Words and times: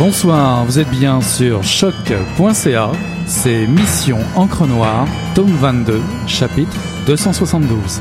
Bonsoir, 0.00 0.64
vous 0.64 0.78
êtes 0.78 0.88
bien 0.88 1.20
sur 1.20 1.62
choc.ca, 1.62 2.90
c'est 3.26 3.66
Mission 3.66 4.16
Encre 4.34 4.66
Noire, 4.66 5.06
tome 5.34 5.52
22, 5.52 6.00
chapitre 6.26 6.74
272. 7.04 8.00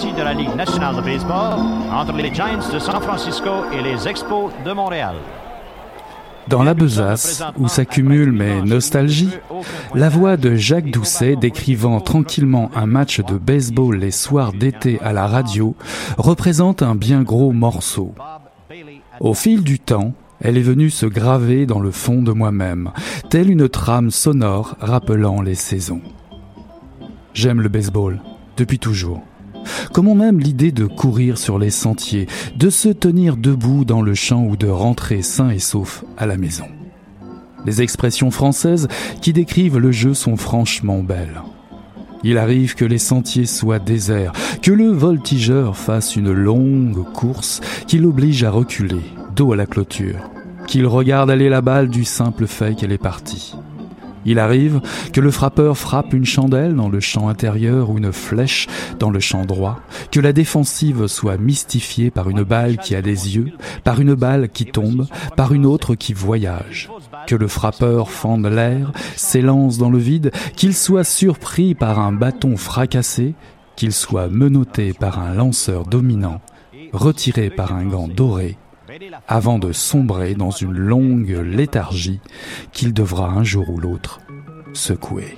De 0.00 0.22
la 0.22 0.32
Ligue 0.32 0.54
nationale 0.56 0.96
de 0.96 1.02
baseball 1.02 1.60
entre 1.92 2.16
les 2.16 2.32
Giants 2.32 2.72
de 2.72 2.78
San 2.78 3.02
Francisco 3.02 3.50
et 3.70 3.82
les 3.82 4.08
Expos 4.08 4.50
de 4.64 4.72
Montréal. 4.72 5.14
Dans 6.48 6.62
la 6.62 6.72
besace, 6.72 7.42
où 7.58 7.68
s'accumulent 7.68 8.32
mes 8.32 8.62
nostalgies, 8.62 9.36
la 9.94 10.08
voix 10.08 10.38
de 10.38 10.54
Jacques 10.54 10.90
Doucet 10.90 11.36
décrivant 11.36 12.00
tranquillement 12.00 12.70
un 12.74 12.86
match 12.86 13.20
de 13.20 13.36
baseball 13.36 13.96
les 13.96 14.10
soirs 14.10 14.54
d'été 14.54 14.98
à 15.02 15.12
la 15.12 15.26
radio 15.26 15.76
représente 16.16 16.82
un 16.82 16.94
bien 16.94 17.22
gros 17.22 17.52
morceau. 17.52 18.14
Au 19.20 19.34
fil 19.34 19.62
du 19.62 19.78
temps, 19.78 20.14
elle 20.40 20.56
est 20.56 20.62
venue 20.62 20.88
se 20.88 21.04
graver 21.04 21.66
dans 21.66 21.80
le 21.80 21.90
fond 21.90 22.22
de 22.22 22.32
moi-même, 22.32 22.90
telle 23.28 23.50
une 23.50 23.68
trame 23.68 24.10
sonore 24.10 24.76
rappelant 24.80 25.42
les 25.42 25.54
saisons. 25.54 26.00
J'aime 27.34 27.60
le 27.60 27.68
baseball, 27.68 28.22
depuis 28.56 28.78
toujours. 28.78 29.22
Comme 29.92 30.08
on 30.08 30.20
aime 30.20 30.40
l'idée 30.40 30.72
de 30.72 30.86
courir 30.86 31.38
sur 31.38 31.58
les 31.58 31.70
sentiers, 31.70 32.26
de 32.56 32.70
se 32.70 32.88
tenir 32.88 33.36
debout 33.36 33.84
dans 33.84 34.02
le 34.02 34.14
champ 34.14 34.44
ou 34.44 34.56
de 34.56 34.68
rentrer 34.68 35.22
sain 35.22 35.50
et 35.50 35.58
sauf 35.58 36.04
à 36.16 36.26
la 36.26 36.36
maison. 36.36 36.66
Les 37.66 37.82
expressions 37.82 38.30
françaises 38.30 38.88
qui 39.20 39.32
décrivent 39.32 39.78
le 39.78 39.92
jeu 39.92 40.14
sont 40.14 40.36
franchement 40.36 41.02
belles. 41.02 41.42
Il 42.22 42.38
arrive 42.38 42.74
que 42.74 42.84
les 42.84 42.98
sentiers 42.98 43.46
soient 43.46 43.78
déserts, 43.78 44.32
que 44.62 44.70
le 44.70 44.88
voltigeur 44.88 45.76
fasse 45.76 46.16
une 46.16 46.32
longue 46.32 47.04
course 47.12 47.60
qui 47.86 47.98
l'oblige 47.98 48.44
à 48.44 48.50
reculer, 48.50 49.00
dos 49.34 49.52
à 49.52 49.56
la 49.56 49.66
clôture, 49.66 50.30
qu'il 50.66 50.86
regarde 50.86 51.30
aller 51.30 51.48
la 51.48 51.62
balle 51.62 51.88
du 51.88 52.04
simple 52.04 52.46
fait 52.46 52.74
qu'elle 52.74 52.92
est 52.92 52.98
partie. 52.98 53.54
Il 54.26 54.38
arrive 54.38 54.80
que 55.12 55.20
le 55.20 55.30
frappeur 55.30 55.78
frappe 55.78 56.12
une 56.12 56.26
chandelle 56.26 56.74
dans 56.74 56.88
le 56.88 57.00
champ 57.00 57.28
intérieur 57.28 57.90
ou 57.90 57.98
une 57.98 58.12
flèche 58.12 58.66
dans 58.98 59.10
le 59.10 59.20
champ 59.20 59.44
droit, 59.44 59.80
que 60.10 60.20
la 60.20 60.32
défensive 60.32 61.06
soit 61.06 61.38
mystifiée 61.38 62.10
par 62.10 62.28
une 62.28 62.42
balle 62.42 62.76
qui 62.76 62.94
a 62.94 63.02
des 63.02 63.36
yeux, 63.36 63.52
par 63.82 64.00
une 64.00 64.14
balle 64.14 64.48
qui 64.48 64.66
tombe, 64.66 65.06
par 65.36 65.52
une 65.52 65.66
autre 65.66 65.94
qui 65.94 66.12
voyage, 66.12 66.90
que 67.26 67.34
le 67.34 67.48
frappeur 67.48 68.10
fende 68.10 68.46
l'air, 68.46 68.92
s'élance 69.16 69.78
dans 69.78 69.90
le 69.90 69.98
vide, 69.98 70.32
qu'il 70.56 70.74
soit 70.74 71.04
surpris 71.04 71.74
par 71.74 71.98
un 71.98 72.12
bâton 72.12 72.56
fracassé, 72.56 73.34
qu'il 73.76 73.92
soit 73.92 74.28
menotté 74.28 74.92
par 74.92 75.18
un 75.18 75.32
lanceur 75.34 75.84
dominant, 75.84 76.40
retiré 76.92 77.48
par 77.48 77.72
un 77.72 77.84
gant 77.84 78.08
doré, 78.08 78.58
avant 79.28 79.58
de 79.58 79.72
sombrer 79.72 80.34
dans 80.34 80.50
une 80.50 80.76
longue 80.76 81.40
léthargie 81.44 82.20
qu'il 82.72 82.92
devra 82.92 83.28
un 83.28 83.44
jour 83.44 83.68
ou 83.70 83.78
l'autre 83.78 84.20
secouer. 84.72 85.36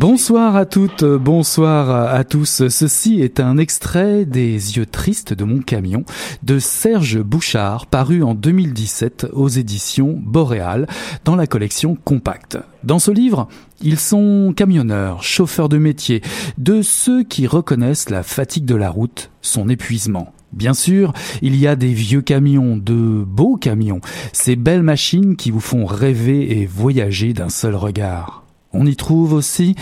Bonsoir 0.00 0.56
à 0.56 0.66
toutes, 0.66 1.04
bonsoir 1.04 2.12
à 2.12 2.24
tous. 2.24 2.66
Ceci 2.68 3.20
est 3.20 3.38
un 3.38 3.56
extrait 3.56 4.24
des 4.24 4.76
yeux 4.76 4.84
tristes 4.84 5.32
de 5.32 5.44
mon 5.44 5.60
camion 5.60 6.04
de 6.42 6.58
Serge 6.58 7.20
Bouchard, 7.20 7.86
paru 7.86 8.24
en 8.24 8.34
2017 8.34 9.28
aux 9.32 9.48
éditions 9.48 10.20
Boréal 10.20 10.88
dans 11.24 11.36
la 11.36 11.46
collection 11.46 11.96
Compact. 12.04 12.58
Dans 12.82 12.98
ce 12.98 13.12
livre, 13.12 13.46
ils 13.80 14.00
sont 14.00 14.52
camionneurs, 14.56 15.22
chauffeurs 15.22 15.68
de 15.68 15.78
métier, 15.78 16.20
de 16.58 16.82
ceux 16.82 17.22
qui 17.22 17.46
reconnaissent 17.46 18.10
la 18.10 18.24
fatigue 18.24 18.64
de 18.64 18.74
la 18.74 18.90
route, 18.90 19.30
son 19.40 19.68
épuisement. 19.68 20.32
Bien 20.52 20.74
sûr, 20.74 21.12
il 21.42 21.56
y 21.56 21.66
a 21.66 21.76
des 21.76 21.92
vieux 21.92 22.22
camions, 22.22 22.76
de 22.76 23.24
beaux 23.26 23.56
camions, 23.56 24.00
ces 24.32 24.56
belles 24.56 24.82
machines 24.82 25.36
qui 25.36 25.50
vous 25.50 25.60
font 25.60 25.84
rêver 25.84 26.60
et 26.60 26.66
voyager 26.66 27.32
d'un 27.32 27.48
seul 27.48 27.74
regard. 27.74 28.44
On 28.72 28.86
y 28.86 28.96
trouve 28.96 29.32
aussi 29.32 29.74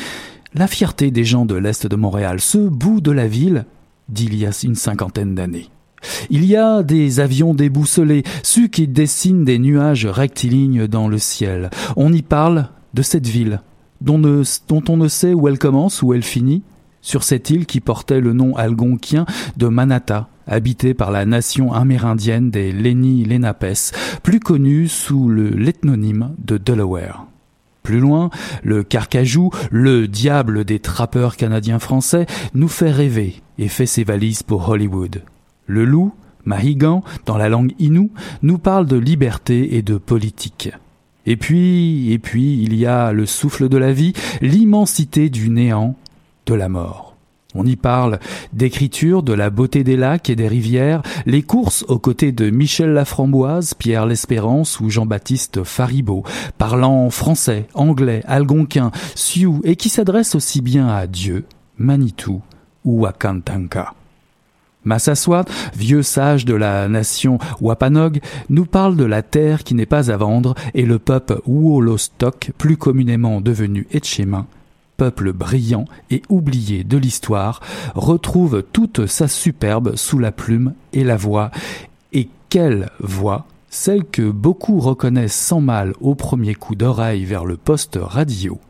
la 0.55 0.67
fierté 0.67 1.11
des 1.11 1.25
gens 1.25 1.47
de 1.47 1.55
l'Est 1.55 1.87
de 1.87 1.97
Montréal, 1.97 2.41
ce 2.41 2.59
bout 2.59 3.01
de 3.01 3.11
la 3.11 3.27
ville 3.27 3.67
d'il 4.09 4.35
y 4.35 4.47
a 4.47 4.51
une 4.63 4.75
cinquantaine 4.75 5.35
d'années. 5.35 5.69
Il 6.31 6.45
y 6.45 6.57
a 6.57 6.83
des 6.83 7.21
avions 7.21 7.55
déboussolés, 7.55 8.25
ceux 8.43 8.69
qui 8.69 8.87
dessinent 8.87 9.45
des 9.45 9.59
nuages 9.59 10.07
rectilignes 10.07 10.87
dans 10.87 11.09
le 11.09 11.19
ciel. 11.19 11.71
On 11.97 12.13
y 12.13 12.23
parle 12.23 12.69
de 12.93 13.03
cette 13.03 13.27
ville, 13.27 13.61
dont, 14.01 14.23
on 14.89 14.97
ne 14.97 15.09
sait 15.09 15.35
où 15.35 15.49
elle 15.49 15.59
commence, 15.59 16.03
où 16.03 16.13
elle 16.15 16.23
finit, 16.23 16.63
sur 17.05 17.23
cette 17.23 17.51
île 17.51 17.67
qui 17.67 17.81
portait 17.81 18.21
le 18.21 18.33
nom 18.33 18.57
algonquien 18.57 19.27
de 19.57 19.69
Manata, 19.69 20.29
habitée 20.49 20.95
par 20.95 21.11
la 21.13 21.27
nation 21.27 21.73
amérindienne 21.73 22.51
des 22.51 22.73
Lenni 22.73 23.25
Lenapes, 23.25 23.93
plus 24.23 24.41
connue 24.41 24.89
sous 24.89 25.29
l'ethnonyme 25.29 26.35
de 26.39 26.57
Delaware. 26.57 27.27
Plus 27.83 28.01
loin, 28.01 28.31
le 28.63 28.83
carcajou, 28.83 29.51
le 29.71 30.09
diable 30.09 30.65
des 30.65 30.79
trappeurs 30.81 31.37
canadiens 31.37 31.79
français, 31.79 32.27
nous 32.55 32.69
fait 32.69 32.91
rêver 32.91 33.43
et 33.59 33.69
fait 33.69 33.87
ses 33.87 34.05
valises 34.05 34.43
pour 34.43 34.67
Hollywood. 34.67 35.23
Le 35.67 35.85
loup, 35.85 36.15
Mahigan, 36.47 37.05
dans 37.27 37.37
la 37.37 37.51
langue 37.51 37.75
inoue, 37.79 38.11
nous 38.43 38.57
parle 38.57 38.87
de 38.87 38.97
liberté 38.97 39.77
et 39.77 39.83
de 39.83 39.99
politique. 39.99 40.71
Et 41.27 41.37
puis, 41.37 42.13
et 42.13 42.19
puis, 42.19 42.63
il 42.63 42.75
y 42.75 42.87
a 42.87 43.13
le 43.13 43.27
souffle 43.27 43.69
de 43.69 43.77
la 43.77 43.93
vie, 43.93 44.15
l'immensité 44.41 45.29
du 45.29 45.51
néant, 45.51 45.97
de 46.47 46.55
la 46.55 46.69
mort. 46.69 47.15
On 47.55 47.65
y 47.65 47.77
parle 47.77 48.19
d'écriture, 48.53 49.23
de 49.23 49.33
la 49.33 49.49
beauté 49.49 49.85
des 49.85 49.97
lacs 49.97 50.29
et 50.29 50.35
des 50.35 50.49
rivières, 50.49 51.03
les 51.25 51.43
courses 51.43 51.85
aux 51.87 52.01
côtés 52.01 52.33
de 52.33 52.51
Michel 52.51 52.91
Laframboise, 52.91 53.75
Pierre 53.75 54.07
L'Espérance 54.07 54.81
ou 54.81 54.91
Jean-Baptiste 54.91 55.63
Faribault, 55.63 56.25
parlant 56.59 57.11
français, 57.11 57.69
anglais, 57.75 58.23
algonquin, 58.27 58.91
sioux 59.15 59.61
et 59.63 59.77
qui 59.77 59.89
s'adresse 59.89 60.35
aussi 60.35 60.63
bien 60.63 60.89
à 60.89 61.07
Dieu, 61.07 61.45
Manitou 61.79 62.43
ou 62.85 63.07
à 63.07 63.13
Kantanka. 63.13 63.95
Massaswat, 64.85 65.47
vieux 65.75 66.03
sage 66.03 66.45
de 66.45 66.55
la 66.55 66.89
nation 66.89 67.39
Wapanog, 67.61 68.21
nous 68.51 68.67
parle 68.67 68.97
de 68.97 69.05
la 69.05 69.23
terre 69.23 69.65
qui 69.65 69.75
n'est 69.75 69.87
pas 69.87 70.11
à 70.11 70.17
vendre 70.17 70.55
et 70.75 70.85
le 70.85 70.99
peuple 70.99 71.41
Woolostok, 71.47 72.51
plus 72.59 72.77
communément 72.77 73.41
devenu 73.41 73.87
Etchemin, 73.93 74.47
peuple 74.97 75.33
brillant 75.33 75.85
et 76.11 76.23
oublié 76.29 76.85
de 76.85 76.97
l'histoire, 76.97 77.61
retrouve 77.95 78.63
toute 78.73 79.07
sa 79.07 79.29
superbe 79.29 79.97
sous 79.97 80.19
la 80.19 80.33
plume 80.33 80.75
et 80.93 81.05
la 81.05 81.17
voix. 81.17 81.51
Et 82.13 82.29
quelle 82.49 82.91
voix? 83.01 83.47
Celle 83.69 84.05
que 84.05 84.31
beaucoup 84.31 84.79
reconnaissent 84.79 85.35
sans 85.35 85.61
mal 85.61 85.95
au 86.01 86.15
premier 86.15 86.55
coup 86.55 86.77
d'oreille 86.77 87.25
vers 87.25 87.45
le 87.45 87.57
poste 87.57 87.99
radio. 88.01 88.61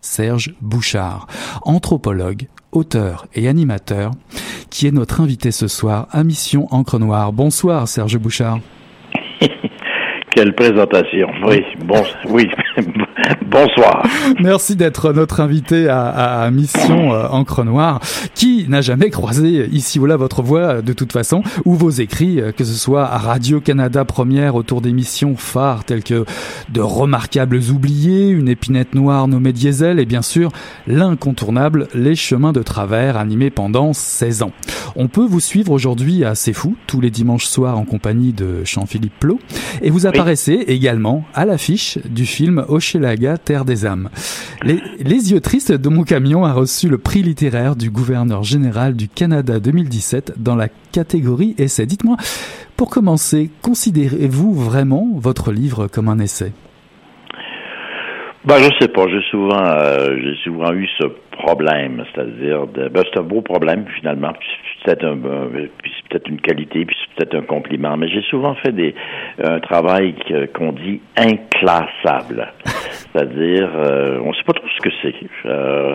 Serge 0.00 0.54
Bouchard, 0.60 1.26
anthropologue, 1.62 2.48
auteur 2.72 3.26
et 3.34 3.48
animateur, 3.48 4.12
qui 4.70 4.86
est 4.86 4.92
notre 4.92 5.20
invité 5.20 5.50
ce 5.50 5.68
soir 5.68 6.08
à 6.10 6.24
Mission 6.24 6.66
Encre 6.70 6.98
Noire. 6.98 7.32
Bonsoir 7.32 7.88
Serge 7.88 8.18
Bouchard. 8.18 8.60
Quelle 10.30 10.54
présentation. 10.54 11.28
Oui, 11.46 11.62
bon, 11.84 12.02
oui. 12.28 12.48
Bonsoir. 13.46 14.06
Merci 14.40 14.76
d'être 14.76 15.12
notre 15.12 15.40
invité 15.40 15.88
à, 15.88 16.08
à, 16.42 16.50
Mission 16.50 17.12
euh, 17.12 17.28
Encre 17.28 17.64
Noire, 17.64 18.00
qui 18.34 18.66
n'a 18.68 18.80
jamais 18.80 19.10
croisé 19.10 19.68
ici 19.70 19.98
ou 19.98 20.06
là 20.06 20.16
votre 20.16 20.42
voix 20.42 20.82
de 20.82 20.92
toute 20.92 21.12
façon, 21.12 21.42
ou 21.64 21.74
vos 21.74 21.90
écrits, 21.90 22.40
euh, 22.40 22.52
que 22.52 22.64
ce 22.64 22.74
soit 22.74 23.04
à 23.04 23.18
Radio-Canada 23.18 24.04
Première 24.04 24.54
autour 24.56 24.80
d'émissions 24.80 25.36
phares 25.36 25.84
telles 25.84 26.02
que 26.02 26.24
De 26.68 26.80
remarquables 26.80 27.60
oubliés, 27.70 28.28
Une 28.28 28.48
épinette 28.48 28.94
noire 28.94 29.28
nommée 29.28 29.52
Diesel, 29.52 30.00
et 30.00 30.06
bien 30.06 30.22
sûr 30.22 30.50
l'incontournable 30.86 31.88
Les 31.94 32.16
chemins 32.16 32.52
de 32.52 32.62
travers, 32.62 33.16
animé 33.16 33.50
pendant 33.50 33.92
16 33.92 34.42
ans. 34.42 34.52
On 34.96 35.08
peut 35.08 35.26
vous 35.26 35.40
suivre 35.40 35.72
aujourd'hui 35.72 36.24
à 36.24 36.34
C'est 36.34 36.52
Fou, 36.52 36.76
tous 36.86 37.00
les 37.00 37.10
dimanches 37.10 37.46
soirs 37.46 37.78
en 37.78 37.84
compagnie 37.84 38.32
de 38.32 38.64
Jean-Philippe 38.64 39.18
Plot, 39.20 39.38
et 39.82 39.90
vous 39.90 40.06
apparaissez 40.06 40.64
également 40.66 41.24
à 41.34 41.44
l'affiche 41.44 41.98
du 42.04 42.26
film 42.26 42.63
Hochelaga 42.68 43.38
Terre 43.38 43.64
des 43.64 43.86
âmes. 43.86 44.08
Les, 44.62 45.32
yeux 45.32 45.40
tristes 45.40 45.72
de 45.72 45.88
mon 45.88 46.02
camion 46.04 46.44
a 46.44 46.52
reçu 46.52 46.88
le 46.88 46.98
prix 46.98 47.22
littéraire 47.22 47.76
du 47.76 47.90
gouverneur 47.90 48.42
général 48.42 48.94
du 48.94 49.08
Canada 49.08 49.60
2017 49.60 50.34
dans 50.36 50.56
la 50.56 50.68
catégorie 50.92 51.54
essai. 51.58 51.86
Dites-moi, 51.86 52.16
pour 52.76 52.90
commencer, 52.90 53.50
considérez-vous 53.62 54.54
vraiment 54.54 55.08
votre 55.14 55.52
livre 55.52 55.86
comme 55.86 56.08
un 56.08 56.18
essai? 56.18 56.52
Ben, 58.44 58.58
je 58.58 58.68
sais 58.78 58.88
pas. 58.88 59.06
J'ai 59.08 59.22
souvent, 59.30 59.64
euh, 59.64 60.16
j'ai 60.22 60.36
souvent 60.44 60.72
eu 60.72 60.86
ce 60.98 61.04
problème, 61.36 62.04
c'est-à-dire, 62.12 62.66
ben, 62.66 63.02
c'est 63.12 63.18
un 63.18 63.22
beau 63.22 63.42
problème 63.42 63.84
finalement. 63.98 64.32
C'est 64.84 64.84
peut-être 64.84 65.04
un, 65.04 65.16
peut-être 65.16 66.28
une 66.28 66.40
qualité, 66.40 66.84
puis 66.84 66.96
c'est 67.00 67.14
peut-être 67.16 67.42
un 67.42 67.46
compliment. 67.46 67.96
Mais 67.96 68.08
j'ai 68.08 68.22
souvent 68.22 68.54
fait 68.56 68.72
des 68.72 68.94
un 69.42 69.60
travail 69.60 70.14
qu'on 70.54 70.72
dit 70.72 71.00
inclassable, 71.16 72.52
c'est-à-dire, 72.64 73.70
euh, 73.74 74.20
on 74.24 74.32
sait 74.32 74.44
pas 74.44 74.52
trop 74.52 74.68
ce 74.76 74.82
que 74.82 74.94
c'est. 75.02 75.14
Euh, 75.46 75.94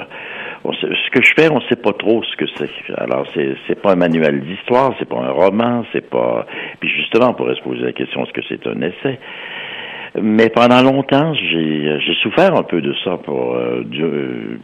ce 0.65 1.09
que 1.12 1.24
je 1.24 1.33
fais, 1.36 1.50
on 1.50 1.62
sait 1.62 1.75
pas 1.75 1.94
trop 1.94 2.24
ce 2.24 2.35
que 2.35 2.45
c'est. 2.57 2.69
Alors, 2.97 3.25
c'est 3.33 3.56
c'est 3.68 3.81
pas 3.81 3.94
un 3.94 3.95
manuel 3.95 4.42
d'histoire, 4.42 4.94
c'est 5.00 5.07
pas 5.07 5.19
un 5.19 5.31
roman, 5.31 5.85
c'est 5.94 6.07
pas. 6.09 6.45
Puis 6.80 6.89
justement, 6.89 7.30
on 7.30 7.33
pourrait 7.33 7.56
se 7.56 7.62
poser 7.62 7.81
la 7.81 7.94
question 7.94 8.24
est-ce 8.25 8.33
que 8.33 8.42
c'est 8.47 8.68
un 8.68 8.81
essai? 8.81 9.19
Mais 10.21 10.50
pendant 10.50 10.81
longtemps, 10.81 11.33
j'ai 11.33 12.16
souffert 12.21 12.56
un 12.56 12.63
peu 12.63 12.81
de 12.81 12.94
ça 13.04 13.18
pour, 13.18 13.56
euh, 13.56 13.83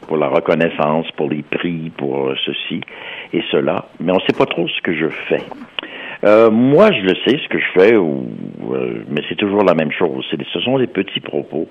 pour 0.07 0.17
la 0.17 0.27
reconnaissance, 0.27 1.09
pour 1.17 1.29
les 1.29 1.43
prix, 1.43 1.91
pour 1.97 2.31
ceci 2.45 2.81
et 3.33 3.43
cela. 3.51 3.85
Mais 3.99 4.11
on 4.11 4.15
ne 4.15 4.21
sait 4.21 4.37
pas 4.37 4.45
trop 4.45 4.67
ce 4.67 4.81
que 4.81 4.93
je 4.93 5.07
fais. 5.29 5.43
Euh, 6.23 6.49
moi, 6.49 6.91
je 6.91 7.01
le 7.01 7.15
sais, 7.25 7.37
ce 7.37 7.47
que 7.49 7.59
je 7.59 7.79
fais, 7.79 7.95
ou, 7.95 8.27
euh, 8.71 9.03
mais 9.09 9.21
c'est 9.29 9.35
toujours 9.35 9.63
la 9.63 9.75
même 9.75 9.91
chose. 9.91 10.25
Ce 10.29 10.59
sont 10.61 10.79
des 10.79 10.87
petits 10.87 11.19
propos 11.19 11.67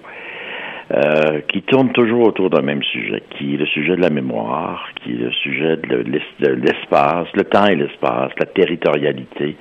euh, 0.93 1.41
qui 1.49 1.63
tournent 1.63 1.93
toujours 1.93 2.27
autour 2.27 2.51
d'un 2.51 2.63
même 2.63 2.83
sujet, 2.83 3.23
qui 3.31 3.55
est 3.55 3.57
le 3.57 3.67
sujet 3.67 3.97
de 3.97 4.03
la 4.03 4.11
mémoire, 4.11 4.89
qui 5.03 5.13
est 5.13 5.25
le 5.25 5.33
sujet 5.33 5.77
de 5.77 6.53
l'espace, 6.53 7.27
le 7.35 7.45
temps 7.45 7.67
et 7.67 7.75
l'espace, 7.75 8.31
la 8.39 8.47
territorialité, 8.47 9.57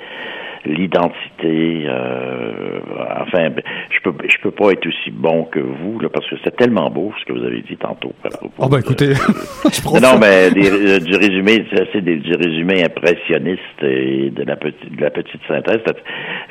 l'identité. 0.66 1.86
Euh, 1.88 2.80
enfin, 3.22 3.50
ben, 3.50 3.64
je 3.90 4.00
peux 4.02 4.14
je 4.28 4.38
peux 4.42 4.52
pas 4.52 4.72
être 4.72 4.86
aussi 4.88 5.12
bon 5.12 5.46
que 5.46 5.60
vous 5.60 6.00
là, 6.00 6.10
parce 6.10 6.28
que 6.30 6.36
c'est 6.44 6.56
tellement 6.56 6.90
beau 6.90 7.12
ce 7.20 7.26
que 7.26 7.38
vous 7.38 7.46
avez 7.46 7.62
dit 7.62 7.78
tantôt. 7.78 8.14
Oh 8.58 8.68
ben 8.68 8.80
écoutez, 8.80 9.14
je 9.14 10.02
non 10.02 10.18
mais 10.20 10.50
euh, 10.56 11.00
du 11.00 11.16
résumé, 11.16 11.66
c'est 11.92 12.02
du 12.02 12.36
résumé 12.36 12.84
impressionniste 12.84 13.84
et 13.84 14.30
de 14.30 14.44
la 14.44 14.56
petite 14.56 14.96
de 14.96 15.02
la 15.02 15.10
petite 15.12 15.42
synthèse. 15.48 15.82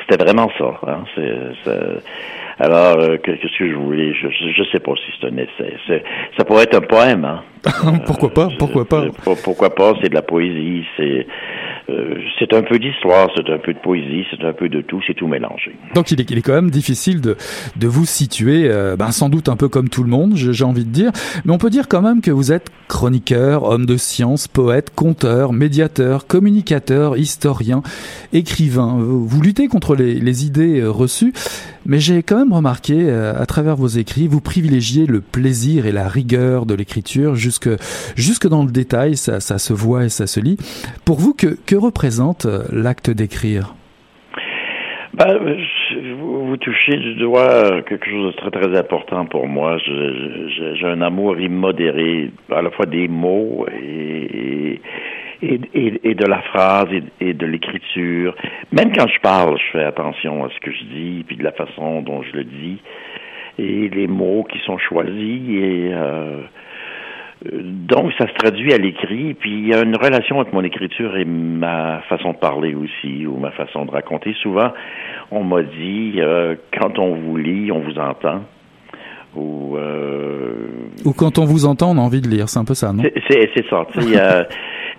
C'était 0.00 0.22
vraiment 0.22 0.50
ça. 0.58 0.80
Hein, 0.86 1.04
alors, 2.58 2.98
euh, 2.98 3.16
qu'est-ce 3.16 3.58
que 3.58 3.68
je 3.68 3.74
voulais 3.74 4.12
Je 4.14 4.28
je 4.28 4.62
sais 4.70 4.78
pas 4.78 4.92
si 4.96 5.12
c'est 5.20 5.26
un 5.26 5.36
essai. 5.36 6.02
Ça 6.36 6.44
pourrait 6.44 6.64
être 6.64 6.76
un 6.76 6.80
poème. 6.80 7.24
Hein? 7.24 7.42
pourquoi 8.06 8.32
pas 8.32 8.48
Pourquoi 8.58 8.84
pas? 8.84 9.06
Pourquoi 9.44 9.74
pas? 9.74 9.94
C'est 10.02 10.08
de 10.08 10.14
la 10.14 10.22
poésie. 10.22 10.84
C'est 10.96 11.26
euh, 11.88 12.14
c'est 12.38 12.52
un 12.54 12.62
peu 12.62 12.78
d'histoire, 12.78 13.28
c'est 13.34 13.50
un 13.50 13.58
peu 13.58 13.74
de 13.74 13.78
poésie, 13.78 14.24
c'est 14.30 14.44
un 14.44 14.52
peu 14.52 14.68
de 14.68 14.82
tout, 14.82 15.00
c'est 15.06 15.14
tout 15.14 15.26
mélangé. 15.26 15.76
Donc 15.94 16.12
il 16.12 16.20
est, 16.20 16.30
il 16.30 16.38
est 16.38 16.42
quand 16.42 16.54
même 16.54 16.70
difficile 16.70 17.20
de, 17.20 17.36
de 17.76 17.86
vous 17.88 18.06
situer, 18.06 18.68
euh, 18.70 18.96
ben, 18.96 19.10
sans 19.10 19.28
doute 19.28 19.48
un 19.48 19.56
peu 19.56 19.68
comme 19.68 19.88
tout 19.88 20.04
le 20.04 20.08
monde, 20.08 20.34
j'ai 20.36 20.64
envie 20.64 20.84
de 20.84 20.90
dire, 20.90 21.10
mais 21.44 21.52
on 21.52 21.58
peut 21.58 21.70
dire 21.70 21.88
quand 21.88 22.02
même 22.02 22.20
que 22.20 22.30
vous 22.30 22.52
êtes 22.52 22.70
chroniqueur, 22.86 23.64
homme 23.64 23.86
de 23.86 23.96
science, 23.96 24.46
poète, 24.46 24.94
conteur, 24.94 25.52
médiateur, 25.52 26.26
communicateur, 26.26 27.16
historien, 27.16 27.82
écrivain. 28.32 28.98
Vous 29.00 29.40
luttez 29.40 29.66
contre 29.66 29.96
les, 29.96 30.14
les 30.14 30.46
idées 30.46 30.80
euh, 30.80 30.90
reçues, 30.90 31.32
mais 31.84 31.98
j'ai 31.98 32.22
quand 32.22 32.36
même 32.36 32.52
remarqué 32.52 33.10
à 33.10 33.44
travers 33.46 33.74
vos 33.74 33.88
écrits, 33.88 34.28
vous 34.28 34.40
privilégiez 34.40 35.06
le 35.06 35.20
plaisir 35.20 35.86
et 35.86 35.92
la 35.92 36.06
rigueur 36.06 36.64
de 36.64 36.74
l'écriture 36.74 37.34
jusque, 37.52 38.16
jusque 38.16 38.49
dans 38.49 38.64
le 38.64 38.70
détail, 38.70 39.16
ça, 39.16 39.40
se 39.40 39.72
voit 39.72 40.04
et 40.04 40.08
ça 40.08 40.26
se 40.26 40.40
lit. 40.40 40.56
Pour 41.04 41.19
vous, 41.19 41.34
que 41.34 41.76
représente 41.76 42.46
euh, 42.46 42.62
l'acte 42.72 43.10
d'écrire? 43.10 43.75
Ben, 45.14 45.38
vous, 46.20 46.56
touchez 46.56 46.96
du 46.96 47.14
doigt 47.16 47.82
quelque 47.82 48.08
chose 48.08 48.34
de 48.34 48.40
très 48.40 48.50
très 48.50 48.78
important 48.78 49.26
pour 49.26 49.46
moi. 49.46 49.76
J'ai 49.78 50.87
un 50.87 51.02
amour 51.02 51.38
immodéré 51.38 52.31
à 52.50 52.62
la 52.62 52.70
fois 52.70 52.87
des 52.87 53.08
mots 53.08 53.66
et, 53.70 54.81
de 55.43 56.25
la 56.25 56.40
phrase 56.40 56.88
et, 57.20 57.34
de 57.34 57.46
l'écriture. 57.46 58.34
Même 58.72 58.90
quand 58.96 59.06
je 59.06 59.20
parle, 59.20 59.58
je 59.58 59.78
fais 59.78 59.84
attention 59.84 60.46
à 60.46 60.48
ce 60.48 60.58
que 60.60 60.72
je 60.72 60.84
dis, 60.84 61.25
puis 61.26 61.37
de 61.37 61.44
la 61.44 61.52
façon 61.52 62.00
dont 62.00 62.22
je 62.22 62.32
le 62.32 62.44
dis, 62.44 62.78
et 63.58 63.90
les 63.90 64.06
mots 64.06 64.46
qui 64.50 64.60
sont 64.60 64.78
choisis 64.78 65.43
et 65.50 65.90
euh, 65.93 66.40
donc, 67.44 68.12
ça 68.18 68.28
se 68.28 68.34
traduit 68.34 68.72
à 68.72 68.78
l'écrit, 68.78 69.34
puis 69.34 69.50
il 69.50 69.68
y 69.68 69.74
a 69.74 69.82
une 69.82 69.96
relation 69.96 70.38
entre 70.38 70.54
mon 70.54 70.62
écriture 70.62 71.16
et 71.16 71.24
ma 71.24 72.00
façon 72.08 72.32
de 72.32 72.36
parler 72.36 72.74
aussi, 72.74 73.26
ou 73.26 73.36
ma 73.36 73.50
façon 73.50 73.84
de 73.84 73.90
raconter. 73.90 74.34
Souvent, 74.42 74.72
on 75.30 75.42
m'a 75.42 75.62
dit, 75.62 76.14
euh, 76.18 76.54
quand 76.78 76.98
on 76.98 77.14
vous 77.14 77.36
lit, 77.36 77.72
on 77.72 77.80
vous 77.80 77.98
entend. 77.98 78.42
Ou, 79.34 79.76
euh, 79.76 80.66
ou 81.04 81.12
quand 81.14 81.38
on 81.38 81.44
vous 81.44 81.64
entend, 81.64 81.92
on 81.92 81.98
a 81.98 82.02
envie 82.02 82.20
de 82.20 82.28
lire, 82.28 82.48
c'est 82.48 82.58
un 82.58 82.64
peu 82.64 82.74
ça, 82.74 82.92
non? 82.92 83.02
C'est 83.02 83.66
ça. 83.70 83.86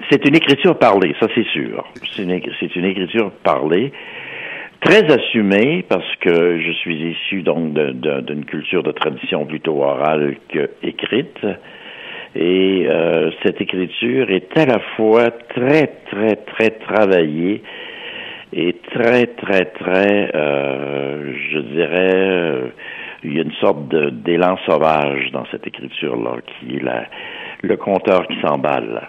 c'est 0.10 0.26
une 0.26 0.36
écriture 0.36 0.78
parlée, 0.78 1.16
ça 1.20 1.28
c'est 1.36 1.46
sûr. 1.48 1.86
C'est 2.16 2.24
une, 2.24 2.42
une, 2.76 2.86
écriture 2.86 3.32
parlée, 3.44 3.94
très 4.82 5.06
assumée 5.12 5.86
parce 5.88 6.16
que 6.20 6.60
je 6.60 6.72
suis 6.72 7.12
issu 7.12 7.44
donc 7.44 7.74
d'une 7.74 8.46
culture 8.46 8.82
de 8.82 8.92
tradition 8.92 9.46
plutôt 9.46 9.84
orale 9.84 10.36
que 10.50 10.72
écrite. 10.82 11.46
Et 12.36 12.86
euh, 12.88 13.30
cette 13.44 13.62
écriture 13.62 14.30
est 14.32 14.58
à 14.58 14.66
la 14.66 14.80
fois 14.96 15.30
très, 15.32 15.88
très, 16.12 16.36
très 16.36 16.70
travaillée 16.72 17.62
et 18.52 18.76
très, 18.92 19.28
très, 19.28 19.66
très, 19.66 20.32
euh, 20.36 21.34
je 21.52 21.60
dirais, 21.60 22.16
euh, 22.16 22.68
il 23.24 23.36
y 23.36 23.40
a 23.40 23.44
une 23.44 23.54
sorte 23.54 23.88
d'élan 23.88 24.58
sauvage 24.66 25.32
dans 25.32 25.46
cette 25.52 25.66
écriture-là, 25.66 26.38
qui 26.46 26.78
est 26.78 26.84
la, 26.84 27.06
le 27.62 27.78
conteur 27.78 28.28
qui 28.28 28.40
s'emballe. 28.42 29.08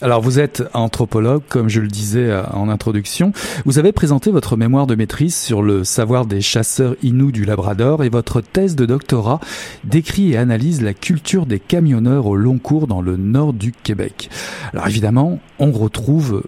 Alors 0.00 0.22
vous 0.22 0.38
êtes 0.38 0.62
anthropologue, 0.74 1.42
comme 1.48 1.68
je 1.68 1.80
le 1.80 1.88
disais 1.88 2.30
euh, 2.30 2.44
en 2.52 2.68
introduction. 2.68 3.32
Vous 3.64 3.80
avez 3.80 3.90
présenté 3.90 4.30
votre 4.30 4.56
mémoire 4.56 4.86
de 4.86 4.94
maîtrise 4.94 5.34
sur 5.34 5.60
le 5.60 5.82
savoir 5.82 6.24
des 6.24 6.40
chasseurs 6.40 6.94
inuits 7.02 7.32
du 7.32 7.44
Labrador 7.44 8.04
et 8.04 8.08
votre 8.08 8.40
thèse 8.40 8.76
de 8.76 8.86
doctorat 8.86 9.40
décrit 9.82 10.32
et 10.32 10.36
analyse 10.36 10.82
la 10.82 10.94
culture 10.94 11.46
des 11.46 11.58
camionneurs 11.58 12.26
au 12.26 12.36
long 12.36 12.58
cours 12.58 12.86
dans 12.86 13.02
le 13.02 13.16
nord 13.16 13.52
du 13.52 13.72
Québec. 13.72 14.30
Alors 14.72 14.86
évidemment, 14.86 15.40
on 15.58 15.72
retrouve 15.72 16.44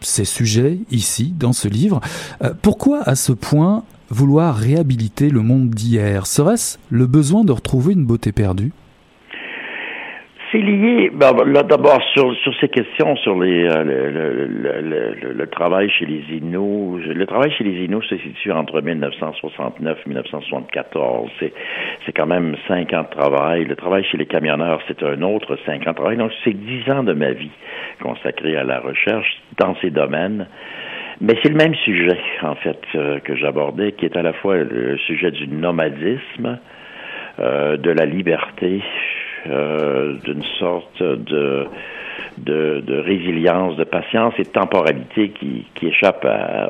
ces 0.00 0.24
sujets 0.24 0.78
ici, 0.90 1.34
dans 1.38 1.52
ce 1.52 1.68
livre. 1.68 2.00
Euh, 2.42 2.54
pourquoi 2.62 3.02
à 3.02 3.16
ce 3.16 3.32
point 3.32 3.84
vouloir 4.08 4.56
réhabiliter 4.56 5.28
le 5.28 5.42
monde 5.42 5.68
d'hier? 5.68 6.26
Serait-ce 6.26 6.78
le 6.88 7.06
besoin 7.06 7.44
de 7.44 7.52
retrouver 7.52 7.92
une 7.92 8.06
beauté 8.06 8.32
perdue? 8.32 8.72
C'est 10.54 10.60
lié, 10.60 11.10
ben, 11.12 11.32
là 11.46 11.64
d'abord 11.64 12.00
sur, 12.12 12.32
ces 12.60 12.68
questions, 12.68 13.16
sur 13.16 13.32
euh, 13.32 14.46
le, 15.34 15.46
travail 15.46 15.90
chez 15.90 16.06
les 16.06 16.22
Inuits. 16.36 17.12
Le 17.12 17.26
travail 17.26 17.50
chez 17.50 17.64
les 17.64 17.84
Inuits 17.84 18.06
se 18.08 18.16
situe 18.18 18.52
entre 18.52 18.80
1969 18.80 19.98
et 19.98 20.08
1974. 20.08 21.28
C'est, 21.40 21.52
c'est 22.06 22.12
quand 22.12 22.26
même 22.26 22.54
cinq 22.68 22.92
ans 22.92 23.02
de 23.02 23.10
travail. 23.10 23.64
Le 23.64 23.74
travail 23.74 24.04
chez 24.04 24.16
les 24.16 24.26
camionneurs, 24.26 24.80
c'est 24.86 25.02
un 25.02 25.22
autre 25.22 25.58
cinq 25.66 25.88
ans 25.88 25.90
de 25.90 25.96
travail. 25.96 26.18
Donc 26.18 26.30
c'est 26.44 26.54
dix 26.54 26.88
ans 26.88 27.02
de 27.02 27.14
ma 27.14 27.32
vie 27.32 27.50
consacrée 28.00 28.56
à 28.56 28.62
la 28.62 28.78
recherche 28.78 29.42
dans 29.58 29.74
ces 29.82 29.90
domaines. 29.90 30.46
Mais 31.20 31.34
c'est 31.42 31.48
le 31.48 31.56
même 31.56 31.74
sujet, 31.74 32.18
en 32.42 32.54
fait, 32.54 32.80
euh, 32.94 33.18
que 33.20 33.34
j'abordais, 33.34 33.92
qui 33.92 34.04
est 34.04 34.16
à 34.16 34.22
la 34.22 34.34
fois 34.34 34.58
le 34.58 34.98
sujet 34.98 35.32
du 35.32 35.48
nomadisme, 35.48 36.58
euh, 37.40 37.76
de 37.76 37.90
la 37.90 38.04
liberté, 38.04 38.80
d'une 39.46 40.42
sorte 40.58 41.02
de, 41.02 41.66
de, 42.38 42.98
résilience, 43.04 43.76
de 43.76 43.84
patience 43.84 44.34
et 44.38 44.44
de 44.44 44.48
temporalité 44.48 45.30
qui, 45.30 45.66
qui 45.74 45.88
échappe 45.88 46.26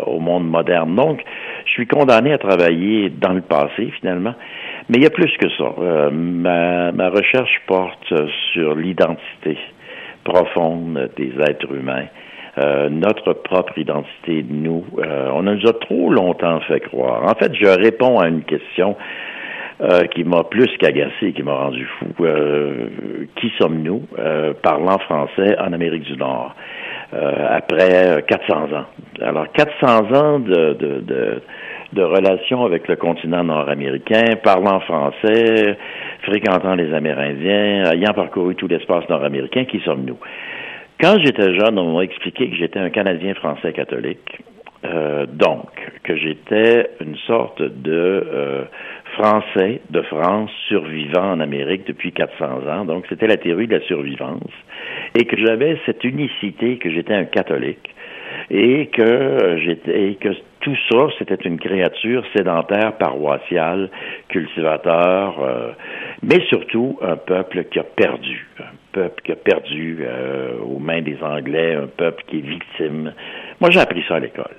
au 0.07 0.19
monde 0.19 0.49
moderne. 0.49 0.95
Donc, 0.95 1.23
je 1.67 1.71
suis 1.71 1.87
condamné 1.87 2.33
à 2.33 2.39
travailler 2.39 3.11
dans 3.11 3.33
le 3.33 3.41
passé, 3.41 3.93
finalement. 4.01 4.35
Mais 4.89 4.99
il 4.99 5.03
y 5.03 5.07
a 5.07 5.11
plus 5.11 5.35
que 5.39 5.49
ça. 5.51 5.73
Euh, 5.79 6.11
ma, 6.11 6.93
ma, 6.93 7.09
recherche 7.09 7.61
porte 7.67 8.13
sur 8.53 8.75
l'identité 8.75 9.57
profonde 10.25 11.11
des 11.17 11.33
êtres 11.41 11.73
humains, 11.73 12.07
euh, 12.59 12.89
notre 12.89 13.33
propre 13.33 13.79
identité 13.79 14.43
de 14.43 14.53
nous. 14.53 14.85
Euh, 14.99 15.31
on 15.33 15.43
nous 15.43 15.67
a 15.67 15.73
trop 15.73 16.11
longtemps 16.11 16.61
fait 16.61 16.81
croire. 16.81 17.25
En 17.25 17.35
fait, 17.35 17.55
je 17.55 17.67
réponds 17.67 18.19
à 18.19 18.29
une 18.29 18.43
question 18.43 18.97
euh, 19.81 20.05
qui 20.15 20.23
m'a 20.23 20.45
plus 20.45 20.71
qu'agacé, 20.79 21.33
qui 21.33 21.43
m'a 21.43 21.55
rendu 21.55 21.85
fou. 21.99 22.07
Euh, 22.21 22.87
qui 23.35 23.51
sommes-nous, 23.59 24.03
euh, 24.21 24.53
parlant 24.63 24.99
français 25.01 25.57
en 25.59 25.73
Amérique 25.73 26.05
du 26.05 26.17
Nord, 26.17 26.55
après 27.13 28.23
400 28.29 28.73
ans? 28.73 28.85
Alors, 29.21 29.51
400 29.53 30.13
ans 30.15 30.39
de, 30.39 30.75
de, 30.75 31.43
de, 31.93 32.03
relations 32.03 32.65
avec 32.65 32.87
le 32.87 32.95
continent 32.95 33.43
nord-américain, 33.43 34.37
parlant 34.45 34.79
français, 34.79 35.77
fréquentant 36.23 36.77
les 36.77 36.95
Amérindiens, 36.95 37.91
ayant 37.93 38.13
parcouru 38.15 38.55
tout 38.55 38.69
l'espace 38.69 39.09
nord-américain, 39.09 39.65
qui 39.65 39.81
sommes-nous? 39.81 40.19
Quand 41.01 41.17
j'étais 41.19 41.53
jeune, 41.53 41.77
on 41.81 41.97
m'a 41.97 42.05
expliqué 42.05 42.49
que 42.49 42.55
j'étais 42.55 42.79
un 42.79 42.91
Canadien 42.91 43.35
français 43.35 43.73
catholique, 43.73 44.39
donc 45.33 45.69
que 46.05 46.17
j'étais 46.17 46.91
une 47.01 47.17
sorte 47.27 47.61
de 47.61 48.67
Français 49.15 49.81
de 49.91 50.03
France 50.03 50.51
survivant 50.69 51.33
en 51.33 51.41
Amérique 51.41 51.87
depuis 51.87 52.13
400 52.13 52.67
ans. 52.69 52.85
Donc, 52.85 53.07
c'était 53.09 53.27
la 53.27 53.37
théorie 53.37 53.67
de 53.67 53.77
la 53.77 53.85
survivance. 53.87 54.53
Et 55.15 55.25
que 55.25 55.37
j'avais 55.37 55.79
cette 55.87 56.05
unicité 56.05 56.79
que 56.79 56.91
j'étais 56.91 57.15
un 57.15 57.25
catholique. 57.25 57.95
Et 58.51 58.87
que 58.87 59.59
j'étais, 59.65 60.17
que 60.21 60.31
tout 60.61 60.77
ça, 60.91 61.09
c'était 61.19 61.43
une 61.45 61.59
créature 61.59 62.25
sédentaire, 62.37 62.97
paroissiale, 62.97 63.91
cultivateur, 64.29 65.41
euh, 65.41 65.73
mais 66.23 66.41
surtout 66.49 66.99
un 67.03 67.17
peuple 67.17 67.65
qui 67.65 67.79
a 67.79 67.85
perdu. 67.85 68.47
Un 68.59 68.75
peuple 68.93 69.23
qui 69.23 69.33
a 69.33 69.37
perdu 69.37 69.99
euh, 70.01 70.59
aux 70.61 70.79
mains 70.79 71.03
des 71.03 71.19
Anglais, 71.23 71.75
un 71.75 71.87
peuple 71.87 72.25
qui 72.27 72.39
est 72.39 72.47
victime. 72.47 73.13
Moi, 73.61 73.71
j'ai 73.71 73.81
appris 73.81 74.05
ça 74.09 74.17
à 74.17 74.21
l'école. 74.21 74.57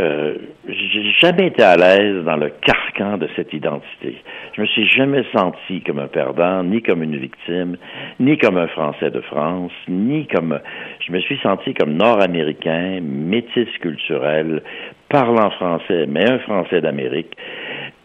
Euh, 0.00 0.34
j'ai 0.68 1.12
jamais 1.20 1.48
été 1.48 1.62
à 1.62 1.76
l'aise 1.76 2.24
dans 2.24 2.36
le 2.36 2.50
carcan 2.50 3.18
de 3.18 3.28
cette 3.34 3.52
identité. 3.52 4.16
Je 4.54 4.60
me 4.60 4.66
suis 4.66 4.86
jamais 4.86 5.24
senti 5.36 5.80
comme 5.82 5.98
un 5.98 6.06
perdant, 6.06 6.62
ni 6.62 6.82
comme 6.82 7.02
une 7.02 7.16
victime, 7.16 7.76
ni 8.20 8.38
comme 8.38 8.58
un 8.58 8.68
Français 8.68 9.10
de 9.10 9.20
France, 9.22 9.72
ni 9.88 10.26
comme 10.28 10.60
je 11.04 11.12
me 11.12 11.18
suis 11.20 11.38
senti 11.38 11.74
comme 11.74 11.94
Nord-américain, 11.94 13.00
métis 13.02 13.68
culturel, 13.80 14.62
parlant 15.08 15.50
français, 15.50 16.06
mais 16.06 16.30
un 16.30 16.38
Français 16.40 16.80
d'Amérique 16.80 17.34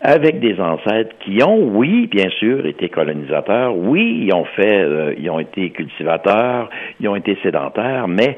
avec 0.04 0.42
des 0.42 0.60
ancêtres 0.60 1.16
qui 1.20 1.42
ont, 1.44 1.70
oui, 1.72 2.08
bien 2.08 2.30
sûr, 2.40 2.66
été 2.66 2.90
colonisateurs, 2.90 3.74
oui, 3.76 4.26
ils 4.26 4.34
ont 4.34 4.44
fait, 4.44 4.82
euh, 4.82 5.14
ils 5.18 5.30
ont 5.30 5.40
été 5.40 5.70
cultivateurs, 5.70 6.70
ils 7.00 7.08
ont 7.08 7.16
été 7.16 7.38
sédentaires, 7.42 8.10
mais 8.10 8.38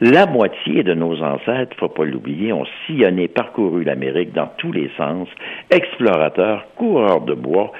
la 0.00 0.26
moitié 0.26 0.82
de 0.82 0.94
nos 0.94 1.22
ancêtres, 1.22 1.76
faut 1.78 1.88
pas 1.88 2.04
l'oublier, 2.04 2.52
ont 2.52 2.66
sillonné, 2.86 3.28
parcouru 3.28 3.84
l'Amérique 3.84 4.32
dans 4.32 4.48
tous 4.58 4.72
les 4.72 4.90
sens, 4.96 5.28
explorateurs, 5.70 6.66
coureurs 6.76 7.20
de 7.20 7.34
bois, 7.34 7.72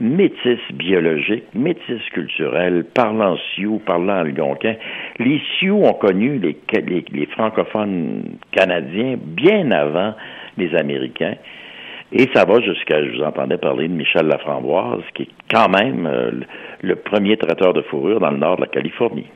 métis 0.00 0.60
biologiques, 0.74 1.44
métis 1.54 2.02
culturels, 2.12 2.84
parlant 2.94 3.36
sioux, 3.54 3.80
parlant 3.86 4.18
algonquin. 4.18 4.74
Les 5.18 5.40
sioux 5.58 5.82
ont 5.82 5.94
connu 5.94 6.38
les, 6.38 7.26
francophones 7.26 8.36
canadiens 8.50 9.16
bien 9.16 9.70
avant 9.70 10.14
les 10.58 10.74
Américains. 10.74 11.36
Et 12.12 12.28
ça 12.34 12.44
va 12.44 12.60
jusqu'à, 12.60 13.02
je 13.02 13.16
vous 13.16 13.22
entendais 13.22 13.56
parler 13.56 13.88
de 13.88 13.94
Michel 13.94 14.26
Laframboise, 14.26 15.04
qui 15.14 15.22
est 15.22 15.28
quand 15.50 15.70
même 15.70 16.06
euh, 16.06 16.30
le 16.82 16.96
premier 16.96 17.38
traiteur 17.38 17.72
de 17.72 17.80
fourrure 17.82 18.20
dans 18.20 18.30
le 18.30 18.36
nord 18.36 18.56
de 18.56 18.62
la 18.62 18.66
Californie. 18.66 19.28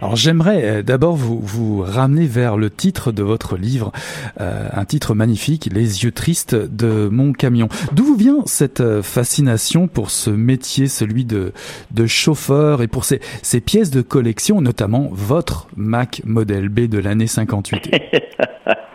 Alors 0.00 0.16
j'aimerais 0.16 0.64
euh, 0.64 0.82
d'abord 0.82 1.16
vous, 1.16 1.40
vous 1.40 1.82
ramener 1.82 2.26
vers 2.26 2.56
le 2.56 2.70
titre 2.70 3.12
de 3.12 3.22
votre 3.22 3.56
livre, 3.56 3.92
euh, 4.40 4.68
un 4.72 4.84
titre 4.84 5.14
magnifique, 5.14 5.68
Les 5.72 6.04
yeux 6.04 6.12
tristes 6.12 6.54
de 6.54 7.08
mon 7.10 7.32
camion. 7.32 7.68
D'où 7.92 8.14
vient 8.16 8.42
cette 8.46 8.80
euh, 8.80 9.02
fascination 9.02 9.88
pour 9.88 10.10
ce 10.10 10.30
métier, 10.30 10.88
celui 10.88 11.24
de, 11.24 11.52
de 11.90 12.06
chauffeur 12.06 12.82
et 12.82 12.88
pour 12.88 13.04
ces, 13.04 13.20
ces 13.42 13.60
pièces 13.60 13.90
de 13.90 14.02
collection, 14.02 14.60
notamment 14.60 15.08
votre 15.12 15.68
Mac 15.76 16.22
Model 16.24 16.68
B 16.68 16.80
de 16.80 16.98
l'année 16.98 17.26
58 17.26 17.90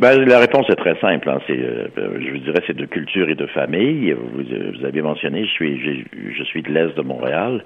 Ben, 0.00 0.24
la 0.24 0.38
réponse 0.38 0.68
est 0.70 0.76
très 0.76 0.96
simple. 1.00 1.28
Hein. 1.28 1.40
C'est, 1.46 1.56
je 1.56 2.30
vous 2.30 2.38
dirais, 2.38 2.62
c'est 2.66 2.76
de 2.76 2.86
culture 2.86 3.28
et 3.28 3.34
de 3.34 3.46
famille. 3.46 4.12
Vous, 4.12 4.42
vous 4.42 4.84
avez 4.84 5.02
mentionné, 5.02 5.44
je 5.44 6.44
suis, 6.44 6.62
de 6.62 6.72
l'est 6.72 6.96
de 6.96 7.02
Montréal 7.02 7.62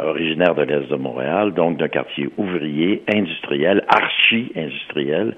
originaire 0.00 0.54
de 0.54 0.62
l'Est 0.62 0.88
de 0.88 0.96
Montréal, 0.96 1.52
donc 1.54 1.78
d'un 1.78 1.88
quartier 1.88 2.28
ouvrier, 2.36 3.02
industriel, 3.12 3.84
archi-industriel, 3.88 5.34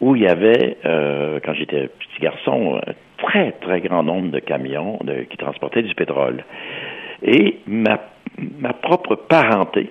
où 0.00 0.16
il 0.16 0.22
y 0.22 0.28
avait, 0.28 0.76
euh, 0.84 1.40
quand 1.44 1.54
j'étais 1.54 1.88
petit 1.88 2.22
garçon, 2.22 2.80
un 2.86 2.92
très, 3.18 3.52
très 3.52 3.80
grand 3.80 4.02
nombre 4.02 4.30
de 4.30 4.38
camions 4.38 4.98
qui 5.28 5.36
transportaient 5.36 5.82
du 5.82 5.94
pétrole. 5.94 6.44
Et 7.22 7.58
ma, 7.66 8.00
ma 8.58 8.72
propre 8.72 9.14
parenté, 9.14 9.90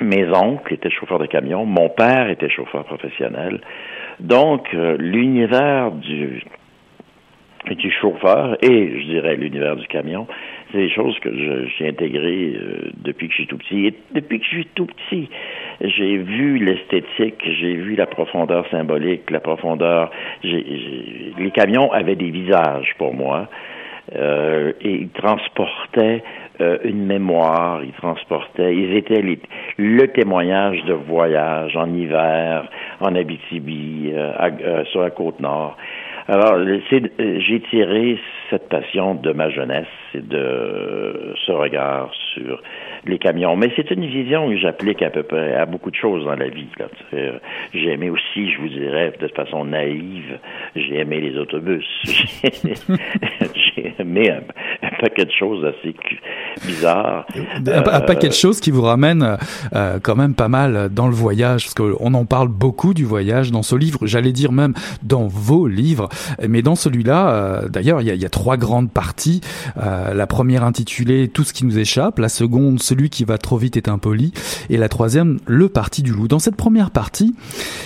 mes 0.00 0.26
oncles 0.30 0.74
étaient 0.74 0.90
chauffeurs 0.90 1.20
de 1.20 1.26
camions, 1.26 1.64
mon 1.64 1.88
père 1.90 2.28
était 2.28 2.48
chauffeur 2.48 2.84
professionnel. 2.84 3.60
Donc, 4.20 4.74
euh, 4.74 4.96
l'univers 4.98 5.90
du, 5.92 6.42
chauffeur 8.00 8.56
et, 8.62 9.00
je 9.00 9.06
dirais, 9.06 9.36
l'univers 9.36 9.76
du 9.76 9.86
camion 9.86 10.26
c'est 10.72 10.78
des 10.78 10.90
choses 10.90 11.18
que 11.20 11.30
j'ai 11.78 11.88
intégrées 11.88 12.54
euh, 12.56 12.90
depuis 12.96 13.28
que 13.28 13.34
je 13.34 13.38
suis 13.40 13.46
tout 13.46 13.58
petit. 13.58 13.86
Et 13.86 13.94
depuis 14.14 14.38
que 14.38 14.44
je 14.44 14.50
suis 14.50 14.66
tout 14.74 14.86
petit, 14.86 15.28
j'ai 15.82 16.16
vu 16.16 16.58
l'esthétique, 16.58 17.42
j'ai 17.44 17.74
vu 17.74 17.94
la 17.94 18.06
profondeur 18.06 18.66
symbolique, 18.70 19.30
la 19.30 19.40
profondeur. 19.40 20.10
les 20.42 21.50
camions 21.52 21.92
avaient 21.92 22.16
des 22.16 22.30
visages 22.30 22.94
pour 22.98 23.12
moi. 23.12 23.48
Euh, 24.16 24.72
et 24.80 24.94
ils 24.94 25.10
transportaient 25.10 26.24
euh, 26.60 26.78
une 26.84 27.06
mémoire, 27.06 27.82
ils 27.82 27.92
transportaient, 27.92 28.74
ils 28.74 28.94
étaient 28.96 29.24
le 29.78 30.08
témoignage 30.08 30.84
de 30.84 30.92
voyage 30.92 31.76
en 31.76 31.92
hiver, 31.92 32.68
en 33.00 33.14
Abitibi, 33.14 34.12
sur 34.90 35.00
la 35.00 35.10
côte 35.10 35.40
nord. 35.40 35.76
Alors, 36.28 36.56
j'ai 36.64 37.60
tiré 37.70 38.18
cette 38.48 38.68
passion 38.68 39.14
de 39.14 39.32
ma 39.32 39.50
jeunesse 39.50 39.86
et 40.14 40.20
de 40.20 41.34
ce 41.44 41.52
regard 41.52 42.12
sur 42.34 42.62
les 43.06 43.18
camions. 43.18 43.56
Mais 43.56 43.72
c'est 43.74 43.90
une 43.90 44.06
vision 44.06 44.48
que 44.48 44.56
j'applique 44.56 45.02
à 45.02 45.10
peu 45.10 45.24
près 45.24 45.54
à 45.54 45.66
beaucoup 45.66 45.90
de 45.90 45.96
choses 45.96 46.24
dans 46.24 46.36
la 46.36 46.48
vie. 46.48 46.68
J'ai 47.74 47.92
aimé 47.92 48.10
aussi, 48.10 48.52
je 48.52 48.58
vous 48.60 48.68
dirais, 48.68 49.12
de 49.18 49.28
façon 49.28 49.64
naïve, 49.64 50.38
j'ai 50.76 51.00
aimé 51.00 51.20
les 51.20 51.36
autobus. 51.38 51.86
j'ai 52.44 53.94
aimé 53.98 54.30
paquet 55.02 55.24
de 55.24 55.32
choses 55.32 55.64
assez 55.64 55.94
bizarres. 56.64 57.26
Un, 57.66 58.00
paquet 58.00 58.28
de 58.28 58.32
choses 58.32 58.60
qui 58.60 58.70
vous 58.70 58.82
ramènent 58.82 59.36
euh, 59.74 59.98
quand 60.00 60.14
même 60.14 60.34
pas 60.34 60.46
mal 60.46 60.90
dans 60.92 61.08
le 61.08 61.14
voyage, 61.14 61.64
parce 61.64 61.74
qu'on 61.74 62.14
en 62.14 62.24
parle 62.24 62.46
beaucoup 62.46 62.94
du 62.94 63.04
voyage 63.04 63.50
dans 63.50 63.64
ce 63.64 63.74
livre, 63.74 64.06
j'allais 64.06 64.30
dire 64.30 64.52
même 64.52 64.74
dans 65.02 65.26
vos 65.26 65.66
livres, 65.66 66.08
mais 66.48 66.62
dans 66.62 66.76
celui-là, 66.76 67.30
euh, 67.30 67.68
d'ailleurs, 67.68 68.00
il 68.00 68.06
y 68.06 68.10
a, 68.12 68.14
y 68.14 68.24
a, 68.24 68.30
trois 68.30 68.56
grandes 68.56 68.92
parties. 68.92 69.40
Euh, 69.76 70.14
la 70.14 70.26
première 70.28 70.62
intitulée 70.62 71.26
Tout 71.26 71.42
ce 71.42 71.52
qui 71.52 71.64
nous 71.66 71.78
échappe, 71.78 72.20
la 72.20 72.28
seconde 72.28 72.80
celui 72.80 73.10
qui 73.10 73.24
va 73.24 73.38
trop 73.38 73.56
vite 73.56 73.76
est 73.76 73.88
impoli, 73.88 74.32
et 74.70 74.76
la 74.76 74.88
troisième, 74.88 75.40
le 75.46 75.68
parti 75.68 76.02
du 76.02 76.12
loup. 76.12 76.28
Dans 76.28 76.38
cette 76.38 76.56
première 76.56 76.92
partie, 76.92 77.34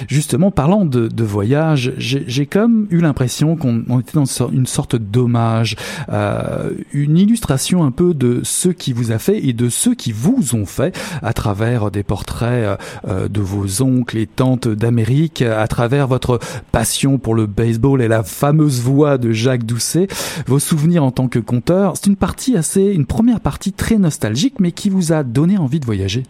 justement, 0.06 0.50
parlant 0.50 0.84
de, 0.84 1.08
de 1.08 1.24
voyage, 1.24 1.94
j'ai 1.96 2.46
comme 2.46 2.86
eu 2.90 3.00
l'impression 3.00 3.56
qu'on 3.56 4.00
était 4.00 4.12
dans 4.12 4.26
une 4.52 4.66
sorte 4.66 4.96
d'hommage, 4.96 5.76
euh, 6.12 6.70
une 6.92 7.05
illustration 7.14 7.84
un 7.84 7.90
peu 7.90 8.14
de 8.14 8.40
ce 8.42 8.68
qui 8.68 8.92
vous 8.92 9.12
a 9.12 9.18
fait 9.18 9.38
et 9.46 9.52
de 9.52 9.68
ceux 9.68 9.94
qui 9.94 10.12
vous 10.12 10.54
ont 10.54 10.66
fait 10.66 10.96
à 11.22 11.32
travers 11.32 11.90
des 11.90 12.02
portraits 12.02 12.78
euh, 13.06 13.28
de 13.28 13.40
vos 13.40 13.82
oncles 13.82 14.18
et 14.18 14.26
tantes 14.26 14.68
d'Amérique, 14.68 15.42
à 15.42 15.66
travers 15.68 16.06
votre 16.06 16.38
passion 16.72 17.18
pour 17.18 17.34
le 17.34 17.46
baseball 17.46 18.02
et 18.02 18.08
la 18.08 18.22
fameuse 18.22 18.82
voix 18.82 19.18
de 19.18 19.32
Jacques 19.32 19.64
Doucet, 19.64 20.08
vos 20.46 20.58
souvenirs 20.58 21.04
en 21.04 21.10
tant 21.10 21.28
que 21.28 21.38
conteur. 21.38 21.96
C'est 21.96 22.08
une 22.08 22.16
partie 22.16 22.56
assez, 22.56 22.92
une 22.92 23.06
première 23.06 23.40
partie 23.40 23.72
très 23.72 23.98
nostalgique, 23.98 24.60
mais 24.60 24.72
qui 24.72 24.90
vous 24.90 25.12
a 25.12 25.22
donné 25.22 25.58
envie 25.58 25.80
de 25.80 25.86
voyager 25.86 26.24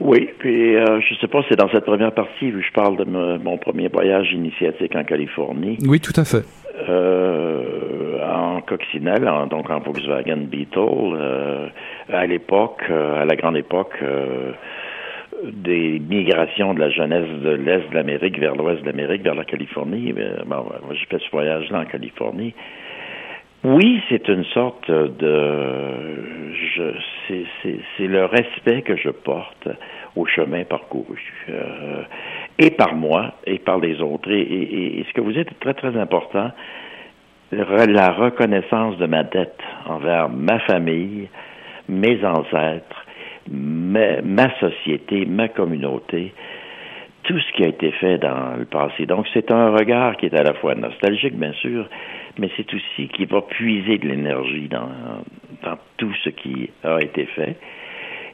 oui, 0.00 0.28
puis 0.38 0.76
euh, 0.76 1.00
je 1.00 1.14
sais 1.14 1.28
pas, 1.28 1.42
c'est 1.48 1.56
dans 1.56 1.68
cette 1.70 1.86
première 1.86 2.12
partie 2.12 2.52
où 2.52 2.60
je 2.60 2.72
parle 2.74 2.98
de 2.98 3.04
mon 3.04 3.56
premier 3.56 3.88
voyage 3.88 4.32
initiatique 4.32 4.94
en 4.94 5.02
Californie. 5.02 5.78
Oui, 5.86 5.98
tout 5.98 6.12
à 6.16 6.24
fait. 6.24 6.44
Euh, 6.76 8.18
en 8.24 8.60
coccinelle, 8.62 9.30
donc 9.48 9.70
en 9.70 9.78
Volkswagen 9.78 10.48
Beetle, 10.48 11.70
à 12.12 12.26
l'époque, 12.26 12.82
à 12.90 13.24
la 13.24 13.36
grande 13.36 13.56
époque 13.56 14.02
des 15.44 16.00
migrations 16.00 16.74
de 16.74 16.80
la 16.80 16.90
jeunesse 16.90 17.28
de 17.42 17.50
l'Est 17.50 17.88
de 17.90 17.94
l'Amérique 17.94 18.38
vers 18.38 18.56
l'Ouest 18.56 18.82
de 18.82 18.86
l'Amérique, 18.86 19.22
vers 19.22 19.34
la 19.34 19.44
Californie. 19.44 20.12
Bon, 20.46 20.64
moi, 20.64 20.94
j'ai 20.94 21.06
fait 21.06 21.18
ce 21.18 21.30
voyage-là 21.30 21.80
en 21.80 21.84
Californie. 21.84 22.54
Oui, 23.62 24.02
c'est 24.08 24.28
une 24.28 24.44
sorte 24.44 24.90
de... 24.90 26.52
C'est 27.28 28.06
le 28.06 28.26
respect 28.26 28.82
que 28.82 28.96
je 28.96 29.08
porte 29.08 29.68
au 30.16 30.26
chemin 30.26 30.64
parcouru. 30.64 31.18
Et 32.58 32.70
par 32.70 32.94
moi, 32.94 33.34
et 33.46 33.58
par 33.58 33.78
les 33.78 34.00
autres. 34.00 34.30
Et, 34.30 35.04
ce 35.08 35.12
que 35.12 35.20
vous 35.20 35.36
êtes 35.36 35.58
très, 35.60 35.74
très 35.74 35.96
important, 35.98 36.50
la 37.52 38.10
reconnaissance 38.12 38.96
de 38.98 39.06
ma 39.06 39.24
dette 39.24 39.60
envers 39.86 40.28
ma 40.28 40.58
famille, 40.60 41.28
mes 41.88 42.24
ancêtres, 42.24 43.04
ma, 43.50 44.22
ma 44.22 44.50
société, 44.58 45.26
ma 45.26 45.48
communauté, 45.48 46.32
tout 47.24 47.38
ce 47.38 47.52
qui 47.52 47.64
a 47.64 47.68
été 47.68 47.90
fait 47.92 48.18
dans 48.18 48.56
le 48.56 48.66
passé. 48.66 49.06
Donc, 49.06 49.26
c'est 49.32 49.50
un 49.50 49.70
regard 49.70 50.16
qui 50.16 50.26
est 50.26 50.34
à 50.34 50.42
la 50.42 50.54
fois 50.54 50.74
nostalgique, 50.74 51.36
bien 51.36 51.52
sûr, 51.54 51.88
mais 52.38 52.50
c'est 52.56 52.72
aussi 52.72 53.08
qui 53.08 53.24
va 53.24 53.40
puiser 53.42 53.98
de 53.98 54.08
l'énergie 54.08 54.68
dans, 54.68 54.88
dans 55.62 55.78
tout 55.96 56.12
ce 56.22 56.30
qui 56.30 56.70
a 56.84 57.00
été 57.00 57.24
fait. 57.26 57.56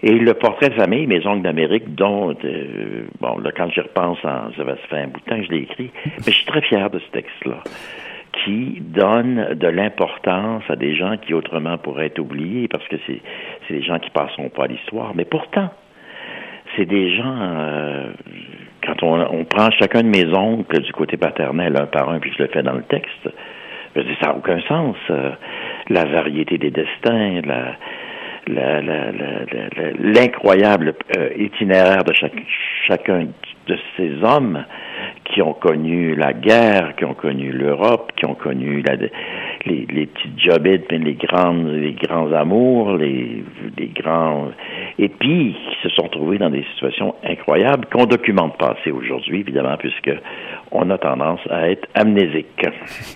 Et 0.03 0.13
le 0.13 0.33
portrait 0.35 0.71
de 0.71 0.75
famille, 0.75 1.07
mes 1.07 1.27
oncles 1.27 1.43
d'Amérique, 1.43 1.95
dont, 1.95 2.35
euh, 2.45 3.03
bon, 3.21 3.39
là, 3.39 3.51
quand 3.55 3.69
j'y 3.71 3.81
repense, 3.81 4.19
en, 4.25 4.51
ça 4.57 4.65
va 4.65 4.77
se 4.77 4.87
faire 4.89 5.05
un 5.05 5.09
bout 5.09 5.21
de 5.21 5.25
temps 5.27 5.43
je 5.43 5.51
l'ai 5.51 5.63
écrit, 5.63 5.91
mais 6.05 6.25
je 6.27 6.31
suis 6.31 6.47
très 6.47 6.63
fier 6.63 6.89
de 6.89 6.99
ce 6.99 7.11
texte-là, 7.11 7.63
qui 8.45 8.81
donne 8.81 9.55
de 9.55 9.69
l'importance 9.69 10.63
à 10.71 10.77
des 10.77 10.95
gens 10.95 11.17
qui 11.19 11.35
autrement 11.35 11.77
pourraient 11.77 12.07
être 12.07 12.19
oubliés, 12.19 12.67
parce 12.69 12.87
que 12.89 12.97
c'est, 13.07 13.21
c'est 13.69 13.75
des 13.75 13.83
gens 13.83 13.99
qui 13.99 14.11
passeront 14.11 14.49
pas 14.49 14.65
à 14.65 14.67
l'histoire. 14.69 15.13
Mais 15.15 15.27
pourtant, 15.27 15.69
c'est 16.77 16.87
des 16.87 17.15
gens, 17.15 17.37
euh, 17.39 18.11
quand 18.87 19.03
on, 19.03 19.21
on, 19.21 19.45
prend 19.45 19.71
chacun 19.73 20.03
de 20.03 20.09
mes 20.09 20.33
oncles 20.33 20.81
du 20.81 20.93
côté 20.93 21.19
paternel, 21.19 21.77
un 21.77 21.87
par 21.87 22.09
un, 22.09 22.21
puis 22.21 22.33
je 22.37 22.43
le 22.43 22.49
fais 22.49 22.63
dans 22.63 22.73
le 22.73 22.85
texte, 22.85 23.29
je 23.97 24.03
dis, 24.03 24.17
ça 24.21 24.29
n'a 24.29 24.37
aucun 24.37 24.61
sens. 24.63 24.97
Euh, 25.11 25.33
la 25.89 26.05
variété 26.05 26.59
des 26.59 26.71
destins, 26.71 27.41
la, 27.45 27.75
l'incroyable 28.47 30.95
euh, 31.17 31.31
itinéraire 31.37 32.05
de 32.05 32.13
chacun 32.87 33.27
de 33.67 33.79
ces 33.97 34.13
hommes 34.23 34.65
qui 35.25 35.43
ont 35.43 35.53
connu 35.53 36.15
la 36.15 36.33
guerre, 36.33 36.95
qui 36.97 37.05
ont 37.05 37.15
connu 37.15 37.53
l'Europe, 37.53 38.13
qui 38.17 38.27
ont 38.27 38.35
connu 38.35 38.83
les, 39.67 39.87
les 39.87 40.07
petites 40.07 40.41
jobites, 40.41 40.91
les 40.91 41.15
grandes, 41.15 41.69
les 41.69 41.93
grands 41.93 42.33
amours, 42.33 42.97
les, 42.97 43.45
grands, 43.95 44.49
et 44.99 45.09
puis 45.09 45.55
qui 45.55 45.89
se 45.89 45.89
sont 45.91 46.09
trouvés 46.09 46.39
dans 46.39 46.51
des 46.51 46.65
situations 46.75 47.15
incroyables 47.25 47.87
qu'on 47.93 48.07
documente 48.07 48.57
pas 48.59 48.77
assez 48.79 48.91
aujourd'hui, 48.91 49.41
évidemment, 49.41 49.77
puisque 49.79 50.11
on 50.73 50.89
a 50.91 50.99
tendance 50.99 51.41
à 51.51 51.71
être 51.71 51.89
amnésique. 51.95 52.67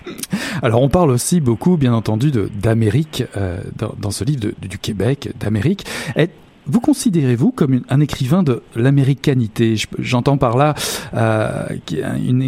Alors 0.61 0.81
on 0.81 0.89
parle 0.89 1.11
aussi 1.11 1.41
beaucoup, 1.41 1.77
bien 1.77 1.93
entendu, 1.93 2.31
d'Amérique 2.31 3.23
euh, 3.37 3.57
dans, 3.77 4.11
ce 4.11 4.23
livre 4.23 4.53
du 4.61 4.77
Québec, 4.77 5.29
d'Amérique. 5.39 5.83
Vous 6.67 6.79
considérez-vous 6.79 7.51
comme 7.51 7.81
un 7.89 7.99
écrivain 7.99 8.41
de 8.41 8.63
l'américanité? 8.75 9.75
J'entends 9.99 10.37
par 10.37 10.57
là 10.57 10.73
euh, 11.13 11.67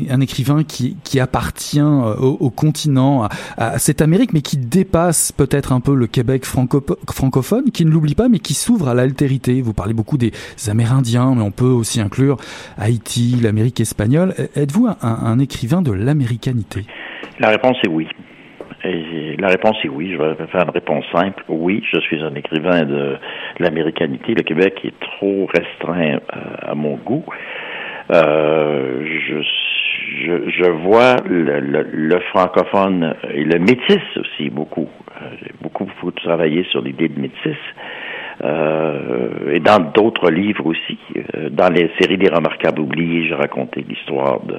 un 0.09 0.21
écrivain 0.21 0.63
qui, 0.63 1.19
appartient 1.19 1.79
euh, 1.79 2.15
au, 2.15 2.50
continent, 2.50 3.27
à, 3.57 3.77
cette 3.79 4.01
Amérique, 4.01 4.33
mais 4.33 4.41
qui 4.41 4.57
dépasse 4.57 5.31
peut-être 5.31 5.71
un 5.71 5.79
peu 5.79 5.93
le 5.93 6.07
Québec 6.07 6.45
francophone, 6.45 7.71
qui 7.71 7.86
ne 7.86 7.91
l'oublie 7.91 8.15
pas, 8.15 8.27
mais 8.27 8.39
qui 8.39 8.53
s'ouvre 8.53 8.88
à 8.89 8.93
l'altérité. 8.93 9.62
Vous 9.62 9.74
parlez 9.74 9.93
beaucoup 9.93 10.17
des 10.17 10.31
Amérindiens, 10.67 11.36
mais 11.36 11.43
on 11.43 11.51
peut 11.51 11.65
aussi 11.65 12.01
inclure 12.01 12.38
Haïti, 12.77 13.38
l'Amérique 13.41 13.80
espagnole. 13.80 14.34
Êtes-vous 14.56 14.88
un 15.01 15.39
écrivain 15.39 15.82
de 15.82 15.91
l'américanité? 15.91 16.86
La 17.39 17.49
réponse 17.49 17.77
est 17.84 17.89
oui. 17.89 18.08
Et 18.83 19.35
la 19.37 19.47
réponse 19.47 19.77
est 19.83 19.89
oui. 19.89 20.11
Je 20.11 20.17
vais 20.17 20.47
faire 20.47 20.63
une 20.63 20.71
réponse 20.71 21.05
simple. 21.11 21.43
Oui, 21.47 21.83
je 21.91 21.99
suis 21.99 22.21
un 22.21 22.33
écrivain 22.35 22.83
de 22.83 23.17
l'américanité. 23.59 24.33
Le 24.33 24.43
Québec 24.43 24.79
est 24.83 24.99
trop 24.99 25.47
restreint 25.53 26.15
euh, 26.15 26.71
à, 26.71 26.75
mon 26.75 26.95
goût. 26.95 27.25
Euh, 28.13 29.05
je, 29.05 29.41
je, 30.25 30.49
je, 30.49 30.69
vois 30.69 31.15
le, 31.25 32.19
francophone 32.29 33.15
et 33.33 33.43
le 33.43 33.59
métis 33.59 34.01
aussi 34.15 34.49
beaucoup. 34.49 34.89
Euh, 35.21 35.25
j'ai 35.41 35.51
beaucoup, 35.61 35.85
beaucoup 35.85 36.11
travaillé 36.11 36.63
sur 36.71 36.81
l'idée 36.81 37.09
de 37.09 37.19
métis. 37.19 37.57
Euh, 38.43 39.53
et 39.53 39.59
dans 39.59 39.79
d'autres 39.79 40.29
livres 40.29 40.65
aussi. 40.67 40.97
Euh, 41.15 41.49
dans 41.49 41.69
les 41.69 41.89
séries 41.99 42.17
des 42.17 42.29
remarquables 42.29 42.79
oubliés, 42.79 43.27
j'ai 43.27 43.33
raconté 43.33 43.83
l'histoire 43.87 44.41
de 44.41 44.57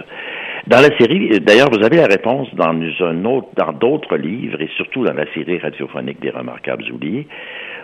dans 0.69 0.81
la 0.81 0.97
série, 0.99 1.41
d'ailleurs, 1.41 1.71
vous 1.71 1.83
avez 1.85 1.97
la 1.97 2.07
réponse 2.07 2.55
dans 2.55 2.69
un 2.69 3.25
autre, 3.25 3.49
dans 3.57 3.73
d'autres 3.73 4.17
livres 4.17 4.61
et 4.61 4.69
surtout 4.77 5.05
dans 5.05 5.15
la 5.15 5.25
série 5.33 5.59
radiophonique 5.59 6.21
des 6.21 6.31
Remarquables 6.31 6.85
oubliés, 6.93 7.27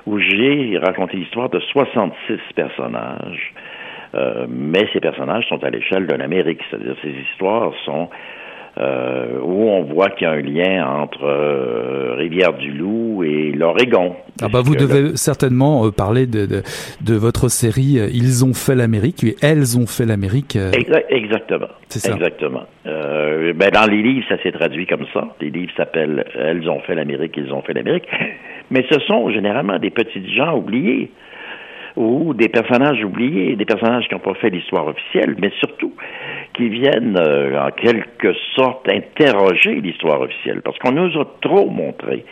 où 0.06 0.18
j'ai 0.18 0.78
raconté 0.78 1.16
l'histoire 1.16 1.48
de 1.48 1.60
66 1.60 2.38
personnages. 2.54 3.54
Euh, 4.14 4.46
mais 4.48 4.86
ces 4.92 5.00
personnages 5.00 5.46
sont 5.48 5.64
à 5.64 5.70
l'échelle 5.70 6.06
de 6.06 6.14
l'Amérique, 6.14 6.60
c'est-à-dire 6.70 6.94
ces 7.02 7.10
histoires 7.10 7.72
sont 7.84 8.10
euh, 8.76 9.38
où 9.40 9.68
on 9.68 9.84
voit 9.84 10.10
qu'il 10.10 10.26
y 10.26 10.30
a 10.30 10.32
un 10.32 10.40
lien 10.40 10.84
entre 10.84 11.22
euh, 11.22 12.14
Rivière-du-Loup 12.16 13.22
et 13.22 13.52
l'Oregon. 13.52 14.16
Ah 14.42 14.48
bah 14.52 14.62
vous 14.64 14.74
devez 14.74 15.16
certainement 15.16 15.86
euh, 15.86 15.90
parler 15.92 16.26
de, 16.26 16.44
de, 16.46 16.62
de, 17.00 17.14
votre 17.14 17.48
série 17.48 18.00
Ils 18.12 18.44
ont 18.44 18.52
fait 18.52 18.74
l'Amérique 18.74 19.22
et 19.22 19.36
Elles 19.42 19.78
ont 19.78 19.86
fait 19.86 20.06
l'Amérique. 20.06 20.58
Exactement. 21.08 21.68
C'est 21.88 22.00
ça. 22.00 22.14
Exactement. 22.14 22.64
ben 22.84 23.70
dans 23.72 23.88
les 23.88 24.02
livres, 24.02 24.26
ça 24.28 24.42
s'est 24.42 24.52
traduit 24.52 24.86
comme 24.86 25.06
ça. 25.14 25.28
Les 25.40 25.50
livres 25.50 25.72
s'appellent 25.76 26.24
Elles 26.34 26.68
ont 26.68 26.80
fait 26.80 26.96
l'Amérique, 26.96 27.34
Ils 27.36 27.52
ont 27.52 27.62
fait 27.62 27.74
l'Amérique. 27.74 28.08
Mais 28.72 28.84
ce 28.90 28.98
sont 29.00 29.30
généralement 29.30 29.78
des 29.78 29.90
petits 29.90 30.34
gens 30.34 30.56
oubliés 30.56 31.10
ou 31.96 32.34
des 32.34 32.48
personnages 32.48 33.04
oubliés, 33.04 33.56
des 33.56 33.64
personnages 33.64 34.08
qui 34.08 34.14
n'ont 34.14 34.20
pas 34.20 34.34
fait 34.34 34.50
l'histoire 34.50 34.86
officielle, 34.86 35.36
mais 35.38 35.50
surtout 35.58 35.94
qui 36.54 36.68
viennent 36.68 37.16
euh, 37.18 37.66
en 37.66 37.70
quelque 37.70 38.32
sorte 38.56 38.88
interroger 38.88 39.74
l'histoire 39.80 40.20
officielle, 40.20 40.62
parce 40.62 40.78
qu'on 40.78 40.92
nous 40.92 41.20
a 41.20 41.24
trop 41.40 41.70
montré 41.70 42.24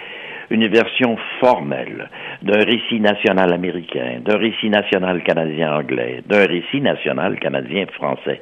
une 0.51 0.67
version 0.69 1.17
formelle 1.41 2.11
d'un 2.43 2.63
récit 2.65 3.01
national 3.01 3.53
américain, 3.53 4.21
d'un 4.25 4.37
récit 4.37 4.69
national 4.69 5.23
canadien-anglais, 5.23 6.23
d'un 6.27 6.47
récit 6.47 6.81
national 6.81 7.39
canadien-français. 7.39 8.41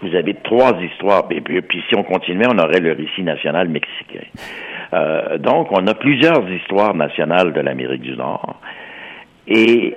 Vous 0.00 0.14
avez 0.14 0.34
trois 0.34 0.80
histoires, 0.80 1.26
et 1.30 1.40
puis, 1.40 1.82
si 1.88 1.96
on 1.96 2.02
continuait, 2.02 2.46
on 2.48 2.58
aurait 2.58 2.80
le 2.80 2.92
récit 2.92 3.22
national 3.22 3.68
mexicain. 3.68 4.26
Euh, 4.94 5.38
donc, 5.38 5.68
on 5.70 5.86
a 5.86 5.94
plusieurs 5.94 6.48
histoires 6.50 6.94
nationales 6.94 7.52
de 7.52 7.60
l'Amérique 7.60 8.02
du 8.02 8.16
Nord. 8.16 8.60
Et 9.46 9.94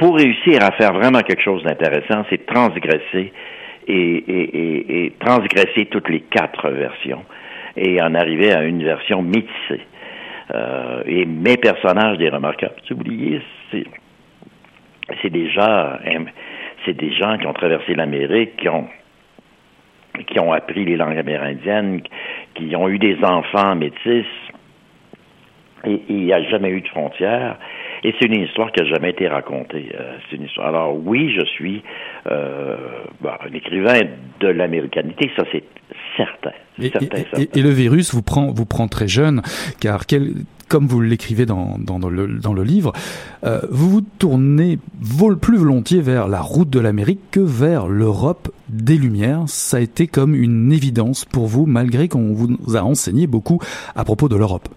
pour 0.00 0.16
réussir 0.16 0.62
à 0.62 0.70
faire 0.72 0.94
vraiment 0.94 1.20
quelque 1.20 1.42
chose 1.42 1.62
d'intéressant, 1.62 2.24
c'est 2.30 2.46
transgresser 2.46 3.32
et, 3.86 5.12
transgresser 5.20 5.86
toutes 5.90 6.08
les 6.08 6.20
quatre 6.20 6.70
versions 6.70 7.22
et 7.76 8.00
en 8.00 8.14
arriver 8.14 8.50
à 8.50 8.62
une 8.62 8.82
version 8.82 9.20
métissée. 9.20 9.82
Euh, 10.54 11.02
et 11.04 11.26
mes 11.26 11.58
personnages 11.58 12.16
des 12.16 12.30
remarquables, 12.30 12.80
oubliez, 12.90 13.42
c'est 13.70 13.84
c'est 15.20 15.30
des 15.30 15.50
gens, 15.50 15.98
c'est 16.86 16.96
des 16.96 17.12
gens 17.12 17.36
qui 17.36 17.46
ont 17.46 17.52
traversé 17.52 17.94
l'Amérique, 17.94 18.56
qui 18.56 18.68
ont 18.70 18.88
qui 20.26 20.40
ont 20.40 20.52
appris 20.52 20.86
les 20.86 20.96
langues 20.96 21.18
amérindiennes, 21.18 22.00
qui 22.54 22.74
ont 22.74 22.88
eu 22.88 22.98
des 22.98 23.18
enfants 23.22 23.74
métis, 23.76 24.26
et 25.84 26.02
il 26.08 26.24
n'y 26.24 26.32
a 26.32 26.42
jamais 26.44 26.70
eu 26.70 26.80
de 26.80 26.88
frontières. 26.88 27.56
Et 28.02 28.14
c'est 28.18 28.26
une 28.26 28.42
histoire 28.42 28.72
qui 28.72 28.82
n'a 28.82 28.88
jamais 28.88 29.10
été 29.10 29.28
racontée. 29.28 29.92
Euh, 29.94 30.16
c'est 30.28 30.36
une 30.36 30.44
histoire. 30.44 30.68
Alors 30.68 30.96
oui, 30.96 31.32
je 31.36 31.44
suis 31.44 31.82
euh, 32.30 32.76
bah, 33.20 33.38
un 33.46 33.52
écrivain 33.52 34.00
de 34.40 34.48
l'américanité, 34.48 35.30
ça 35.36 35.44
c'est 35.52 35.64
certain. 36.16 36.52
Et, 36.80 36.88
certain, 36.88 37.18
et, 37.38 37.62
le 37.62 37.70
virus 37.70 38.14
vous 38.14 38.22
prend, 38.22 38.52
vous 38.52 38.64
prend 38.64 38.88
très 38.88 39.08
jeune, 39.08 39.42
car 39.80 40.06
quel, 40.06 40.32
comme 40.68 40.86
vous 40.86 41.00
l'écrivez 41.00 41.44
dans, 41.44 41.76
dans, 41.78 41.98
le, 42.08 42.38
dans 42.38 42.54
le 42.54 42.62
livre, 42.62 42.92
euh, 43.44 43.60
vous 43.70 43.90
vous 43.90 44.00
tournez 44.00 44.78
plus 45.42 45.58
volontiers 45.58 46.00
vers 46.00 46.28
la 46.28 46.40
route 46.40 46.70
de 46.70 46.80
l'Amérique 46.80 47.20
que 47.30 47.40
vers 47.40 47.86
l'Europe 47.86 48.50
des 48.68 48.96
Lumières. 48.96 49.42
Ça 49.46 49.76
a 49.76 49.80
été 49.80 50.06
comme 50.06 50.34
une 50.34 50.72
évidence 50.72 51.26
pour 51.26 51.46
vous, 51.46 51.66
malgré 51.66 52.08
qu'on 52.08 52.32
vous 52.32 52.76
a 52.76 52.82
enseigné 52.82 53.26
beaucoup 53.26 53.60
à 53.94 54.04
propos 54.04 54.28
de 54.28 54.36
l'Europe. 54.36 54.68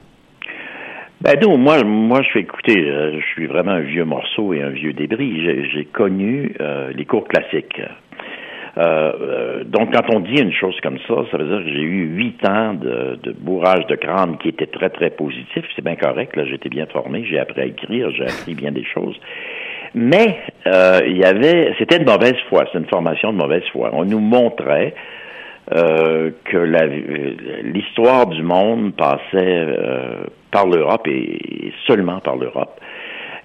Ben 1.23 1.39
non, 1.41 1.57
moi, 1.57 1.81
moi, 1.85 2.21
je 2.21 2.31
fais 2.31 2.41
écouter, 2.41 2.83
euh, 2.85 3.21
je 3.21 3.25
suis 3.27 3.47
vraiment 3.47 3.71
un 3.71 3.79
vieux 3.79 4.03
morceau 4.03 4.53
et 4.53 4.61
un 4.61 4.71
vieux 4.71 4.91
débris. 4.91 5.69
J'ai 5.71 5.85
connu 5.85 6.53
euh, 6.59 6.91
les 6.93 7.05
cours 7.05 7.25
classiques. 7.29 7.81
Euh, 8.77 9.63
donc, 9.63 9.93
quand 9.93 10.13
on 10.13 10.19
dit 10.19 10.35
une 10.35 10.51
chose 10.51 10.75
comme 10.83 10.97
ça, 11.07 11.15
ça 11.31 11.37
veut 11.37 11.45
dire 11.45 11.63
que 11.63 11.71
j'ai 11.71 11.81
eu 11.81 12.07
huit 12.07 12.45
ans 12.45 12.73
de, 12.73 13.17
de, 13.23 13.31
bourrage 13.31 13.87
de 13.87 13.95
crâne 13.95 14.37
qui 14.37 14.49
était 14.49 14.65
très, 14.65 14.89
très 14.89 15.11
positif. 15.11 15.63
C'est 15.77 15.85
bien 15.85 15.95
correct. 15.95 16.35
Là, 16.35 16.43
j'étais 16.43 16.67
bien 16.67 16.87
formé. 16.87 17.23
J'ai 17.23 17.39
appris 17.39 17.61
à 17.61 17.65
écrire. 17.67 18.11
J'ai 18.11 18.25
appris 18.25 18.53
bien 18.53 18.73
des 18.73 18.83
choses. 18.83 19.17
Mais 19.95 20.39
il 20.65 21.17
y 21.17 21.23
avait, 21.23 21.73
c'était 21.79 21.99
de 21.99 22.05
mauvaise 22.05 22.35
foi. 22.49 22.65
C'est 22.73 22.79
une 22.79 22.89
formation 22.89 23.31
de 23.31 23.37
mauvaise 23.37 23.63
foi. 23.71 23.91
On 23.93 24.03
nous 24.03 24.19
montrait 24.19 24.93
euh, 25.71 26.31
que 26.43 26.57
l'histoire 27.63 28.27
du 28.27 28.43
monde 28.43 28.93
passait 28.95 29.21
euh, 29.33 30.25
par 30.51 30.67
l'Europe 30.67 31.07
et, 31.07 31.71
seulement 31.87 32.19
par 32.19 32.35
l'Europe. 32.35 32.79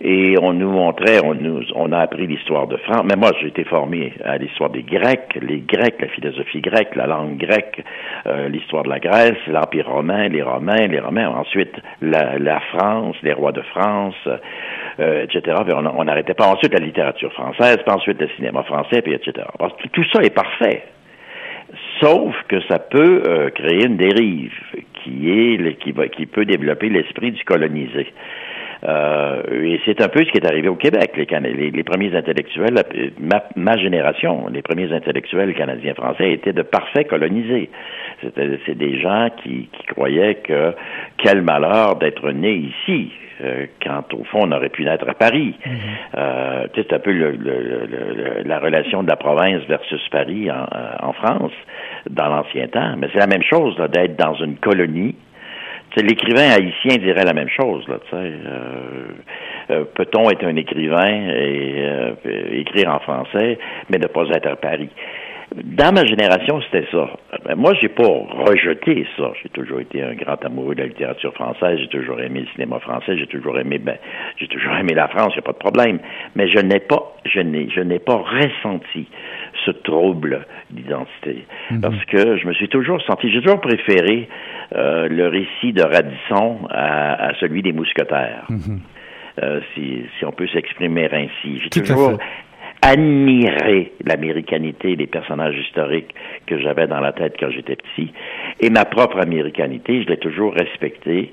Et 0.00 0.37
on 0.40 0.52
nous 0.52 0.70
montrait, 0.70 1.18
on 1.24 1.35
nous, 1.35 1.61
on 1.74 1.90
a 1.90 1.98
appris 1.98 2.26
l'histoire 2.26 2.68
de 2.68 2.76
France. 2.76 3.02
Mais 3.04 3.16
moi, 3.16 3.31
j'ai 3.40 3.48
été 3.48 3.64
formé 3.64 4.12
à 4.24 4.37
l'histoire 4.37 4.70
des 4.70 4.83
Grecs, 4.83 5.38
les 5.42 5.61
Grecs, 5.61 6.00
la 6.00 6.09
philosophie 6.09 6.61
grecque, 6.61 6.94
la 6.94 7.07
langue 7.07 7.37
grecque, 7.37 7.83
euh, 8.26 8.48
l'histoire 8.48 8.85
de 8.85 8.90
la 8.90 9.00
Grèce, 9.00 9.38
l'Empire 9.48 9.88
romain, 9.88 10.28
les 10.28 10.42
Romains, 10.42 10.87
les 10.87 11.00
Romains. 11.00 11.28
Ensuite, 11.28 11.74
la, 12.00 12.61
France, 12.72 13.16
les 13.24 13.33
rois 13.33 13.52
de 13.52 13.62
France, 13.62 14.28
euh, 15.00 15.24
etc. 15.24 15.57
on 15.74 16.04
n'arrêtait 16.04 16.35
pas. 16.35 16.46
Ensuite, 16.46 16.74
la 16.74 16.85
littérature 16.85 17.33
française, 17.33 17.78
puis 17.85 17.94
ensuite 17.94 18.20
le 18.20 18.28
cinéma 18.37 18.62
français, 18.64 19.02
puis 19.02 19.14
etc. 19.14 19.46
tout 19.92 20.04
ça 20.12 20.22
est 20.22 20.35
parfait. 20.35 20.85
Sauf 22.00 22.35
que 22.48 22.61
ça 22.68 22.78
peut 22.78 23.22
euh, 23.26 23.50
créer 23.50 23.85
une 23.85 23.96
dérive 23.96 24.54
qui 24.94 25.31
est 25.31 25.78
qui, 25.78 25.92
va, 25.92 26.09
qui 26.09 26.26
peut 26.26 26.44
développer 26.44 26.88
l'esprit 26.88 27.33
du 27.33 27.44
colonisé. 27.44 28.12
Euh, 28.87 29.43
et 29.51 29.81
c'est 29.85 30.01
un 30.01 30.09
peu 30.09 30.25
ce 30.25 30.31
qui 30.31 30.38
est 30.38 30.47
arrivé 30.47 30.69
au 30.69 30.77
Québec. 30.77 31.12
Les, 31.17 31.71
les, 31.71 31.83
premiers 31.83 32.14
intellectuels, 32.14 32.75
ma, 33.19 33.45
ma, 33.57 33.77
génération, 33.77 34.47
les 34.53 34.62
premiers 34.62 34.93
intellectuels 34.93 35.55
canadiens-français 35.55 36.33
étaient 36.33 36.53
de 36.53 36.62
parfaits 36.62 37.09
colonisés. 37.09 37.71
C'est 38.23 38.79
des 38.79 39.01
gens 39.01 39.29
qui, 39.43 39.69
qui 39.73 39.87
croyaient 39.87 40.37
que 40.37 40.75
quel 41.19 41.43
malheur 41.43 41.97
d'être 41.97 42.31
né 42.31 42.55
ici. 42.55 43.11
Euh, 43.41 43.67
quand 43.85 44.12
au 44.14 44.25
fond 44.25 44.49
on 44.49 44.51
aurait 44.51 44.69
pu 44.69 44.85
naître 44.85 45.09
à 45.09 45.14
Paris. 45.14 45.55
Euh, 46.17 46.67
c'est 46.75 46.93
un 46.93 46.99
peu 46.99 47.12
le, 47.12 47.31
le, 47.31 48.43
la 48.45 48.59
relation 48.59 49.05
de 49.05 49.09
la 49.09 49.14
province 49.14 49.62
versus 49.69 50.01
Paris 50.11 50.51
en, 50.51 50.67
en 51.07 51.12
France 51.12 51.53
dans 52.11 52.27
l'ancien 52.29 52.67
temps. 52.67 52.97
Mais 52.99 53.09
c'est 53.12 53.21
la 53.21 53.29
même 53.29 53.45
chose 53.45 53.77
d'être 53.93 54.17
dans 54.17 54.35
une 54.35 54.57
colonie 54.57 55.14
l'écrivain 56.03 56.51
haïtien 56.51 56.97
dirait 56.97 57.25
la 57.25 57.33
même 57.33 57.49
chose. 57.49 57.87
Là, 57.89 57.99
euh, 58.13 59.09
euh, 59.71 59.85
Peut-on 59.95 60.31
être 60.31 60.45
un 60.45 60.57
écrivain 60.57 61.29
et 61.31 61.75
euh, 61.79 62.13
écrire 62.53 62.91
en 62.91 63.01
français, 63.01 63.59
mais 63.91 63.99
ne 63.99 64.07
pas 64.07 64.29
être 64.31 64.47
à 64.47 64.57
Paris? 64.57 64.91
Dans 65.55 65.95
ma 65.95 66.05
génération, 66.05 66.61
c'était 66.63 66.87
ça. 66.93 67.09
Ben, 67.47 67.55
moi, 67.57 67.73
j'ai 67.81 67.89
pas 67.89 68.07
rejeté 68.07 69.07
ça. 69.17 69.33
J'ai 69.43 69.49
toujours 69.49 69.81
été 69.81 70.03
un 70.03 70.13
grand 70.15 70.45
amoureux 70.45 70.75
de 70.75 70.83
la 70.83 70.89
littérature 70.89 71.33
française. 71.33 71.79
J'ai 71.81 71.89
toujours 71.89 72.21
aimé 72.21 72.41
le 72.41 72.47
cinéma 72.55 72.79
français. 72.81 73.17
J'ai 73.17 73.27
toujours 73.27 73.59
aimé, 73.59 73.79
ben, 73.79 73.97
j'ai 74.37 74.47
toujours 74.47 74.75
aimé 74.75 74.93
la 74.95 75.09
France. 75.09 75.33
Il 75.37 75.39
a 75.39 75.43
pas 75.43 75.53
de 75.53 75.59
problème. 75.59 76.01
Mais 76.37 76.49
je 76.49 76.59
n'ai 76.59 76.81
pas, 76.81 77.17
je 77.25 77.41
n'ai, 77.41 77.71
je 77.71 77.81
n'ai 77.81 77.99
pas 77.99 78.17
ressenti 78.17 79.09
ce 79.65 79.71
trouble 79.71 80.47
d'identité. 80.71 81.47
Mhm. 81.71 81.81
Parce 81.81 82.05
que 82.05 82.37
je 82.37 82.47
me 82.47 82.53
suis 82.53 82.69
toujours 82.69 83.01
senti, 83.03 83.31
j'ai 83.33 83.41
toujours 83.41 83.61
préféré 83.61 84.29
euh, 84.74 85.09
le 85.09 85.28
récit 85.28 85.72
de 85.72 85.83
Radisson 85.83 86.59
à, 86.70 87.33
celui 87.40 87.62
des 87.62 87.72
mousquetaires. 87.72 88.46
Mhm. 88.48 88.81
Euh, 89.42 89.61
si, 89.72 90.02
si 90.18 90.24
on 90.24 90.33
peut 90.33 90.48
s'exprimer 90.48 91.09
ainsi. 91.12 91.61
J'ai 91.62 91.70
toujours 91.70 92.18
admiré 92.83 93.92
l'américanité 94.04 94.96
des 94.96 95.07
personnages 95.07 95.57
historiques 95.57 96.14
que 96.46 96.59
j'avais 96.61 96.87
dans 96.87 97.00
la 97.00 97.12
tête 97.12 97.35
quand 97.38 97.50
j'étais 97.50 97.76
petit. 97.76 98.12
Et 98.61 98.70
ma 98.70 98.85
propre 98.85 99.18
américanité, 99.18 100.02
je 100.02 100.09
l'ai 100.09 100.18
toujours 100.18 100.54
respectée. 100.54 101.33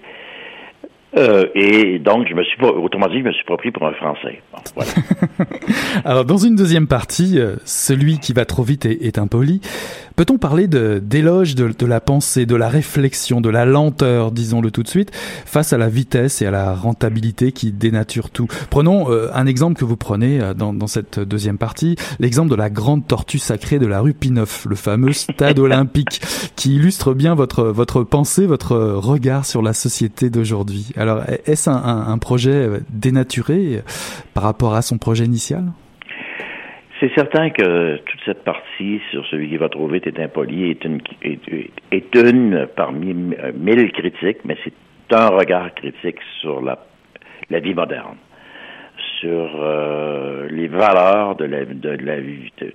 Euh, 1.18 1.46
et 1.56 2.00
donc, 2.00 2.28
je 2.28 2.34
me 2.34 2.44
suis 2.44 2.58
pas, 2.58 2.68
autrement 2.68 3.08
dit, 3.08 3.20
je 3.20 3.24
me 3.24 3.32
suis 3.32 3.46
pas 3.46 3.56
pris 3.56 3.72
pour 3.72 3.88
un 3.88 3.94
Français. 3.94 4.42
voilà. 4.76 4.92
Alors, 6.06 6.26
dans 6.26 6.38
une 6.38 6.56
deuxième 6.56 6.88
partie, 6.88 7.40
euh, 7.40 7.56
celui 7.64 8.20
qui 8.20 8.34
va 8.34 8.44
trop 8.44 8.64
vite 8.64 8.86
est, 8.86 9.02
est 9.06 9.18
impoli. 9.18 9.62
Peut-on 10.16 10.38
parler 10.38 10.68
d'éloge 10.68 11.56
de, 11.56 11.70
de, 11.78 11.86
la 11.86 12.00
pensée, 12.00 12.46
de 12.46 12.56
la 12.56 12.70
réflexion, 12.70 13.42
de 13.42 13.50
la 13.50 13.66
lenteur, 13.66 14.32
disons-le 14.32 14.72
tout 14.72 14.84
de 14.84 14.88
suite, 14.88 15.12
face 15.46 15.74
à 15.74 15.78
la 15.78 15.90
vitesse 15.90 16.42
et 16.42 16.46
à 16.46 16.52
la 16.52 16.74
rentabilité 16.74 17.52
qui 17.52 17.72
dénature 17.72 18.30
tout? 18.30 18.48
Prenons 18.70 19.12
euh, 19.12 19.30
un 19.34 19.46
exemple 19.46 19.76
que 19.76 19.86
vous 19.86 19.98
prenez 19.98 20.42
euh, 20.42 20.54
dans, 20.54 20.74
dans 20.74 20.88
cette 20.88 21.20
deuxième 21.20 21.58
partie, 21.58 21.96
l'exemple 22.20 22.50
de 22.50 22.56
la 22.56 22.70
grande 22.70 23.08
tortue 23.08 23.40
sacrée 23.40 23.80
de 23.80 23.88
la 23.88 24.00
rue 24.00 24.14
Pineuf, 24.14 24.66
le 24.70 24.76
fameux 24.76 25.14
stade 25.14 25.60
olympique, 25.60 26.22
qui 26.56 26.76
illustre 26.76 27.14
bien 27.14 27.36
votre, 27.36 27.66
votre 27.66 28.04
pensée, 28.04 28.46
votre 28.46 28.78
regard 28.78 29.46
sur 29.46 29.62
la 29.62 29.74
société 29.74 30.30
d'aujourd'hui. 30.30 30.90
Alors, 30.96 31.24
est-ce 31.46 31.70
un, 31.70 32.18
projet 32.18 32.52
euh, 32.52 32.80
dénaturé 32.90 33.78
euh, 33.78 33.82
par 34.34 34.44
rapport 34.44 34.76
à 34.76 34.82
son 34.82 34.98
projet 34.98 35.26
initial? 35.26 35.72
C'est 37.00 37.14
certain 37.14 37.50
que 37.50 37.98
toute 37.98 38.22
cette 38.26 38.44
partie 38.44 39.02
sur 39.12 39.26
celui 39.26 39.50
qui 39.50 39.58
va 39.58 39.68
trouver 39.68 40.02
est 40.06 40.20
impoli 40.20 40.72
est 40.72 42.16
une, 42.16 42.68
parmi 42.76 43.14
mille 43.14 43.92
critiques, 43.92 44.46
mais 44.46 44.58
c'est 44.64 44.74
un 45.14 45.28
regard 45.28 45.74
critique 45.76 46.20
sur 46.40 46.62
la 46.62 47.60
vie 47.60 47.74
moderne 47.74 48.16
sur 49.26 49.50
euh, 49.60 50.48
les 50.52 50.68
valeurs 50.68 51.36
de 51.36 51.46
la, 51.46 51.66
de, 51.66 52.06
la 52.06 52.20
vie. 52.20 52.52
Tu 52.58 52.66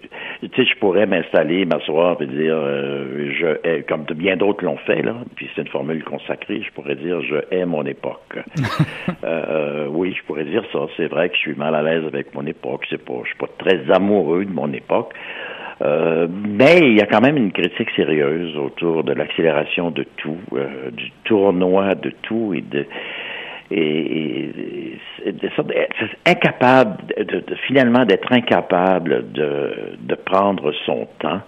sais, 0.56 0.64
je 0.64 0.78
pourrais 0.78 1.06
m'installer, 1.06 1.64
m'asseoir 1.64 2.20
et 2.20 2.26
dire, 2.26 2.56
euh, 2.56 3.30
je 3.38 3.68
hais, 3.68 3.82
comme 3.82 4.04
bien 4.16 4.36
d'autres 4.36 4.64
l'ont 4.64 4.76
fait, 4.78 5.02
là, 5.02 5.14
puis 5.36 5.48
c'est 5.54 5.62
une 5.62 5.68
formule 5.68 6.02
consacrée, 6.02 6.62
je 6.66 6.72
pourrais 6.72 6.96
dire, 6.96 7.20
je 7.22 7.36
hais 7.54 7.64
mon 7.66 7.84
époque. 7.84 8.38
euh, 9.24 9.86
oui, 9.90 10.14
je 10.18 10.24
pourrais 10.24 10.44
dire 10.44 10.64
ça. 10.72 10.80
C'est 10.96 11.06
vrai 11.06 11.28
que 11.28 11.36
je 11.36 11.40
suis 11.40 11.54
mal 11.54 11.74
à 11.74 11.82
l'aise 11.82 12.04
avec 12.04 12.34
mon 12.34 12.46
époque. 12.46 12.84
C'est 12.90 13.04
pas, 13.04 13.20
je 13.22 13.28
suis 13.28 13.38
pas 13.38 13.50
très 13.58 13.88
amoureux 13.92 14.44
de 14.44 14.52
mon 14.52 14.72
époque. 14.72 15.14
Euh, 15.82 16.26
mais 16.30 16.78
il 16.82 16.98
y 16.98 17.00
a 17.00 17.06
quand 17.06 17.22
même 17.22 17.38
une 17.38 17.52
critique 17.52 17.88
sérieuse 17.96 18.54
autour 18.58 19.02
de 19.02 19.12
l'accélération 19.14 19.90
de 19.90 20.04
tout, 20.16 20.36
euh, 20.52 20.90
du 20.90 21.10
tournoi 21.24 21.94
de 21.94 22.10
tout 22.22 22.52
et 22.54 22.60
de 22.60 22.86
et, 23.70 24.52
et, 25.26 25.40
incapable 26.26 26.96
de, 27.16 27.42
finalement 27.66 28.04
d'être 28.04 28.32
incapable 28.32 29.32
de, 29.32 29.96
de 30.00 30.14
prendre 30.14 30.72
son 30.86 31.06
temps 31.18 31.40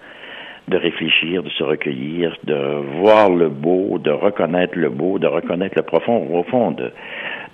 de 0.68 0.76
réfléchir, 0.76 1.42
de 1.42 1.50
se 1.50 1.62
recueillir, 1.62 2.36
de 2.44 2.54
voir 3.00 3.30
le 3.30 3.48
beau, 3.48 3.98
de 3.98 4.10
reconnaître 4.10 4.78
le 4.78 4.90
beau, 4.90 5.18
de 5.18 5.26
reconnaître 5.26 5.74
le 5.76 5.82
profond, 5.82 6.26
au 6.32 6.44
fond, 6.44 6.74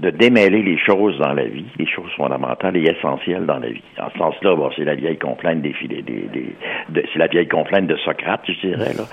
de 0.00 0.10
démêler 0.10 0.62
les 0.62 0.78
choses 0.78 1.18
dans 1.18 1.32
la 1.32 1.44
vie, 1.44 1.66
les 1.78 1.86
choses 1.86 2.10
fondamentales 2.16 2.76
et 2.76 2.90
essentielles 2.90 3.46
dans 3.46 3.58
la 3.58 3.68
vie. 3.68 3.82
En 4.00 4.10
ce 4.10 4.18
sens-là, 4.18 4.56
c'est 4.76 4.84
la 4.84 4.94
vieille 4.94 5.18
complainte 5.18 5.60
des, 5.60 5.74
des, 5.88 6.02
des 6.02 6.54
de, 6.88 7.04
c'est 7.12 7.18
la 7.18 7.26
vieille 7.26 7.48
complainte 7.48 7.86
de 7.86 7.96
Socrate, 7.96 8.42
je 8.46 8.68
dirais 8.68 8.94
là, 8.94 9.04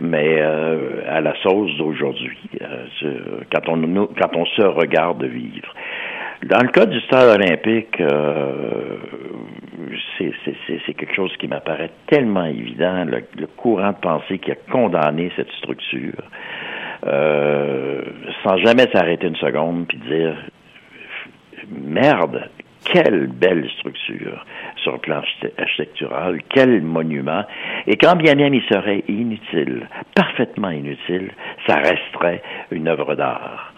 mais 0.00 0.36
euh, 0.40 1.02
à 1.08 1.20
la 1.20 1.34
sauce 1.42 1.76
d'aujourd'hui, 1.78 2.38
euh, 2.60 2.86
quand 3.52 3.68
on 3.68 4.06
quand 4.06 4.36
on 4.36 4.46
se 4.46 4.62
regarde 4.62 5.22
vivre. 5.24 5.72
Dans 6.44 6.60
le 6.60 6.68
cas 6.68 6.86
du 6.86 6.98
stade 7.02 7.40
olympique, 7.40 8.00
euh, 8.00 8.96
c'est 10.18 10.94
quelque 10.94 11.14
chose 11.14 11.32
qui 11.38 11.46
m'apparaît 11.46 11.90
tellement 12.08 12.46
évident, 12.46 13.04
le, 13.04 13.46
courant 13.46 13.90
de 13.90 13.96
pensée 13.96 14.38
qui 14.38 14.50
a 14.50 14.56
condamné 14.70 15.30
cette 15.36 15.50
structure, 15.52 16.22
euh, 17.06 18.02
sans 18.44 18.56
jamais 18.58 18.88
s'arrêter 18.92 19.26
une 19.26 19.36
seconde 19.36 19.86
puis 19.88 19.98
dire 19.98 20.36
merde, 21.68 22.48
quelle 22.84 23.26
belle 23.28 23.68
structure 23.78 24.44
sur 24.76 24.92
le 24.92 24.98
plan 24.98 25.22
architectural, 25.58 26.40
quel 26.50 26.82
monument. 26.82 27.44
Et 27.86 27.96
quand 27.96 28.16
bien 28.16 28.34
même 28.34 28.54
il 28.54 28.62
serait 28.62 29.04
inutile, 29.08 29.88
parfaitement 30.14 30.70
inutile, 30.70 31.30
ça 31.66 31.76
resterait 31.76 32.42
une 32.70 32.88
œuvre 32.88 33.14
d'art. 33.14 33.72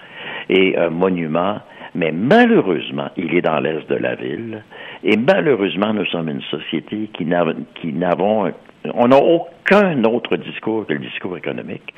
Et 0.49 0.77
un 0.77 0.91
monument, 0.91 1.61
mais 1.95 2.13
malheureusement, 2.13 3.11
il 3.17 3.35
est 3.35 3.43
dans 3.43 3.61
l'est 3.61 3.89
de 3.89 3.95
la 3.95 4.15
ville. 4.15 4.63
Et 5.03 5.17
malheureusement, 5.17 5.93
nous 5.93 6.07
sommes 6.07 6.29
une 6.29 6.43
société 6.43 7.09
qui 7.15 7.25
n'avons, 7.25 8.53
on 8.95 9.09
n'a 9.09 9.19
aucun 9.19 10.03
autre 10.05 10.37
discours 10.37 10.87
que 10.87 10.95
le 10.95 10.99
discours 11.01 11.37
économique. 11.37 11.95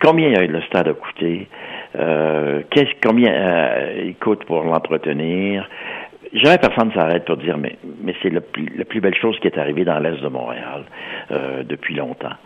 Combien 0.00 0.30
le 0.30 0.62
stade 0.62 0.88
a 0.88 0.94
coûté? 0.94 1.48
Euh, 1.96 2.62
qu'est-ce, 2.70 2.92
combien 3.02 3.32
euh, 3.32 4.02
il 4.06 4.14
coûte 4.16 4.44
pour 4.44 4.62
l'entretenir? 4.62 5.68
Jamais 6.32 6.58
personne 6.58 6.88
ne 6.88 6.92
s'arrête 6.92 7.24
pour 7.24 7.36
dire, 7.36 7.58
mais, 7.58 7.76
mais 8.02 8.14
c'est 8.22 8.30
la 8.30 8.40
plus 8.40 9.00
belle 9.00 9.16
chose 9.16 9.38
qui 9.40 9.48
est 9.48 9.58
arrivée 9.58 9.84
dans 9.84 9.98
l'Est 9.98 10.22
de 10.22 10.28
Montréal 10.28 10.84
euh, 11.32 11.64
depuis 11.64 11.94
longtemps. 11.94 12.36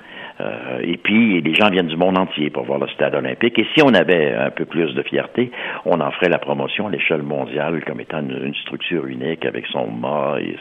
Euh, 0.41 0.81
et 0.83 0.97
puis, 0.97 1.41
les 1.41 1.55
gens 1.55 1.71
viennent 1.71 1.87
du 1.87 1.97
monde 1.97 2.19
entier 2.19 2.51
pour 2.51 2.65
voir 2.65 2.79
le 2.79 2.89
stade 2.89 3.15
olympique. 3.15 3.59
Et 3.59 3.67
si 3.75 3.83
on 3.85 3.95
avait 3.95 4.35
un 4.35 4.51
peu 4.51 4.65
plus 4.65 4.93
de 4.95 5.03
fierté, 5.03 5.51
on 5.85 6.01
en 6.01 6.11
ferait 6.13 6.29
la 6.29 6.39
promotion 6.39 6.89
à 6.89 6.91
l'échelle 6.91 7.23
mondiale 7.23 7.85
comme 7.85 8.01
étant 8.01 8.21
une, 8.21 8.55
structure 8.63 9.07
unique 9.07 9.45
avec 9.45 9.67
son 9.67 9.87
mât, 9.87 10.39
et, 10.41 10.57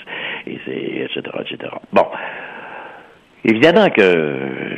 et, 0.47 1.03
etc., 1.03 1.21
etc. 1.39 1.71
Bon. 1.91 2.05
Évidemment 3.45 3.89
que 3.89 4.01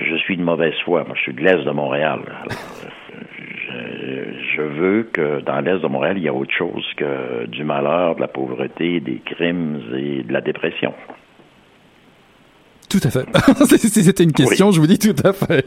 je 0.09 0.15
suis 0.17 0.37
de 0.37 0.43
mauvaise 0.43 0.73
foi. 0.83 1.03
Moi, 1.03 1.15
je 1.15 1.21
suis 1.21 1.33
de 1.33 1.41
l'Est 1.41 1.63
de 1.63 1.71
Montréal. 1.71 2.19
je, 4.55 4.61
veux 4.61 5.03
que 5.03 5.41
dans 5.41 5.59
l'Est 5.61 5.79
de 5.79 5.87
Montréal, 5.87 6.17
il 6.17 6.23
y 6.23 6.27
ait 6.27 6.31
autre 6.31 6.53
chose 6.57 6.85
que 6.97 7.45
du 7.45 7.63
malheur, 7.63 8.15
de 8.15 8.21
la 8.21 8.27
pauvreté, 8.27 8.99
des 8.99 9.21
crimes 9.23 9.81
et 9.95 10.23
de 10.23 10.33
la 10.33 10.41
dépression. 10.41 10.93
Tout 12.89 12.99
à 13.03 13.09
fait. 13.09 13.25
si 13.77 14.03
c'était 14.03 14.23
une 14.23 14.31
question, 14.31 14.71
je 14.71 14.79
vous 14.79 14.87
dis 14.87 14.99
tout 14.99 15.15
à 15.23 15.33
fait. 15.33 15.65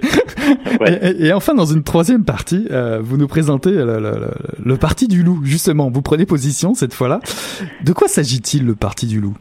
Et, 1.21 1.33
enfin, 1.33 1.55
dans 1.55 1.67
une 1.67 1.83
troisième 1.83 2.25
partie, 2.25 2.67
euh, 2.71 3.01
vous 3.03 3.17
nous 3.17 3.29
présentez 3.29 3.71
le, 3.71 4.77
parti 4.77 5.09
du 5.09 5.23
loup, 5.23 5.41
justement. 5.45 5.91
Vous 5.91 6.03
prenez 6.03 6.27
position 6.27 6.75
cette 6.75 6.95
fois-là. 6.95 7.21
De 7.85 7.93
quoi 7.93 8.09
s'agit-il, 8.09 8.65
le 8.65 8.75
parti 8.75 9.07
du 9.07 9.21
loup? 9.21 9.37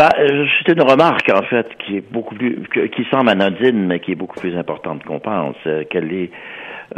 Euh, 0.00 0.46
c'est 0.58 0.72
une 0.72 0.82
remarque 0.82 1.30
en 1.30 1.42
fait 1.42 1.66
qui 1.78 1.98
est 1.98 2.12
beaucoup 2.12 2.34
plus, 2.34 2.62
qui 2.94 3.04
semble 3.10 3.28
anodine, 3.28 3.86
mais 3.86 4.00
qui 4.00 4.12
est 4.12 4.16
beaucoup 4.16 4.40
plus 4.40 4.56
importante 4.56 5.04
qu'on 5.04 5.20
pense. 5.20 5.56
Euh, 5.66 5.84
quelle 5.88 6.12
est 6.12 6.30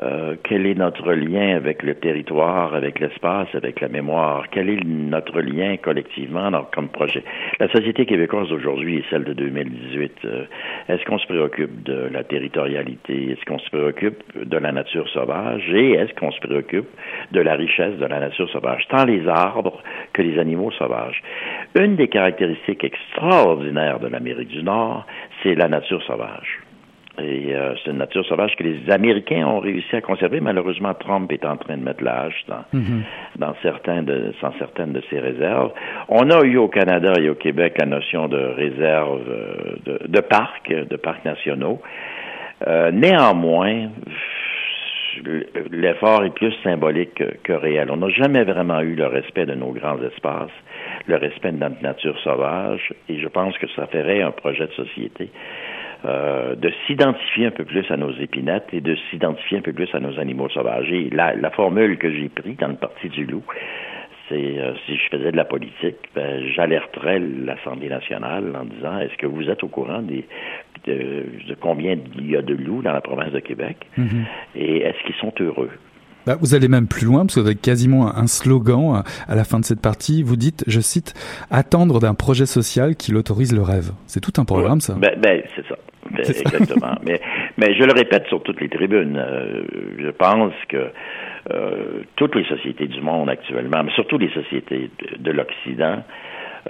euh, 0.03 0.37
quel 0.43 0.67
est 0.67 0.75
notre 0.75 1.13
lien 1.13 1.57
avec 1.57 1.83
le 1.83 1.95
territoire, 1.95 2.75
avec 2.75 2.99
l'espace, 2.99 3.49
avec 3.55 3.81
la 3.81 3.89
mémoire? 3.89 4.47
Quel 4.51 4.69
est 4.69 4.85
notre 4.85 5.41
lien 5.41 5.77
collectivement 5.77 6.51
comme 6.73 6.89
projet? 6.89 7.23
La 7.61 7.69
société 7.69 8.07
québécoise 8.07 8.51
aujourd'hui 8.51 8.99
est 8.99 9.05
celle 9.11 9.25
de 9.25 9.33
2018. 9.33 10.13
Euh, 10.25 10.45
est-ce 10.89 11.05
qu'on 11.05 11.19
se 11.19 11.27
préoccupe 11.27 11.83
de 11.85 12.09
la 12.13 12.25
territorialité? 12.25 13.33
Est-ce 13.33 13.45
qu'on 13.45 13.59
se 13.59 13.71
préoccupe 13.71 14.23
de 14.37 14.57
la 14.57 14.73
nature 14.73 15.09
sauvage? 15.11 15.63
Et 15.73 15.93
est-ce 15.93 16.15
qu'on 16.15 16.33
se 16.33 16.41
préoccupe 16.41 16.89
de 17.33 17.41
la 17.41 17.55
richesse 17.55 17.97
de 17.99 18.07
la 18.07 18.21
nature 18.21 18.49
sauvage, 18.51 18.87
tant 18.89 19.05
les 19.05 19.27
arbres 19.29 19.83
que 20.13 20.23
les 20.23 20.39
animaux 20.39 20.71
sauvages? 20.73 21.23
Une 21.75 21.97
des 21.97 22.09
caractéristiques 22.09 22.85
extraordinaires 22.85 24.01
de 24.01 24.09
l'Amérique 24.09 24.49
du 24.49 24.63
Nord, 24.63 25.07
c'est 25.43 25.55
la 25.55 25.69
nature 25.69 26.03
sauvage. 26.03 26.64
Et 27.19 27.55
euh, 27.55 27.75
c'est 27.77 27.91
une 27.93 27.99
nature 27.99 28.27
sauvage 28.27 28.57
que 28.57 28.65
les 28.65 28.91
Américains 28.91 29.47
ont 29.47 29.61
réussi 29.61 29.95
à 29.95 30.01
conserver. 30.01 30.41
Malheureusement, 30.41 30.95
Trump 30.95 31.31
est 31.31 31.45
en 31.45 31.57
train 31.57 31.77
de 31.77 31.85
mettre 31.85 32.03
l'âge 32.03 32.45
dans, 32.49 32.65
mm-hmm. 32.75 33.03
dans, 33.37 33.55
certains 33.63 34.03
de, 34.03 34.35
dans 34.43 34.53
certaines 34.59 34.93
de 34.93 35.03
ses 35.11 35.21
réserves. 35.21 35.71
On 36.09 36.29
a 36.31 36.43
eu 36.43 36.57
au 36.57 36.67
Canada 36.67 37.13
et 37.21 37.29
au 37.29 37.37
Québec 37.37 37.77
la 37.79 37.87
notion 37.87 38.27
de 38.27 38.37
réserve 38.37 39.23
euh, 39.29 39.77
de, 39.87 40.01
de 40.09 40.21
parcs, 40.21 40.73
de 40.73 40.97
parcs 40.97 41.25
nationaux. 41.25 41.81
Euh, 42.67 42.91
néanmoins, 42.91 43.91
l'effort 45.71 46.25
est 46.25 46.35
plus 46.35 46.53
symbolique 46.65 47.15
que, 47.15 47.37
que 47.45 47.53
réel. 47.53 47.91
On 47.93 47.99
n'a 47.99 48.09
jamais 48.09 48.43
vraiment 48.43 48.81
eu 48.81 48.97
le 48.97 49.07
respect 49.07 49.47
de 49.47 49.55
nos 49.55 49.71
grands 49.71 50.03
espaces, 50.03 50.51
le 51.07 51.17
respect 51.17 51.53
de 51.53 51.59
notre 51.59 51.81
nature 51.81 52.19
sauvage, 52.25 52.93
et 53.09 53.21
je 53.21 53.29
pense 53.29 53.57
que 53.59 53.69
ça 53.77 53.87
ferait 53.87 54.23
un 54.23 54.33
projet 54.33 54.67
de 54.67 54.73
société 54.73 55.31
euh, 56.05 56.55
de 56.55 56.71
s'identifier 56.87 57.47
un 57.47 57.51
peu 57.51 57.65
plus 57.65 57.85
à 57.91 57.97
nos 57.97 58.13
épinettes 58.13 58.69
et 58.73 58.81
de 58.81 58.97
s'identifier 59.11 59.59
un 59.59 59.63
peu 59.63 59.73
plus 59.73 59.89
à 59.95 60.01
nos 60.01 60.19
animaux 60.19 60.49
sauvages. 60.49 60.91
Et 60.93 61.11
la, 61.11 61.35
la 61.35 61.51
formule 61.51 61.99
que 61.99 62.11
j'ai 62.11 62.29
prise 62.29 62.57
dans 62.59 62.69
le 62.69 62.77
Parti 62.77 63.09
du 63.09 63.25
loup, 63.25 63.45
c'est 64.29 64.59
euh, 64.59 64.75
si 64.87 64.97
je 64.97 65.17
faisais 65.17 65.33
de 65.33 65.37
la 65.37 65.45
politique, 65.45 65.97
ben, 66.15 66.43
j'alerterais 66.55 67.21
l'Assemblée 67.21 67.89
nationale 67.89 68.57
en 68.57 68.65
disant 68.65 68.99
est-ce 68.99 69.17
que 69.17 69.27
vous 69.27 69.49
êtes 69.49 69.63
au 69.63 69.69
courant 69.69 70.03
des, 70.03 70.27
de, 70.87 71.25
combien 71.61 71.97
il 72.17 72.31
y 72.31 72.37
a 72.37 72.43
de 72.43 72.55
loups 72.55 72.83
dans 72.83 72.93
la 72.93 73.01
province 73.01 73.33
de 73.33 73.41
Québec? 73.41 73.77
Mm-hmm. 73.99 74.25
et 74.57 74.77
est-ce 74.83 75.07
qu'ils 75.07 75.17
sont 75.17 75.33
heureux? 75.41 75.71
Bah, 76.27 76.37
vous 76.41 76.55
allez 76.55 76.69
même 76.69 76.89
plus 76.89 77.05
loin, 77.05 77.21
parce 77.21 77.35
que 77.35 77.41
vous 77.41 77.47
avez 77.47 77.57
quasiment 77.57 78.17
un 78.17 78.27
slogan 78.27 79.03
à 79.29 79.35
la 79.35 79.45
fin 79.45 79.61
de 79.61 79.65
cette 79.65 79.83
partie. 79.83 80.23
Vous 80.23 80.37
dites, 80.37 80.65
je 80.67 80.81
cite, 80.81 81.13
attendre 81.51 82.01
d'un 82.01 82.15
projet 82.15 82.47
social 82.47 82.97
qui 82.97 83.13
l'autorise 83.13 83.55
le 83.55 83.61
rêve. 83.61 83.91
C'est 84.07 84.21
tout 84.21 84.33
un 84.41 84.47
programme, 84.47 84.81
ça. 84.81 84.95
Ben, 84.95 85.19
ben 85.21 85.43
c'est 85.55 85.67
ça. 85.69 85.77
Exactement. 86.19 86.95
mais, 87.05 87.21
mais 87.57 87.75
je 87.75 87.85
le 87.85 87.93
répète 87.93 88.27
sur 88.29 88.43
toutes 88.43 88.61
les 88.61 88.69
tribunes. 88.69 89.17
Euh, 89.17 89.63
je 89.99 90.11
pense 90.11 90.53
que 90.69 90.91
euh, 91.53 92.03
toutes 92.17 92.35
les 92.35 92.45
sociétés 92.45 92.87
du 92.87 93.01
monde 93.01 93.29
actuellement, 93.29 93.83
mais 93.85 93.93
surtout 93.93 94.19
les 94.19 94.31
sociétés 94.31 94.91
de, 95.19 95.31
l'Occident, 95.31 96.03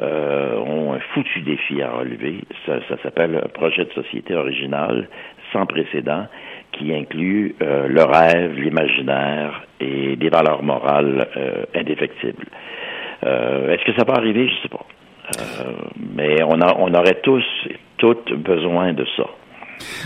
euh, 0.00 0.56
ont 0.58 0.94
un 0.94 1.00
foutu 1.12 1.40
défi 1.42 1.80
à 1.82 1.92
relever. 1.92 2.40
Ça, 2.66 2.78
ça 2.88 2.96
s'appelle 3.02 3.40
un 3.44 3.48
projet 3.48 3.84
de 3.84 3.92
société 3.92 4.34
original 4.34 5.08
sans 5.52 5.66
précédent 5.66 6.26
qui 6.72 6.92
inclut 6.92 7.54
le 7.60 8.02
rêve, 8.02 8.58
l'imaginaire 8.58 9.62
et 9.78 10.16
des 10.16 10.28
valeurs 10.28 10.64
morales 10.64 11.28
indéfectibles. 11.72 12.46
Est-ce 13.22 13.84
que 13.84 13.96
ça 13.96 14.04
peut 14.04 14.14
arriver? 14.16 14.48
Je 14.48 14.62
sais 14.62 14.68
pas. 14.68 14.84
mais 16.16 16.42
on, 16.42 16.60
a, 16.60 16.74
on 16.80 16.92
aurait 16.92 17.20
tous 17.22 17.44
toutes 18.04 18.34
besoin 18.42 18.92
de 18.92 19.06
ça. 19.16 19.24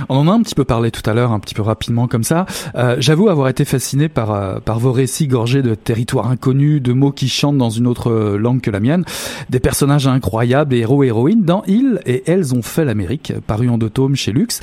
On 0.08 0.16
en 0.16 0.28
a 0.28 0.32
un 0.32 0.42
petit 0.42 0.54
peu 0.54 0.64
parlé 0.64 0.92
tout 0.92 1.02
à 1.10 1.14
l'heure, 1.14 1.32
un 1.32 1.40
petit 1.40 1.54
peu 1.54 1.62
rapidement 1.62 2.06
comme 2.06 2.22
ça. 2.22 2.46
Euh, 2.76 2.96
j'avoue 3.00 3.28
avoir 3.28 3.48
été 3.48 3.64
fasciné 3.64 4.08
par 4.08 4.30
euh, 4.32 4.60
par 4.60 4.78
vos 4.78 4.92
récits 4.92 5.26
gorgés 5.26 5.62
de 5.62 5.74
territoires 5.74 6.28
inconnus, 6.28 6.80
de 6.80 6.92
mots 6.92 7.10
qui 7.10 7.28
chantent 7.28 7.58
dans 7.58 7.68
une 7.68 7.88
autre 7.88 8.10
euh, 8.10 8.38
langue 8.38 8.60
que 8.60 8.70
la 8.70 8.78
mienne, 8.78 9.04
des 9.50 9.58
personnages 9.58 10.06
incroyables, 10.06 10.74
héros 10.74 11.02
et 11.02 11.08
héroïnes 11.08 11.42
dans 11.42 11.64
Ils 11.66 12.00
et 12.06 12.22
elles 12.30 12.54
ont 12.54 12.62
fait 12.62 12.84
l'Amérique, 12.84 13.32
paru 13.46 13.68
en 13.68 13.78
deux 13.78 13.90
tomes 13.90 14.14
chez 14.14 14.32
Lux. 14.32 14.60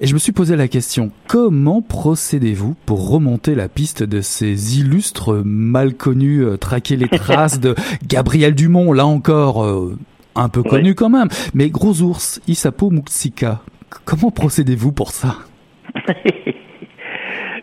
Et 0.00 0.06
je 0.06 0.14
me 0.14 0.18
suis 0.18 0.32
posé 0.32 0.56
la 0.56 0.66
question 0.66 1.10
comment 1.26 1.82
procédez-vous 1.82 2.74
pour 2.86 3.10
remonter 3.10 3.54
la 3.54 3.68
piste 3.68 4.02
de 4.02 4.22
ces 4.22 4.78
illustres 4.80 5.42
mal 5.44 5.94
connus, 5.94 6.44
traquer 6.58 6.96
les 6.96 7.08
traces 7.08 7.60
de 7.60 7.74
Gabriel 8.06 8.54
Dumont, 8.54 8.92
là 8.92 9.06
encore 9.06 9.64
un 10.38 10.48
peu 10.48 10.62
connu 10.62 10.94
quand 10.94 11.10
même. 11.10 11.28
Mais 11.54 11.68
Gros 11.70 12.02
Ours, 12.02 12.40
Isapo 12.46 12.90
Muxika, 12.90 13.60
comment 14.04 14.30
procédez-vous 14.30 14.92
pour 14.92 15.10
ça? 15.10 15.34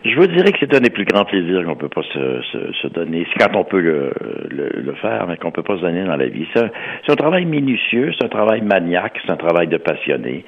Je 0.04 0.14
vous 0.14 0.26
dirais 0.28 0.52
que 0.52 0.58
c'est 0.60 0.72
un 0.72 0.80
des 0.80 0.90
plus 0.90 1.04
grands 1.04 1.24
plaisirs 1.24 1.64
qu'on 1.64 1.74
peut 1.74 1.88
pas 1.88 2.02
se, 2.02 2.40
se, 2.80 2.86
donner. 2.86 3.26
C'est 3.32 3.44
quand 3.44 3.58
on 3.58 3.64
peut 3.64 3.80
le, 3.80 4.12
le, 4.50 4.94
faire, 4.94 5.26
mais 5.26 5.36
qu'on 5.36 5.50
peut 5.50 5.64
pas 5.64 5.76
se 5.76 5.80
donner 5.80 6.04
dans 6.04 6.16
la 6.16 6.28
vie. 6.28 6.46
C'est 6.54 7.10
un, 7.10 7.16
travail 7.16 7.44
minutieux, 7.44 8.12
c'est 8.16 8.24
un 8.24 8.28
travail 8.28 8.60
maniaque, 8.60 9.18
c'est 9.24 9.32
un 9.32 9.36
travail 9.36 9.66
de 9.66 9.78
passionné. 9.78 10.44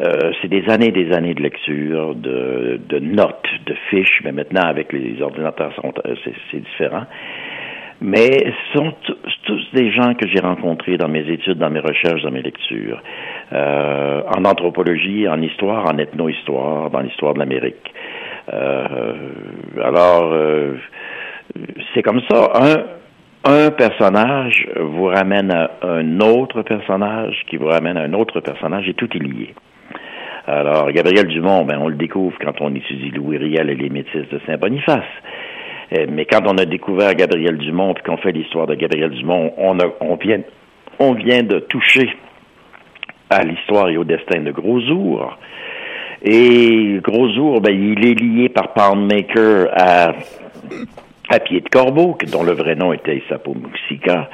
Euh, 0.00 0.30
c'est 0.40 0.48
des 0.48 0.68
années 0.68 0.88
et 0.88 0.92
des 0.92 1.12
années 1.12 1.34
de 1.34 1.42
lecture, 1.42 2.14
de, 2.14 2.80
de 2.88 2.98
notes, 3.00 3.48
de 3.66 3.74
fiches, 3.90 4.20
mais 4.24 4.30
maintenant 4.30 4.62
avec 4.62 4.92
les 4.92 5.20
ordinateurs, 5.20 5.72
euh, 5.84 6.14
c'est 6.52 6.60
différent 6.60 7.06
mais 8.00 8.30
ce 8.72 8.78
sont 8.78 8.92
tous 9.44 9.68
des 9.74 9.90
gens 9.92 10.14
que 10.14 10.26
j'ai 10.28 10.40
rencontrés 10.40 10.96
dans 10.96 11.08
mes 11.08 11.28
études, 11.28 11.58
dans 11.58 11.70
mes 11.70 11.80
recherches, 11.80 12.22
dans 12.22 12.30
mes 12.30 12.42
lectures, 12.42 13.02
euh, 13.52 14.22
en 14.36 14.44
anthropologie, 14.44 15.28
en 15.28 15.40
histoire, 15.42 15.84
en 15.86 15.98
ethno-histoire, 15.98 16.90
dans 16.90 17.00
l'histoire 17.00 17.34
de 17.34 17.40
l'Amérique. 17.40 17.92
Euh, 18.52 19.14
alors, 19.82 20.30
euh, 20.32 20.76
c'est 21.94 22.02
comme 22.02 22.22
ça. 22.30 22.50
Un, 22.54 22.84
un 23.44 23.70
personnage 23.70 24.66
vous 24.78 25.06
ramène 25.06 25.50
à 25.50 25.70
un 25.82 26.20
autre 26.20 26.62
personnage, 26.62 27.44
qui 27.48 27.56
vous 27.56 27.66
ramène 27.66 27.96
à 27.96 28.02
un 28.02 28.12
autre 28.14 28.40
personnage, 28.40 28.88
et 28.88 28.94
tout 28.94 29.08
est 29.14 29.22
lié. 29.22 29.54
Alors, 30.46 30.90
Gabriel 30.90 31.26
Dumont, 31.26 31.64
ben, 31.64 31.78
on 31.80 31.88
le 31.88 31.96
découvre 31.96 32.36
quand 32.40 32.60
on 32.60 32.74
étudie 32.74 33.10
Louis 33.10 33.36
Riel 33.36 33.70
et 33.70 33.74
les 33.74 33.90
métis 33.90 34.28
de 34.30 34.40
Saint-Boniface. 34.46 35.04
Euh, 35.92 36.06
mais 36.08 36.24
quand 36.24 36.40
on 36.46 36.56
a 36.58 36.64
découvert 36.64 37.14
Gabriel 37.14 37.56
Dumont 37.58 37.94
puis 37.94 38.04
qu'on 38.04 38.16
fait 38.16 38.32
l'histoire 38.32 38.66
de 38.66 38.74
Gabriel 38.74 39.10
Dumont, 39.10 39.52
on, 39.58 41.14
vient, 41.14 41.42
de 41.42 41.58
toucher 41.60 42.10
à 43.28 43.42
l'histoire 43.42 43.88
et 43.88 43.96
au 43.96 44.04
destin 44.04 44.40
de 44.40 44.52
Gros-Ours. 44.52 45.34
Et 46.22 47.00
Gros-Ours, 47.02 47.60
ben, 47.60 47.72
il 47.72 48.06
est 48.06 48.20
lié 48.20 48.48
par 48.48 48.72
Poundmaker 48.72 49.68
à, 49.72 50.12
Pied 51.44 51.60
de 51.60 51.68
Corbeau, 51.68 52.16
dont 52.30 52.42
le 52.42 52.52
vrai 52.52 52.74
nom 52.74 52.92
était 52.92 53.16
Isapo 53.16 53.54
Muxika. 53.54 54.28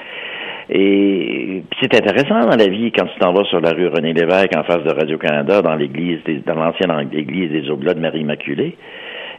Et 0.69 1.62
c'est 1.81 1.95
intéressant 1.95 2.40
dans 2.40 2.57
la 2.57 2.66
vie 2.66 2.90
quand 2.90 3.05
tu 3.07 3.19
t'en 3.21 3.33
vas 3.33 3.45
sur 3.45 3.61
la 3.61 3.71
rue 3.71 3.87
René 3.87 4.12
Lévesque 4.12 4.57
en 4.57 4.64
face 4.64 4.83
de 4.83 4.90
Radio-Canada 4.90 5.62
dans 5.62 5.77
l'église, 5.77 6.19
dans 6.45 6.55
l'ancienne 6.55 7.09
église 7.12 7.53
des 7.53 7.71
Oblats 7.71 7.95
de 7.95 8.01
Marie-Immaculée 8.01 8.77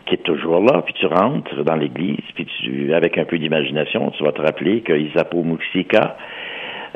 qui 0.08 0.16
est 0.16 0.24
toujours 0.24 0.62
là, 0.62 0.82
puis 0.82 0.94
tu 0.94 1.06
rentres 1.06 1.64
dans 1.64 1.76
l'église, 1.76 2.24
puis 2.36 2.46
tu, 2.46 2.94
avec 2.94 3.18
un 3.18 3.26
peu 3.26 3.38
d'imagination, 3.38 4.12
tu 4.12 4.24
vas 4.24 4.32
te 4.32 4.42
rappeler 4.42 4.82
que 4.82 4.94
Isapo 4.94 5.44
Muxika 5.44 6.18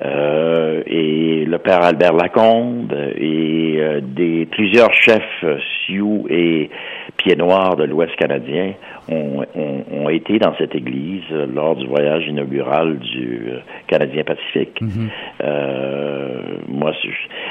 euh, 0.03 0.81
et 0.87 1.45
le 1.45 1.57
père 1.59 1.83
Albert 1.83 2.13
Lacombe 2.13 2.93
et 3.15 3.75
euh, 3.77 3.99
des 4.01 4.47
plusieurs 4.47 4.91
chefs 4.93 5.45
Sioux 5.85 6.25
et 6.29 6.69
Pieds 7.17 7.35
Noirs 7.35 7.75
de 7.75 7.83
l'Ouest 7.83 8.15
canadien 8.15 8.73
ont, 9.09 9.43
ont, 9.55 10.09
été 10.09 10.39
dans 10.39 10.55
cette 10.57 10.73
église 10.75 11.29
lors 11.53 11.75
du 11.75 11.85
voyage 11.87 12.25
inaugural 12.27 12.97
du 12.99 13.49
euh, 13.49 13.59
Canadien 13.87 14.23
Pacifique. 14.23 14.81
Mm-hmm. 14.81 15.09
euh, 15.43 16.41
moi, 16.67 16.91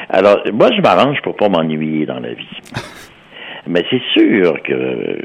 alors 0.09 0.43
moi 0.53 0.71
je 0.77 0.81
m'arrange 0.83 1.21
pour 1.23 1.37
pas 1.37 1.49
m'ennuyer 1.49 2.05
dans 2.07 2.21
la 2.21 2.33
vie. 2.33 2.61
Mais 3.67 3.85
c'est 3.91 4.03
sûr 4.13 4.63
que 4.63 5.19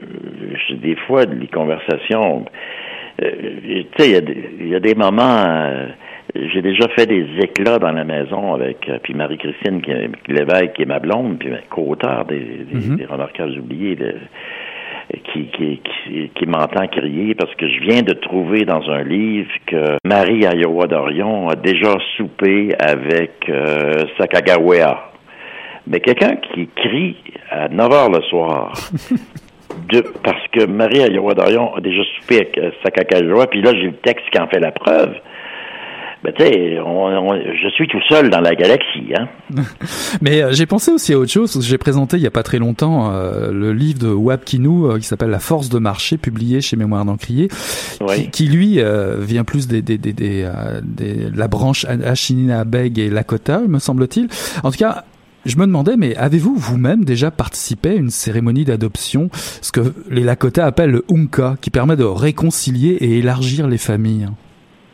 des 0.76 0.96
fois, 1.08 1.26
les 1.26 1.48
conversations, 1.48 2.46
euh, 3.24 3.32
tu 3.96 4.04
sais, 4.04 4.24
il 4.60 4.68
y, 4.68 4.76
a 4.76 4.80
des 4.80 4.96
moments, 4.96 5.46
euh, 5.48 5.88
j'ai 6.34 6.62
déjà 6.62 6.88
fait 6.90 7.06
des 7.06 7.26
éclats 7.42 7.80
dans 7.80 7.92
la 7.92 8.04
maison 8.04 8.54
avec 8.54 8.90
puis 9.04 9.14
Marie-Christine 9.14 9.82
qui, 9.82 9.92
l'évêque 10.32 10.74
qui 10.74 10.82
est 10.82 10.86
ma 10.86 11.00
blonde, 11.00 11.38
puis 11.40 11.50
co-auteur 11.70 12.26
des, 12.26 12.40
des, 12.40 12.96
des, 12.96 13.06
remarquables 13.06 13.58
oubliés. 13.58 13.96
De, 13.96 14.16
qui, 15.32 15.48
qui, 15.48 15.82
qui, 15.84 16.30
qui 16.30 16.46
m'entend 16.46 16.88
crier 16.88 17.36
parce 17.36 17.54
que 17.56 17.68
je 17.68 17.80
viens 17.82 18.02
de 18.02 18.14
trouver 18.14 18.66
dans 18.66 18.90
un 18.90 19.04
livre 19.04 19.52
que 19.68 19.98
Marie 20.04 20.42
Iowa 20.42 20.88
d'Orion 20.88 21.48
a 21.50 21.56
déjà 21.56 21.96
soupé 22.18 22.74
avec 22.80 23.50
euh, 23.50 24.06
Sakagawea. 24.18 25.12
Mais 25.88 26.00
quelqu'un 26.00 26.36
qui 26.38 26.68
crie 26.76 27.16
à 27.52 27.70
9 27.70 27.92
heures 27.92 28.10
le 28.10 28.22
soir, 28.24 28.74
de, 29.92 30.02
parce 30.24 30.48
que 30.52 30.66
Marie 30.66 31.00
Iowa 31.00 31.34
d'Orion 31.34 31.76
a 31.76 31.82
déjà 31.82 32.02
soupé 32.18 32.38
avec 32.38 32.58
euh, 32.58 32.72
Sakagawea, 32.84 33.48
puis 33.48 33.62
là 33.62 33.74
j'ai 33.74 33.88
le 33.88 33.98
texte 33.98 34.26
qui 34.32 34.40
en 34.40 34.48
fait 34.48 34.60
la 34.60 34.72
preuve. 34.72 35.14
Ben, 36.26 36.34
tu 36.36 36.44
sais, 36.44 36.52
je 36.52 37.70
suis 37.76 37.88
tout 37.88 38.02
seul 38.10 38.32
dans 38.32 38.40
la 38.40 38.56
galaxie. 38.56 39.14
Hein? 39.16 39.28
Mais 40.22 40.42
euh, 40.42 40.54
j'ai 40.54 40.66
pensé 40.66 40.90
aussi 40.90 41.14
à 41.14 41.20
autre 41.20 41.32
chose. 41.32 41.64
J'ai 41.64 41.78
présenté 41.78 42.18
il 42.18 42.24
y 42.24 42.26
a 42.26 42.32
pas 42.32 42.42
très 42.42 42.58
longtemps 42.58 43.12
euh, 43.12 43.52
le 43.52 43.74
livre 43.74 44.00
de 44.00 44.08
Wab 44.08 44.44
Kinou 44.44 44.88
euh, 44.88 44.98
qui 44.98 45.04
s'appelle 45.04 45.30
La 45.30 45.38
force 45.38 45.70
de 45.70 45.78
marché, 45.78 46.18
publié 46.18 46.62
chez 46.62 46.78
Mémoire 46.78 47.06
d'Encrier, 47.06 47.50
qui, 48.32 48.48
lui 48.48 48.80
vient 49.20 49.44
plus 49.44 49.68
des, 49.68 49.84
des, 49.84 50.00
des, 50.00 50.14
des, 50.14 51.30
la 51.36 51.48
branche 51.48 51.86
Ashinina 51.86 52.64
Beg 52.64 52.98
et 52.98 53.10
Lakota, 53.10 53.60
me 53.60 53.78
semble-t-il. 53.78 54.28
En 54.64 54.72
tout 54.72 54.78
cas, 54.78 55.04
je 55.46 55.58
me 55.58 55.66
demandais, 55.66 55.96
mais 55.98 56.16
avez-vous 56.16 56.56
vous-même 56.56 57.06
déjà 57.06 57.32
participé 57.32 57.90
à 57.90 57.94
une 57.94 58.10
cérémonie 58.10 58.66
d'adoption, 58.66 59.30
ce 59.32 59.72
que 59.72 59.94
les 60.10 60.24
Lakota 60.24 60.66
appellent 60.66 60.92
le 60.92 61.06
Unka, 61.12 61.56
qui 61.62 61.70
permet 61.70 61.96
de 61.96 62.04
réconcilier 62.04 62.98
et 63.00 63.20
élargir 63.20 63.68
les 63.68 63.78
familles? 63.78 64.28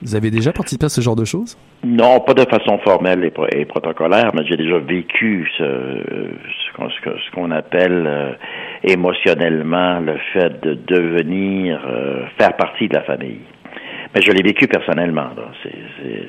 Vous 0.02 0.16
avez 0.16 0.32
déjà 0.32 0.52
participé 0.52 0.86
à 0.86 0.90
ce 0.90 1.00
genre 1.00 1.16
de 1.16 1.26
choses? 1.26 1.58
Non, 1.84 2.20
pas 2.20 2.34
de 2.34 2.46
façon 2.46 2.80
formelle 2.80 3.24
et, 3.24 3.66
protocolaire, 3.66 4.32
mais 4.34 4.46
j'ai 4.46 4.58
déjà 4.58 4.80
vécu 4.80 5.48
ce, 5.58 7.34
qu'on 7.34 7.52
appelle 7.52 8.06
euh, 8.08 8.32
émotionnellement 8.84 10.00
le 10.00 10.18
fait 10.34 10.62
de 10.62 10.74
devenir, 10.74 11.82
euh, 11.88 12.26
faire 12.40 12.56
partie 12.58 12.88
de 12.88 12.96
la 12.96 13.04
famille. 13.04 13.42
Mais 14.13 14.21
je 14.21 14.32
l'ai 14.32 14.43
vécu 14.43 14.67
personnellement, 14.67 15.30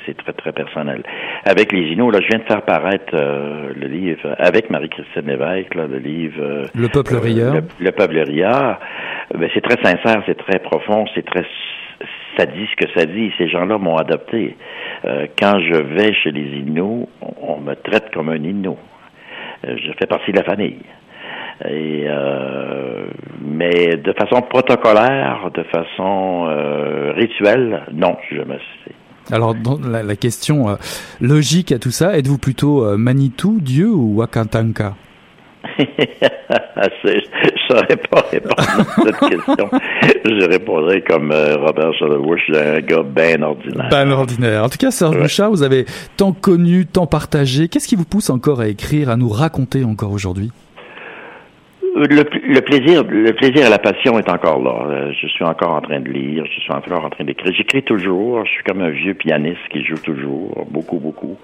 c'est 0.07 0.17
très, 0.17 0.33
très 0.33 0.53
personnel. 0.53 1.03
Avec 1.45 1.73
les 1.73 1.93
Inuits, 1.93 2.13
là, 2.13 2.21
je 2.23 2.29
viens 2.29 2.39
de 2.39 2.45
faire 2.45 2.63
paraître 2.63 3.13
euh, 3.15 3.73
le 3.75 3.89
livre, 3.89 4.37
avec 4.39 4.71
Marie-Christine 4.71 5.27
Lévesque, 5.27 5.75
là, 5.75 5.87
le 5.89 5.99
livre... 5.99 6.69
le 6.75 6.89
peuple 6.89 7.17
rieur. 7.17 7.55
Le, 7.81 7.91
peuple 7.91 8.19
rieur. 8.19 8.79
Ben, 9.35 9.51
c'est 9.53 9.63
très 9.63 9.83
sincère, 9.83 10.23
c'est 10.27 10.39
très 10.39 10.61
profond, 10.61 11.07
c'est 11.15 11.25
très 11.25 11.45
ça 12.37 12.47
dit 12.47 12.67
ce 12.71 12.85
que 12.85 12.91
ça 12.99 13.07
dit. 13.07 13.31
Ces 13.39 13.49
gens-là 13.49 13.79
m'ont 13.79 13.97
adopté. 13.97 14.57
Euh, 15.05 15.27
quand 15.39 15.59
je 15.61 15.83
vais 15.83 16.15
chez 16.15 16.31
les 16.31 16.59
Inuits, 16.59 17.07
on, 17.21 17.59
me 17.61 17.75
traite 17.75 18.13
comme 18.13 18.29
un 18.29 18.37
Inuit. 18.37 18.79
Euh, 19.67 19.77
je 19.77 19.93
fais 19.99 20.07
partie 20.07 20.33
de 20.33 20.39
la 20.39 20.45
famille. 20.45 20.79
Et, 21.65 22.05
euh, 22.07 23.07
mais 23.41 23.97
de 23.97 24.13
façon 24.13 24.43
protocolaire, 24.43 25.51
de 25.55 25.63
façon 25.65 26.47
rituelle, 27.15 27.83
non, 27.93 28.17
je 28.31 28.43
me 28.43 28.59
suis. 28.59 28.93
Alors, 29.31 29.55
la, 29.89 30.03
la, 30.03 30.17
question 30.17 30.77
logique 31.21 31.71
à 31.71 31.79
tout 31.79 31.93
ça, 31.93 32.19
êtes-vous 32.19 32.39
plutôt 32.39 32.97
Manitou, 32.99 33.59
Dieu 33.61 33.89
ou 33.89 34.17
Wakantanka? 34.17 34.95
Je 35.79 37.09
ne 37.09 37.21
saurais 37.69 37.97
pas 37.97 38.25
répondre 38.31 38.55
à 38.59 38.85
cette 39.05 39.19
question. 39.31 39.71
Je 40.25 40.49
répondrais 40.49 41.01
comme 41.03 41.31
euh, 41.33 41.57
Robert 41.57 41.93
Charlevoix, 41.99 42.37
je 42.37 42.43
suis 42.43 42.59
un 42.59 42.81
gars 42.81 43.03
bien 43.03 43.43
ordinaire. 43.43 43.89
Bien 43.89 44.11
ordinaire. 44.11 44.65
En 44.65 44.69
tout 44.69 44.79
cas, 44.79 44.91
Serge 44.91 45.19
Bouchard, 45.19 45.51
vous 45.51 45.63
avez 45.63 45.87
tant 46.17 46.33
connu, 46.33 46.87
tant 46.87 47.07
partagé. 47.07 47.69
Qu'est-ce 47.69 47.89
qui 47.89 47.97
vous 47.97 48.05
pousse 48.05 48.31
encore 48.31 48.61
à 48.61 48.69
écrire, 48.69 49.11
à 49.11 49.17
nous 49.17 49.29
raconter 49.29 49.85
encore 49.85 50.13
aujourd'hui? 50.13 50.51
Le, 51.95 52.61
plaisir, 52.61 53.05
le 53.09 53.33
plaisir 53.33 53.67
et 53.67 53.71
la 53.71 53.79
passion 53.79 54.19
est 54.19 54.29
encore 54.31 54.63
là. 54.63 54.87
Euh, 54.87 55.13
je 55.21 55.27
suis 55.27 55.45
encore 55.45 55.75
en 55.75 55.81
train 55.81 56.01
de 56.01 56.09
lire, 56.09 56.45
je 56.47 56.61
suis 56.61 56.73
encore 56.73 57.05
en 57.05 57.11
train 57.11 57.25
d'écrire. 57.25 57.53
J'écris 57.55 57.83
toujours. 57.83 58.45
Je 58.47 58.51
suis 58.51 58.65
comme 58.65 58.81
un 58.81 58.91
vieux 58.91 59.15
pianiste 59.15 59.61
qui 59.71 59.85
joue 59.85 60.01
toujours, 60.03 60.67
beaucoup, 60.71 60.99
beaucoup. 60.99 61.37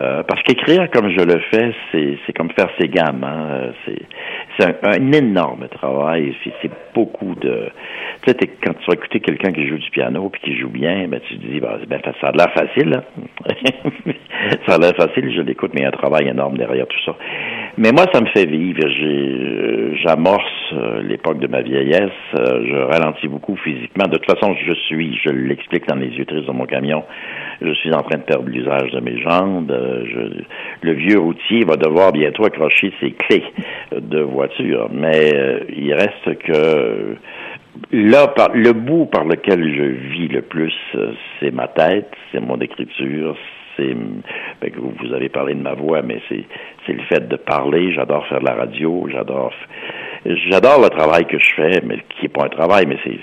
Euh, 0.00 0.22
parce 0.22 0.42
qu'écrire 0.42 0.88
comme 0.90 1.10
je 1.10 1.24
le 1.24 1.40
fais, 1.50 1.74
c'est 1.92 2.32
comme 2.36 2.50
faire 2.50 2.68
ses 2.78 2.88
gammes. 2.88 3.24
Hein. 3.24 3.48
Euh, 3.50 3.72
c'est 4.58 4.66
un, 4.66 4.74
un, 4.90 5.12
énorme 5.12 5.68
travail. 5.68 6.34
C'est 6.62 6.70
beaucoup 6.94 7.34
de. 7.34 7.68
Tu 8.22 8.30
sais, 8.30 8.36
quand 8.62 8.74
tu 8.74 8.86
vas 8.86 8.94
écouter 8.94 9.20
quelqu'un 9.20 9.52
qui 9.52 9.66
joue 9.68 9.78
du 9.78 9.90
piano 9.90 10.28
puis 10.28 10.40
qui 10.42 10.58
joue 10.58 10.68
bien, 10.68 11.08
ben 11.08 11.20
tu 11.26 11.38
te 11.38 11.46
dis, 11.46 11.60
ben, 11.60 11.78
ben 11.88 12.00
ça 12.20 12.28
a 12.28 12.32
l'air 12.32 12.52
facile. 12.52 12.92
Hein. 12.94 13.54
ça 14.66 14.74
a 14.74 14.78
l'air 14.78 14.94
facile. 14.96 15.32
Je 15.34 15.42
l'écoute, 15.42 15.72
mais 15.74 15.80
il 15.80 15.84
y 15.84 15.86
a 15.86 15.88
un 15.88 15.92
travail 15.92 16.28
énorme 16.28 16.56
derrière 16.58 16.86
tout 16.86 17.00
ça. 17.04 17.16
Mais 17.80 17.92
moi, 17.92 18.06
ça 18.12 18.20
me 18.20 18.26
fait 18.26 18.44
vivre. 18.44 18.80
J'amorce 20.02 20.72
euh, 20.72 21.00
l'époque 21.00 21.38
de 21.38 21.46
ma 21.46 21.62
vieillesse. 21.62 22.10
Euh, 22.34 22.64
je 22.66 22.74
ralentis 22.74 23.28
beaucoup 23.28 23.54
physiquement. 23.54 24.08
De 24.08 24.16
toute 24.16 24.26
façon, 24.26 24.56
je 24.66 24.72
suis, 24.72 25.16
je 25.24 25.30
l'explique 25.30 25.86
dans 25.86 25.94
les 25.94 26.08
yeux 26.08 26.24
tristes 26.24 26.48
de 26.48 26.52
mon 26.52 26.66
camion, 26.66 27.04
je 27.62 27.72
suis 27.74 27.92
en 27.94 28.02
train 28.02 28.18
de 28.18 28.24
perdre 28.24 28.48
l'usage 28.48 28.90
de 28.90 28.98
mes 28.98 29.20
jambes. 29.22 29.70
Euh, 29.70 30.30
le 30.82 30.92
vieux 30.92 31.20
routier 31.20 31.64
va 31.64 31.76
devoir 31.76 32.10
bientôt 32.10 32.44
accrocher 32.46 32.92
ses 32.98 33.12
clés 33.12 33.44
de 33.92 34.22
voiture. 34.22 34.88
Mais 34.92 35.30
il 35.76 35.94
reste 35.94 36.36
que 36.42 37.14
là, 37.92 38.34
le 38.54 38.72
bout 38.72 39.06
par 39.06 39.24
lequel 39.24 39.62
je 39.72 39.84
vis 40.14 40.26
le 40.26 40.42
plus, 40.42 40.74
c'est 41.38 41.52
ma 41.52 41.68
tête, 41.68 42.10
c'est 42.32 42.40
mon 42.40 42.58
écriture, 42.58 43.36
c'est 43.78 43.94
ben, 44.60 44.72
vous 44.76 45.14
avez 45.14 45.28
parlé 45.28 45.54
de 45.54 45.62
ma 45.62 45.74
voix, 45.74 46.02
mais 46.02 46.20
c'est 46.28 46.44
c'est 46.86 46.92
le 46.92 47.02
fait 47.04 47.28
de 47.28 47.36
parler. 47.36 47.92
J'adore 47.94 48.26
faire 48.26 48.40
de 48.40 48.46
la 48.46 48.54
radio. 48.54 49.08
J'adore 49.10 49.52
j'adore 50.24 50.82
le 50.82 50.90
travail 50.90 51.26
que 51.26 51.38
je 51.38 51.54
fais, 51.54 51.80
mais 51.84 51.98
qui 52.10 52.26
est 52.26 52.28
pas 52.28 52.44
un 52.44 52.48
travail, 52.48 52.86
mais 52.86 52.98
c'est 53.04 53.18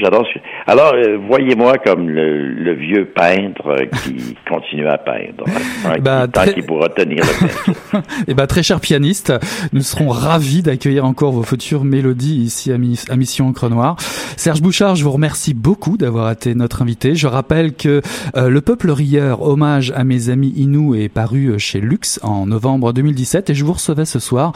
J'adore 0.00 0.24
ce... 0.32 0.38
Alors, 0.70 0.94
euh, 0.94 1.18
voyez-moi 1.28 1.78
comme 1.78 2.08
le, 2.08 2.74
vieux 2.74 3.06
peintre 3.06 3.76
qui 4.04 4.36
continue 4.48 4.86
à 4.86 4.96
peindre. 4.96 5.44
Hein, 5.84 5.94
bah, 6.00 6.28
tant 6.28 6.44
qu'il 6.44 6.64
pourra 6.64 6.88
tenir 6.88 7.24
le 7.24 7.46
peintre. 7.46 8.06
Et 8.20 8.24
eh 8.28 8.34
ben, 8.34 8.46
très 8.46 8.62
cher 8.62 8.80
pianiste, 8.80 9.32
nous 9.72 9.80
serons 9.80 10.08
ravis 10.08 10.62
d'accueillir 10.62 11.04
encore 11.04 11.32
vos 11.32 11.42
futures 11.42 11.84
mélodies 11.84 12.36
ici 12.36 12.72
à, 12.72 12.78
Mission 13.16 13.48
Encre 13.48 13.68
Noire. 13.68 13.96
Serge 14.36 14.62
Bouchard, 14.62 14.94
je 14.94 15.02
vous 15.02 15.10
remercie 15.10 15.52
beaucoup 15.54 15.96
d'avoir 15.96 16.30
été 16.30 16.54
notre 16.54 16.82
invité. 16.82 17.16
Je 17.16 17.26
rappelle 17.26 17.74
que 17.74 18.00
euh, 18.36 18.48
Le 18.48 18.60
Peuple 18.60 18.92
Rieur, 18.92 19.42
hommage 19.42 19.92
à 19.96 20.04
mes 20.04 20.28
amis 20.28 20.52
Inou, 20.56 20.94
est 20.94 21.08
paru 21.08 21.46
euh, 21.46 21.58
chez 21.58 21.80
Lux 21.80 22.20
en 22.22 22.46
novembre 22.46 22.92
2017 22.92 23.50
et 23.50 23.54
je 23.54 23.64
vous 23.64 23.72
recevais 23.72 24.04
ce 24.04 24.20
soir 24.20 24.52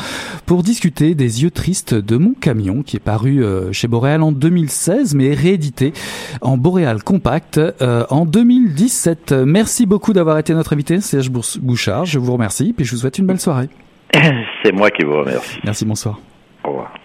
pour 0.46 0.62
discuter 0.62 1.16
des 1.16 1.42
yeux 1.42 1.50
tristes 1.50 1.94
de 1.94 2.16
mon 2.16 2.35
camion 2.35 2.83
qui 2.83 2.96
est 2.96 3.00
paru 3.00 3.42
chez 3.72 3.88
Boréal 3.88 4.22
en 4.22 4.31
2016 4.31 5.14
mais 5.14 5.31
réédité 5.34 5.92
en 6.40 6.56
Boréal 6.56 7.02
Compact 7.02 7.58
euh, 7.58 8.04
en 8.10 8.24
2017. 8.26 9.32
Merci 9.32 9.86
beaucoup 9.86 10.12
d'avoir 10.12 10.38
été 10.38 10.54
notre 10.54 10.72
invité, 10.72 11.00
Serge 11.00 11.30
Bouchard. 11.30 12.04
Je 12.04 12.18
vous 12.18 12.32
remercie, 12.32 12.72
puis 12.72 12.84
je 12.84 12.92
vous 12.92 12.98
souhaite 12.98 13.18
une 13.18 13.26
belle 13.26 13.40
soirée. 13.40 13.68
C'est 14.64 14.72
moi 14.72 14.90
qui 14.90 15.04
vous 15.04 15.18
remercie. 15.18 15.58
Merci, 15.64 15.84
bonsoir. 15.84 16.18
Au 16.64 16.68
revoir. 16.68 17.01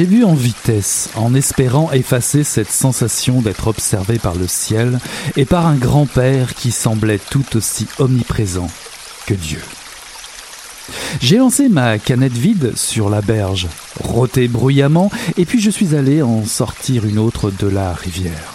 J'ai 0.00 0.06
bu 0.06 0.24
en 0.24 0.32
vitesse, 0.32 1.10
en 1.14 1.34
espérant 1.34 1.92
effacer 1.92 2.42
cette 2.42 2.70
sensation 2.70 3.42
d'être 3.42 3.66
observé 3.66 4.18
par 4.18 4.34
le 4.34 4.46
ciel 4.46 4.98
et 5.36 5.44
par 5.44 5.66
un 5.66 5.74
grand-père 5.74 6.54
qui 6.54 6.70
semblait 6.70 7.18
tout 7.18 7.54
aussi 7.54 7.86
omniprésent 7.98 8.68
que 9.26 9.34
Dieu. 9.34 9.60
J'ai 11.20 11.36
lancé 11.36 11.68
ma 11.68 11.98
canette 11.98 12.32
vide 12.32 12.72
sur 12.76 13.10
la 13.10 13.20
berge, 13.20 13.68
roté 14.02 14.48
bruyamment, 14.48 15.10
et 15.36 15.44
puis 15.44 15.60
je 15.60 15.70
suis 15.70 15.94
allé 15.94 16.22
en 16.22 16.46
sortir 16.46 17.04
une 17.04 17.18
autre 17.18 17.50
de 17.50 17.66
la 17.66 17.92
rivière. 17.92 18.54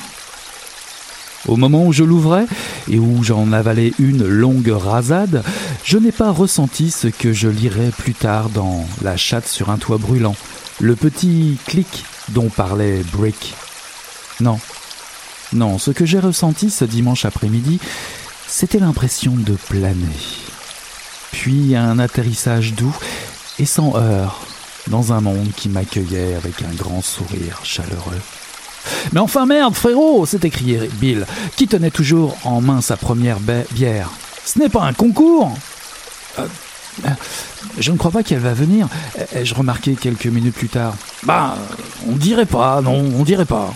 Au 1.47 1.57
moment 1.57 1.85
où 1.85 1.93
je 1.93 2.03
l'ouvrais 2.03 2.47
et 2.89 2.97
où 2.97 3.23
j'en 3.23 3.51
avalais 3.53 3.93
une 3.99 4.25
longue 4.25 4.73
rasade, 4.75 5.43
je 5.83 5.99
n'ai 5.99 6.11
pas 6.11 6.31
ressenti 6.31 6.89
ce 6.89 7.07
que 7.07 7.33
je 7.33 7.49
lirai 7.49 7.91
plus 7.95 8.15
tard 8.15 8.49
dans 8.49 8.83
La 9.03 9.15
chatte 9.15 9.47
sur 9.47 9.69
un 9.69 9.77
toit 9.77 9.99
brûlant, 9.99 10.35
le 10.79 10.95
petit 10.95 11.57
clic 11.65 12.05
dont 12.29 12.49
parlait 12.49 13.03
Brick. 13.11 13.53
Non, 14.39 14.59
non, 15.53 15.77
ce 15.77 15.91
que 15.91 16.05
j'ai 16.05 16.19
ressenti 16.19 16.69
ce 16.69 16.85
dimanche 16.85 17.25
après-midi, 17.25 17.79
c'était 18.47 18.79
l'impression 18.79 19.33
de 19.35 19.53
planer. 19.53 19.95
Puis 21.31 21.75
un 21.75 21.99
atterrissage 21.99 22.73
doux 22.73 22.95
et 23.59 23.65
sans 23.65 23.95
heurts 23.95 24.45
dans 24.87 25.13
un 25.13 25.21
monde 25.21 25.51
qui 25.55 25.69
m'accueillait 25.69 26.35
avec 26.35 26.61
un 26.61 26.73
grand 26.75 27.01
sourire 27.01 27.59
chaleureux. 27.63 28.21
Mais 29.13 29.19
enfin 29.19 29.45
merde, 29.45 29.73
frérot 29.73 30.25
s'est 30.25 30.41
écrié 30.43 30.89
Bill, 30.95 31.25
qui 31.55 31.67
tenait 31.67 31.91
toujours 31.91 32.37
en 32.43 32.61
main 32.61 32.81
sa 32.81 32.97
première 32.97 33.39
bière. 33.71 34.09
Ce 34.45 34.59
n'est 34.59 34.69
pas 34.69 34.83
un 34.83 34.93
concours 34.93 35.55
euh, 36.39 36.47
Je 37.77 37.91
ne 37.91 37.97
crois 37.97 38.11
pas 38.11 38.23
qu'elle 38.23 38.39
va 38.39 38.53
venir, 38.53 38.87
ai-je 39.33 39.53
remarqué 39.53 39.95
quelques 39.95 40.27
minutes 40.27 40.55
plus 40.55 40.69
tard. 40.69 40.95
Bah, 41.23 41.57
on 42.07 42.15
dirait 42.15 42.45
pas, 42.45 42.81
non, 42.81 43.03
on 43.15 43.23
dirait 43.23 43.45
pas. 43.45 43.73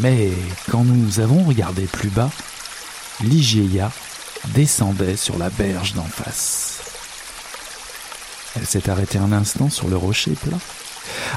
Mais 0.00 0.30
quand 0.70 0.84
nous 0.84 1.20
avons 1.20 1.44
regardé 1.44 1.82
plus 1.82 2.08
bas, 2.08 2.30
Ligeia 3.22 3.90
descendait 4.54 5.16
sur 5.16 5.38
la 5.38 5.50
berge 5.50 5.94
d'en 5.94 6.04
face. 6.04 6.80
Elle 8.56 8.66
s'est 8.66 8.88
arrêtée 8.88 9.18
un 9.18 9.32
instant 9.32 9.68
sur 9.68 9.88
le 9.88 9.96
rocher 9.96 10.32
plat 10.32 10.58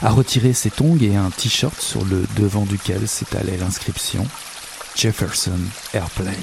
a 0.02 0.10
retiré 0.10 0.54
ses 0.54 0.70
tongs 0.70 0.98
et 1.02 1.16
un 1.16 1.30
t-shirt 1.30 1.80
sur 1.80 2.06
le 2.06 2.26
devant 2.36 2.66
duquel 2.66 3.08
s'étalait 3.08 3.58
l'inscription 3.58 4.26
Jefferson 4.95 5.60
Airplane. 5.93 6.34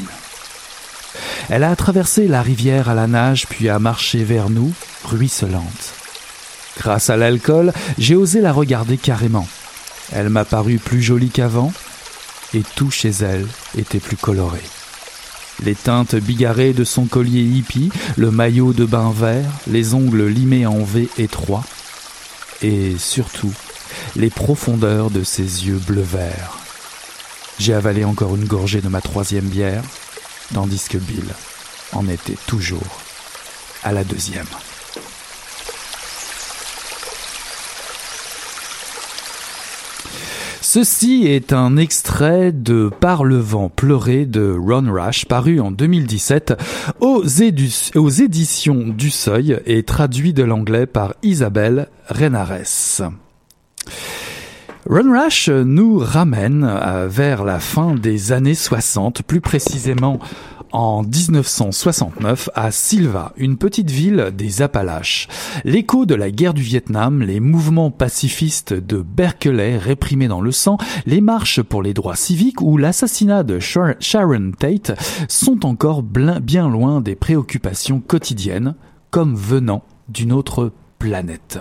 Elle 1.49 1.65
a 1.65 1.75
traversé 1.77 2.27
la 2.29 2.43
rivière 2.43 2.89
à 2.89 2.95
la 2.95 3.07
nage 3.07 3.47
puis 3.49 3.69
a 3.69 3.79
marché 3.79 4.25
vers 4.25 4.51
nous, 4.51 4.73
ruisselante. 5.05 5.95
Grâce 6.79 7.11
à 7.11 7.17
l'alcool, 7.17 7.73
j'ai 7.99 8.17
osé 8.17 8.41
la 8.41 8.53
regarder 8.53 8.97
carrément. 8.97 9.47
Elle 10.13 10.29
m'a 10.29 10.45
paru 10.45 10.79
plus 10.79 11.03
jolie 11.03 11.31
qu'avant, 11.31 11.73
et 12.53 12.63
tout 12.75 12.91
chez 12.91 13.11
elle 13.11 13.47
était 13.79 14.01
plus 14.01 14.17
coloré. 14.17 14.61
Les 15.63 15.75
teintes 15.75 16.17
bigarrées 16.17 16.73
de 16.73 16.85
son 16.85 17.07
collier 17.07 17.43
hippie, 17.43 17.91
le 18.17 18.31
maillot 18.31 18.73
de 18.73 18.85
bain 18.85 19.13
vert, 19.17 19.49
les 19.67 19.95
ongles 19.95 20.27
limés 20.27 20.67
en 20.67 20.83
V 20.83 21.09
étroit, 21.17 21.65
et 22.63 22.97
surtout 22.99 23.53
les 24.17 24.31
profondeurs 24.31 25.11
de 25.11 25.23
ses 25.23 25.67
yeux 25.67 25.81
bleu-vert. 25.87 26.59
J'ai 27.59 27.75
avalé 27.75 28.05
encore 28.05 28.35
une 28.35 28.47
gorgée 28.47 28.81
de 28.81 28.89
ma 28.89 29.01
troisième 29.01 29.45
bière, 29.45 29.85
tandis 30.55 30.87
que 30.89 30.99
Bill 30.99 31.25
en 31.93 32.09
était 32.09 32.39
toujours 32.47 33.01
à 33.83 33.93
la 33.93 34.05
deuxième. 34.05 34.47
Ceci 40.61 41.27
est 41.27 41.53
un 41.53 41.77
extrait 41.77 42.53
de 42.53 42.89
Par 42.89 43.25
le 43.25 43.39
vent 43.39 43.69
pleuré 43.69 44.27
de 44.27 44.57
Ron 44.57 44.93
Rash, 44.93 45.25
paru 45.25 45.61
en 45.61 45.71
2017 45.71 46.55
aux, 47.01 47.25
aux 47.97 48.09
éditions 48.09 48.89
du 48.89 49.11
Seuil 49.11 49.61
et 49.67 49.83
traduit 49.83 50.33
de 50.33 50.45
l'anglais 50.45 50.87
par 50.87 51.15
Isabelle 51.23 51.89
Renares. 52.09 53.11
Ron 54.87 55.13
Rash 55.13 55.49
nous 55.49 55.97
ramène 55.97 56.63
euh, 56.63 57.09
vers 57.09 57.43
la 57.45 57.59
fin 57.59 57.95
des 57.95 58.33
années 58.33 58.55
60, 58.55 59.23
plus 59.23 59.41
précisément 59.41 60.19
en 60.73 61.03
1969 61.03 62.51
à 62.55 62.71
Silva, 62.71 63.33
une 63.39 63.57
petite 63.57 63.91
ville 63.91 64.31
des 64.37 64.61
Appalaches. 64.61 65.29
L'écho 65.65 66.05
de 66.05 66.15
la 66.15 66.31
guerre 66.31 66.53
du 66.53 66.61
Vietnam, 66.61 67.23
les 67.23 67.41
mouvements 67.41 67.91
pacifistes 67.91 68.75
de 68.75 69.01
Berkeley 69.01 69.79
réprimés 69.79 70.29
dans 70.29 70.43
le 70.43 70.53
sang, 70.53 70.77
les 71.07 71.23
marches 71.23 71.63
pour 71.63 71.83
les 71.83 71.95
droits 71.95 72.17
civiques 72.17 72.61
ou 72.61 72.77
l'assassinat 72.77 73.43
de 73.43 73.61
Sharon 73.61 74.51
Tate 74.59 74.93
sont 75.29 75.65
encore 75.65 76.03
bien 76.03 76.69
loin 76.69 77.01
des 77.01 77.15
préoccupations 77.15 78.01
quotidiennes, 78.01 78.75
comme 79.11 79.35
venant 79.35 79.83
d'une 80.09 80.33
autre 80.33 80.73
planète. 80.99 81.59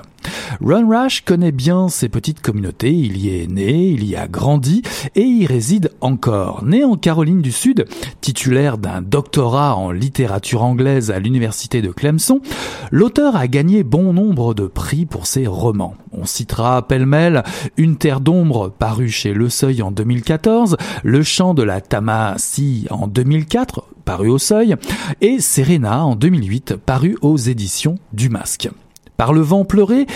Ron 0.61 0.87
Rash 0.89 1.21
connaît 1.21 1.51
bien 1.51 1.89
ces 1.89 2.09
petites 2.09 2.41
communautés, 2.41 2.91
il 2.91 3.17
y 3.17 3.41
est 3.41 3.47
né, 3.47 3.87
il 3.87 4.05
y 4.05 4.15
a 4.15 4.27
grandi 4.27 4.81
et 5.15 5.23
y 5.23 5.45
réside 5.45 5.91
encore. 6.01 6.63
Né 6.63 6.83
en 6.83 6.95
Caroline 6.95 7.41
du 7.41 7.51
Sud, 7.51 7.85
titulaire 8.21 8.77
d'un 8.77 9.01
doctorat 9.01 9.75
en 9.75 9.91
littérature 9.91 10.63
anglaise 10.63 11.11
à 11.11 11.19
l'université 11.19 11.81
de 11.81 11.91
Clemson, 11.91 12.41
l'auteur 12.91 13.35
a 13.35 13.47
gagné 13.47 13.83
bon 13.83 14.13
nombre 14.13 14.53
de 14.53 14.67
prix 14.67 15.05
pour 15.05 15.25
ses 15.25 15.47
romans. 15.47 15.95
On 16.11 16.25
citera 16.25 16.87
pêle-mêle 16.87 17.43
Une 17.77 17.97
terre 17.97 18.19
d'ombre 18.19 18.69
paru 18.69 19.09
chez 19.09 19.33
Le 19.33 19.49
Seuil 19.49 19.81
en 19.81 19.91
2014, 19.91 20.77
Le 21.03 21.23
chant 21.23 21.53
de 21.53 21.63
la 21.63 21.81
Tamassie 21.81 22.87
en 22.89 23.07
2004 23.07 23.85
paru 24.05 24.29
au 24.29 24.37
Seuil 24.37 24.75
et 25.21 25.39
Serena 25.39 26.05
en 26.05 26.15
2008 26.15 26.75
paru 26.75 27.17
aux 27.21 27.37
éditions 27.37 27.97
du 28.11 28.29
Masque. 28.29 28.69
Par 29.17 29.33
le 29.33 29.41
vent 29.41 29.65
pleuré 29.65 30.07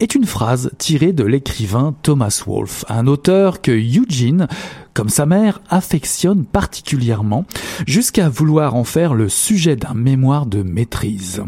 est 0.00 0.14
une 0.14 0.26
phrase 0.26 0.70
tirée 0.78 1.12
de 1.12 1.24
l'écrivain 1.24 1.94
Thomas 2.02 2.42
Wolfe, 2.46 2.84
un 2.88 3.06
auteur 3.06 3.62
que 3.62 3.72
Eugene, 3.72 4.48
comme 4.92 5.08
sa 5.08 5.26
mère, 5.26 5.60
affectionne 5.70 6.44
particulièrement, 6.44 7.44
jusqu'à 7.86 8.28
vouloir 8.28 8.74
en 8.74 8.84
faire 8.84 9.14
le 9.14 9.28
sujet 9.28 9.76
d'un 9.76 9.94
mémoire 9.94 10.46
de 10.46 10.62
maîtrise. 10.62 11.42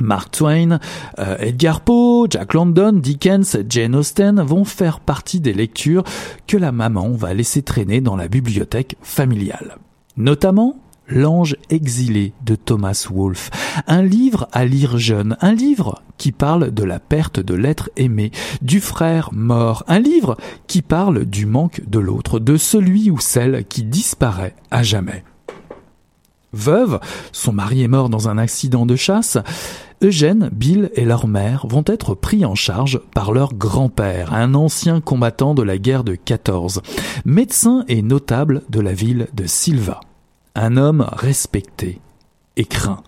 Mark 0.00 0.32
Twain, 0.32 0.78
euh, 1.18 1.36
Edgar 1.38 1.82
Poe, 1.82 2.26
Jack 2.28 2.54
London, 2.54 2.92
Dickens, 2.94 3.58
Jane 3.68 3.94
Austen 3.94 4.40
vont 4.40 4.64
faire 4.64 5.00
partie 5.00 5.40
des 5.40 5.52
lectures 5.52 6.04
que 6.46 6.56
la 6.56 6.72
maman 6.72 7.12
va 7.12 7.34
laisser 7.34 7.62
traîner 7.62 8.00
dans 8.00 8.16
la 8.16 8.28
bibliothèque 8.28 8.96
familiale. 9.02 9.76
Notamment 10.16 10.81
L'ange 11.08 11.56
exilé 11.68 12.32
de 12.44 12.54
Thomas 12.54 13.08
Wolfe, 13.10 13.50
un 13.86 14.02
livre 14.02 14.48
à 14.52 14.64
lire 14.64 14.98
jeune, 14.98 15.36
un 15.40 15.52
livre 15.52 16.02
qui 16.16 16.32
parle 16.32 16.70
de 16.70 16.84
la 16.84 17.00
perte 17.00 17.40
de 17.40 17.54
l'être 17.54 17.90
aimé, 17.96 18.30
du 18.62 18.80
frère 18.80 19.30
mort, 19.32 19.84
un 19.88 19.98
livre 19.98 20.36
qui 20.68 20.80
parle 20.80 21.24
du 21.24 21.44
manque 21.44 21.82
de 21.88 21.98
l'autre, 21.98 22.38
de 22.38 22.56
celui 22.56 23.10
ou 23.10 23.18
celle 23.18 23.64
qui 23.64 23.82
disparaît 23.82 24.54
à 24.70 24.82
jamais. 24.82 25.24
Veuve, 26.52 27.00
son 27.32 27.52
mari 27.52 27.82
est 27.82 27.88
mort 27.88 28.08
dans 28.08 28.28
un 28.28 28.38
accident 28.38 28.86
de 28.86 28.96
chasse, 28.96 29.38
Eugène, 30.02 30.50
Bill 30.52 30.90
et 30.94 31.04
leur 31.04 31.26
mère 31.26 31.66
vont 31.66 31.84
être 31.86 32.14
pris 32.14 32.44
en 32.44 32.54
charge 32.54 33.00
par 33.14 33.32
leur 33.32 33.54
grand-père, 33.54 34.34
un 34.34 34.54
ancien 34.54 35.00
combattant 35.00 35.54
de 35.54 35.62
la 35.62 35.78
guerre 35.78 36.04
de 36.04 36.14
14, 36.14 36.82
médecin 37.24 37.84
et 37.88 38.02
notable 38.02 38.62
de 38.68 38.80
la 38.80 38.92
ville 38.92 39.28
de 39.32 39.46
Silva 39.46 40.00
un 40.54 40.76
homme 40.76 41.06
respecté 41.12 42.00
et 42.56 42.64
craint. 42.64 43.02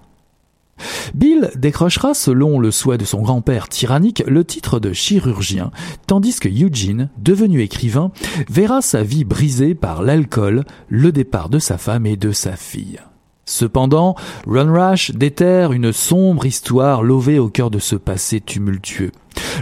Bill 1.14 1.50
décrochera, 1.56 2.14
selon 2.14 2.58
le 2.58 2.70
souhait 2.70 2.98
de 2.98 3.04
son 3.04 3.22
grand-père 3.22 3.68
tyrannique, 3.68 4.24
le 4.26 4.44
titre 4.44 4.80
de 4.80 4.92
chirurgien, 4.92 5.70
tandis 6.06 6.40
que 6.40 6.48
Eugene, 6.48 7.10
devenu 7.18 7.62
écrivain, 7.62 8.10
verra 8.48 8.82
sa 8.82 9.02
vie 9.02 9.24
brisée 9.24 9.74
par 9.74 10.02
l'alcool, 10.02 10.64
le 10.88 11.12
départ 11.12 11.48
de 11.48 11.58
sa 11.58 11.78
femme 11.78 12.06
et 12.06 12.16
de 12.16 12.32
sa 12.32 12.56
fille. 12.56 12.98
Cependant, 13.46 14.16
Run 14.46 14.72
Rash 14.72 15.10
déterre 15.12 15.72
une 15.72 15.92
sombre 15.92 16.46
histoire 16.46 17.02
lovée 17.02 17.38
au 17.38 17.48
cœur 17.48 17.70
de 17.70 17.78
ce 17.78 17.94
passé 17.94 18.40
tumultueux. 18.40 19.12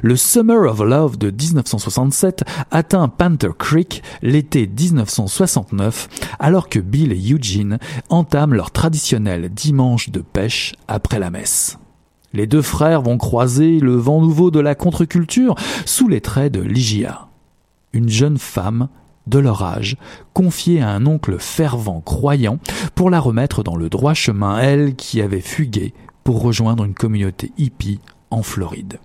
Le 0.03 0.16
Summer 0.16 0.70
of 0.70 0.80
Love 0.80 1.18
de 1.18 1.30
1967 1.30 2.45
atteint 2.70 3.09
Panther 3.09 3.51
Creek 3.57 4.03
l'été 4.22 4.66
1969, 4.66 6.09
alors 6.38 6.68
que 6.68 6.78
Bill 6.78 7.12
et 7.12 7.32
Eugene 7.32 7.78
entament 8.09 8.55
leur 8.55 8.70
traditionnel 8.70 9.51
dimanche 9.51 10.11
de 10.11 10.20
pêche 10.20 10.74
après 10.88 11.18
la 11.18 11.30
messe. 11.30 11.78
Les 12.32 12.47
deux 12.47 12.62
frères 12.62 13.03
vont 13.03 13.18
croiser 13.18 13.78
le 13.78 13.95
vent 13.95 14.20
nouveau 14.20 14.51
de 14.51 14.61
la 14.61 14.74
contre-culture 14.74 15.55
sous 15.84 16.09
les 16.09 16.22
traits 16.22 16.53
de 16.53 16.62
Ligia, 16.62 17.28
une 17.93 18.09
jeune 18.09 18.38
femme 18.38 18.88
de 19.26 19.38
leur 19.38 19.62
âge, 19.62 19.97
confiée 20.32 20.80
à 20.80 20.90
un 20.90 21.07
oncle 21.07 21.38
fervent 21.38 22.01
croyant 22.01 22.59
pour 22.95 23.11
la 23.11 23.20
remettre 23.20 23.62
dans 23.62 23.76
le 23.76 23.88
droit 23.88 24.14
chemin, 24.14 24.59
elle 24.59 24.97
qui 24.97 25.20
avait 25.20 25.40
fugué 25.40 25.95
pour 26.24 26.43
rejoindre 26.43 26.84
une 26.84 26.95
communauté 26.95 27.53
hippie 27.59 28.01
en 28.30 28.43
Floride. 28.43 28.99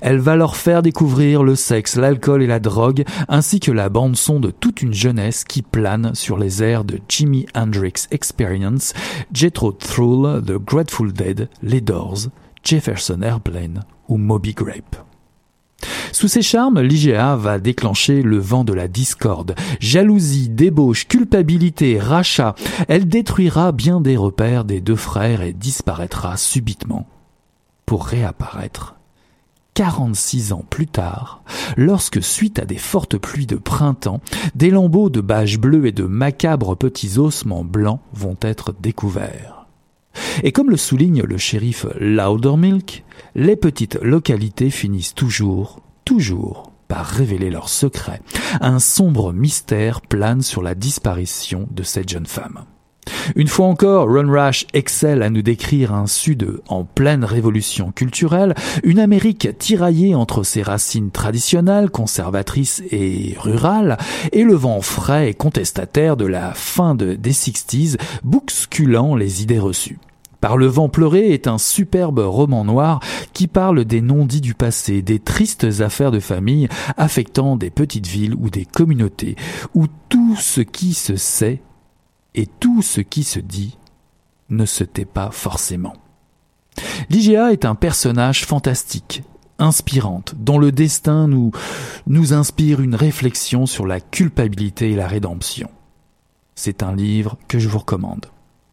Elle 0.00 0.18
va 0.18 0.36
leur 0.36 0.56
faire 0.56 0.82
découvrir 0.82 1.42
le 1.42 1.54
sexe, 1.54 1.96
l'alcool 1.96 2.42
et 2.42 2.46
la 2.46 2.60
drogue, 2.60 3.04
ainsi 3.28 3.60
que 3.60 3.72
la 3.72 3.88
bande-son 3.88 4.40
de 4.40 4.50
toute 4.50 4.82
une 4.82 4.94
jeunesse 4.94 5.44
qui 5.44 5.62
plane 5.62 6.14
sur 6.14 6.38
les 6.38 6.62
airs 6.62 6.84
de 6.84 6.98
Jimi 7.08 7.46
Hendrix 7.54 8.06
Experience, 8.10 8.92
Jethro 9.32 9.72
Tull, 9.72 10.42
The 10.44 10.58
Grateful 10.58 11.12
Dead, 11.12 11.48
Les 11.62 11.80
Doors, 11.80 12.28
Jefferson 12.62 13.22
Airplane 13.22 13.84
ou 14.08 14.16
Moby 14.16 14.54
Grape. 14.54 14.96
Sous 16.12 16.28
ses 16.28 16.42
charmes, 16.42 16.80
l'IGA 16.80 17.36
va 17.36 17.58
déclencher 17.58 18.22
le 18.22 18.38
vent 18.38 18.64
de 18.64 18.72
la 18.72 18.88
discorde. 18.88 19.54
Jalousie, 19.80 20.48
débauche, 20.48 21.08
culpabilité, 21.08 21.98
rachat. 21.98 22.54
Elle 22.88 23.08
détruira 23.08 23.72
bien 23.72 24.00
des 24.00 24.16
repères 24.16 24.64
des 24.64 24.80
deux 24.80 24.96
frères 24.96 25.42
et 25.42 25.52
disparaîtra 25.52 26.36
subitement 26.36 27.06
pour 27.84 28.06
réapparaître 28.06 28.94
46 29.74 30.52
ans 30.52 30.64
plus 30.68 30.86
tard, 30.86 31.42
lorsque 31.76 32.22
suite 32.22 32.58
à 32.58 32.64
des 32.64 32.78
fortes 32.78 33.18
pluies 33.18 33.46
de 33.46 33.56
printemps, 33.56 34.20
des 34.54 34.70
lambeaux 34.70 35.10
de 35.10 35.20
bâches 35.20 35.58
bleues 35.58 35.86
et 35.86 35.92
de 35.92 36.04
macabres 36.04 36.76
petits 36.76 37.18
ossements 37.18 37.64
blancs 37.64 38.00
vont 38.12 38.36
être 38.40 38.74
découverts. 38.80 39.66
Et 40.42 40.52
comme 40.52 40.70
le 40.70 40.76
souligne 40.76 41.22
le 41.22 41.38
shérif 41.38 41.86
Loudermilk, 41.98 43.04
les 43.34 43.56
petites 43.56 43.98
localités 44.00 44.70
finissent 44.70 45.14
toujours, 45.14 45.80
toujours 46.04 46.70
par 46.86 47.06
révéler 47.06 47.50
leurs 47.50 47.68
secrets. 47.68 48.20
Un 48.60 48.78
sombre 48.78 49.32
mystère 49.32 50.00
plane 50.00 50.42
sur 50.42 50.62
la 50.62 50.74
disparition 50.74 51.66
de 51.72 51.82
cette 51.82 52.08
jeune 52.08 52.26
femme. 52.26 52.64
Une 53.36 53.48
fois 53.48 53.66
encore, 53.66 54.08
Ron 54.08 54.50
excelle 54.72 55.22
à 55.22 55.30
nous 55.30 55.42
décrire 55.42 55.94
un 55.94 56.06
Sud 56.06 56.60
en 56.68 56.84
pleine 56.84 57.24
révolution 57.24 57.92
culturelle, 57.92 58.54
une 58.82 58.98
Amérique 58.98 59.48
tiraillée 59.58 60.14
entre 60.14 60.42
ses 60.42 60.62
racines 60.62 61.10
traditionnelles, 61.10 61.90
conservatrices 61.90 62.82
et 62.90 63.34
rurales, 63.38 63.96
et 64.32 64.44
le 64.44 64.54
vent 64.54 64.80
frais 64.80 65.30
et 65.30 65.34
contestataire 65.34 66.16
de 66.16 66.26
la 66.26 66.52
fin 66.52 66.94
de, 66.94 67.14
des 67.14 67.32
60s, 67.32 67.96
bousculant 68.22 69.14
les 69.16 69.42
idées 69.42 69.58
reçues. 69.58 69.98
Par 70.40 70.58
le 70.58 70.66
vent 70.66 70.90
pleuré 70.90 71.32
est 71.32 71.46
un 71.46 71.56
superbe 71.56 72.18
roman 72.18 72.66
noir 72.66 73.00
qui 73.32 73.46
parle 73.46 73.86
des 73.86 74.02
non-dits 74.02 74.42
du 74.42 74.52
passé, 74.52 75.00
des 75.00 75.18
tristes 75.18 75.66
affaires 75.80 76.10
de 76.10 76.20
famille 76.20 76.68
affectant 76.98 77.56
des 77.56 77.70
petites 77.70 78.06
villes 78.06 78.34
ou 78.38 78.50
des 78.50 78.66
communautés, 78.66 79.36
où 79.74 79.86
tout 80.10 80.36
ce 80.38 80.60
qui 80.60 80.92
se 80.92 81.16
sait 81.16 81.62
et 82.34 82.46
tout 82.46 82.82
ce 82.82 83.00
qui 83.00 83.22
se 83.24 83.40
dit 83.40 83.76
ne 84.50 84.66
se 84.66 84.84
tait 84.84 85.04
pas 85.04 85.30
forcément. 85.30 85.94
Ligia 87.08 87.52
est 87.52 87.64
un 87.64 87.74
personnage 87.74 88.44
fantastique, 88.44 89.22
inspirante, 89.58 90.34
dont 90.36 90.58
le 90.58 90.72
destin 90.72 91.28
nous, 91.28 91.52
nous 92.06 92.32
inspire 92.32 92.80
une 92.80 92.94
réflexion 92.94 93.66
sur 93.66 93.86
la 93.86 94.00
culpabilité 94.00 94.90
et 94.90 94.96
la 94.96 95.06
rédemption. 95.06 95.70
C'est 96.54 96.82
un 96.82 96.94
livre 96.94 97.36
que 97.48 97.58
je 97.58 97.68
vous 97.68 97.78
recommande. 97.78 98.26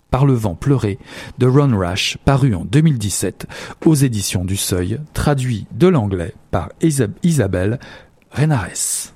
Par 0.09 0.25
le 0.25 0.33
vent 0.33 0.55
pleuré 0.55 0.99
de 1.37 1.47
Ron 1.47 1.77
Rash, 1.77 2.17
paru 2.25 2.53
en 2.53 2.65
2017 2.65 3.47
aux 3.85 3.95
éditions 3.95 4.43
du 4.43 4.57
Seuil, 4.57 4.99
traduit 5.13 5.67
de 5.71 5.87
l'anglais 5.87 6.33
par 6.51 6.69
Isabelle 6.81 7.79
Renares. 8.31 9.13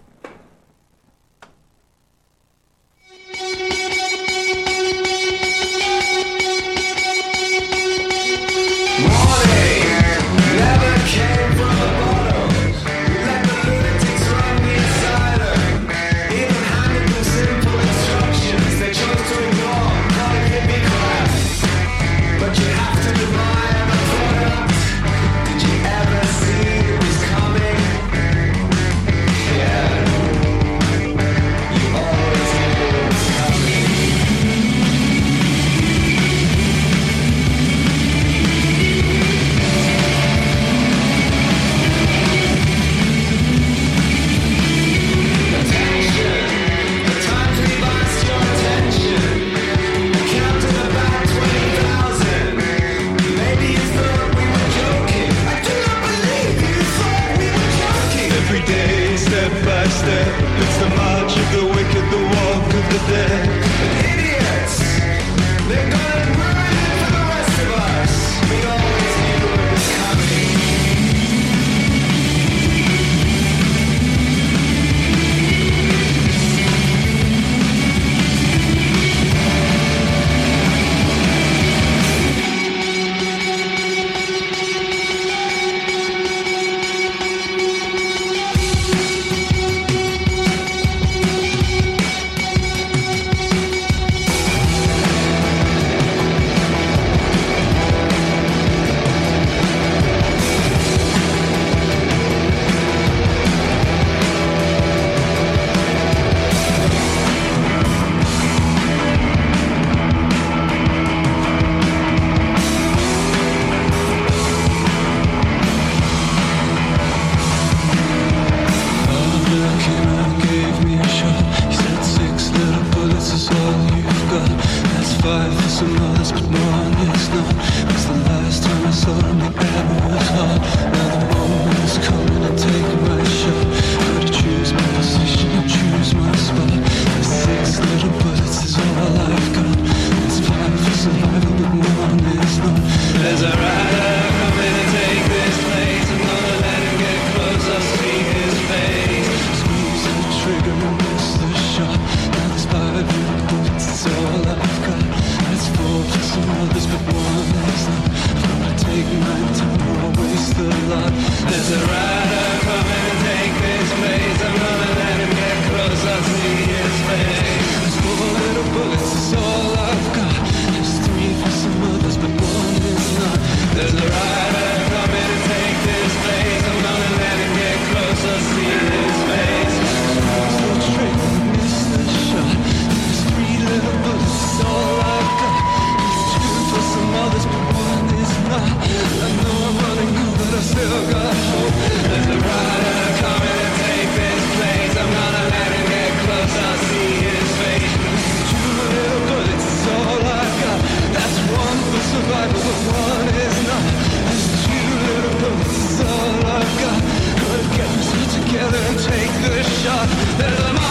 There's 210.37 210.59
Pero 210.59 210.84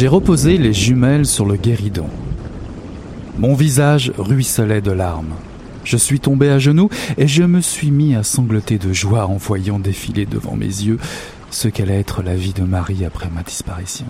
j'ai 0.00 0.08
reposé 0.08 0.56
les 0.56 0.72
jumelles 0.72 1.26
sur 1.26 1.44
le 1.44 1.56
guéridon. 1.56 2.08
Mon 3.36 3.52
visage 3.52 4.14
ruisselait 4.16 4.80
de 4.80 4.92
larmes. 4.92 5.34
Je 5.84 5.98
suis 5.98 6.20
tombé 6.20 6.48
à 6.48 6.58
genoux 6.58 6.88
et 7.18 7.28
je 7.28 7.42
me 7.42 7.60
suis 7.60 7.90
mis 7.90 8.14
à 8.14 8.22
sangloter 8.22 8.78
de 8.78 8.94
joie 8.94 9.26
en 9.26 9.36
voyant 9.36 9.78
défiler 9.78 10.24
devant 10.24 10.56
mes 10.56 10.64
yeux 10.64 10.96
ce 11.50 11.68
qu'allait 11.68 12.00
être 12.00 12.22
la 12.22 12.34
vie 12.34 12.54
de 12.54 12.62
Marie 12.62 13.04
après 13.04 13.28
ma 13.28 13.42
disparition. 13.42 14.06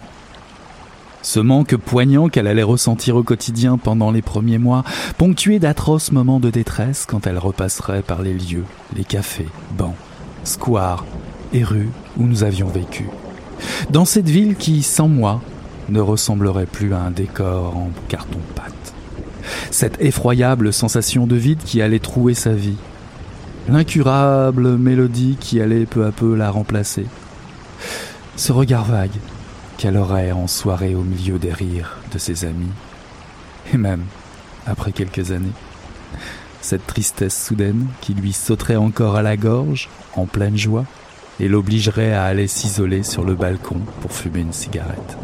Ce 1.22 1.40
manque 1.40 1.74
poignant 1.74 2.28
qu'elle 2.28 2.46
allait 2.46 2.62
ressentir 2.62 3.16
au 3.16 3.24
quotidien 3.24 3.76
pendant 3.76 4.12
les 4.12 4.22
premiers 4.22 4.58
mois, 4.58 4.84
ponctué 5.18 5.58
d'atroces 5.58 6.12
moments 6.12 6.38
de 6.38 6.50
détresse 6.50 7.04
quand 7.04 7.26
elle 7.26 7.38
repasserait 7.38 8.02
par 8.02 8.22
les 8.22 8.34
lieux, 8.34 8.64
les 8.94 9.02
cafés, 9.02 9.48
bancs, 9.76 9.96
squares 10.44 11.04
et 11.52 11.64
rues 11.64 11.90
où 12.16 12.26
nous 12.26 12.44
avions 12.44 12.68
vécu. 12.68 13.08
Dans 13.90 14.04
cette 14.04 14.28
ville 14.28 14.54
qui, 14.54 14.84
sans 14.84 15.08
moi, 15.08 15.40
ne 15.90 16.00
ressemblerait 16.00 16.66
plus 16.66 16.94
à 16.94 17.00
un 17.00 17.10
décor 17.10 17.76
en 17.76 17.90
carton-pâte. 18.08 18.94
Cette 19.70 20.00
effroyable 20.00 20.72
sensation 20.72 21.26
de 21.26 21.36
vide 21.36 21.62
qui 21.64 21.82
allait 21.82 21.98
trouer 21.98 22.34
sa 22.34 22.52
vie. 22.52 22.76
L'incurable 23.68 24.76
mélodie 24.76 25.36
qui 25.38 25.60
allait 25.60 25.86
peu 25.86 26.06
à 26.06 26.12
peu 26.12 26.34
la 26.34 26.50
remplacer. 26.50 27.06
Ce 28.36 28.52
regard 28.52 28.84
vague 28.84 29.18
qu'elle 29.76 29.96
aurait 29.96 30.32
en 30.32 30.46
soirée 30.46 30.94
au 30.94 31.02
milieu 31.02 31.38
des 31.38 31.52
rires 31.52 31.98
de 32.12 32.18
ses 32.18 32.44
amis. 32.44 32.72
Et 33.72 33.76
même, 33.76 34.04
après 34.66 34.92
quelques 34.92 35.30
années, 35.30 35.52
cette 36.60 36.86
tristesse 36.86 37.46
soudaine 37.46 37.86
qui 38.00 38.14
lui 38.14 38.32
sauterait 38.32 38.76
encore 38.76 39.16
à 39.16 39.22
la 39.22 39.36
gorge, 39.36 39.88
en 40.14 40.26
pleine 40.26 40.56
joie, 40.56 40.84
et 41.38 41.48
l'obligerait 41.48 42.12
à 42.12 42.24
aller 42.24 42.46
s'isoler 42.46 43.02
sur 43.02 43.24
le 43.24 43.34
balcon 43.34 43.80
pour 44.02 44.12
fumer 44.12 44.40
une 44.40 44.52
cigarette. 44.52 45.16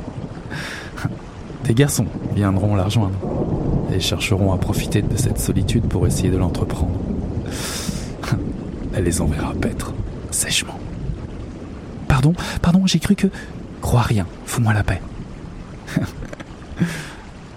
Des 1.66 1.74
garçons 1.74 2.06
viendront 2.34 2.76
la 2.76 2.84
rejoindre 2.84 3.18
et 3.92 3.98
chercheront 3.98 4.52
à 4.52 4.56
profiter 4.56 5.02
de 5.02 5.16
cette 5.16 5.40
solitude 5.40 5.88
pour 5.88 6.06
essayer 6.06 6.30
de 6.30 6.36
l'entreprendre. 6.36 6.98
Elle 8.94 9.02
les 9.02 9.20
enverra 9.20 9.52
paître, 9.52 9.92
sèchement. 10.30 10.78
Pardon, 12.06 12.34
pardon, 12.62 12.86
j'ai 12.86 13.00
cru 13.00 13.16
que... 13.16 13.26
Crois 13.80 14.02
rien, 14.02 14.26
fous-moi 14.46 14.72
la 14.72 14.84
paix. 14.84 15.02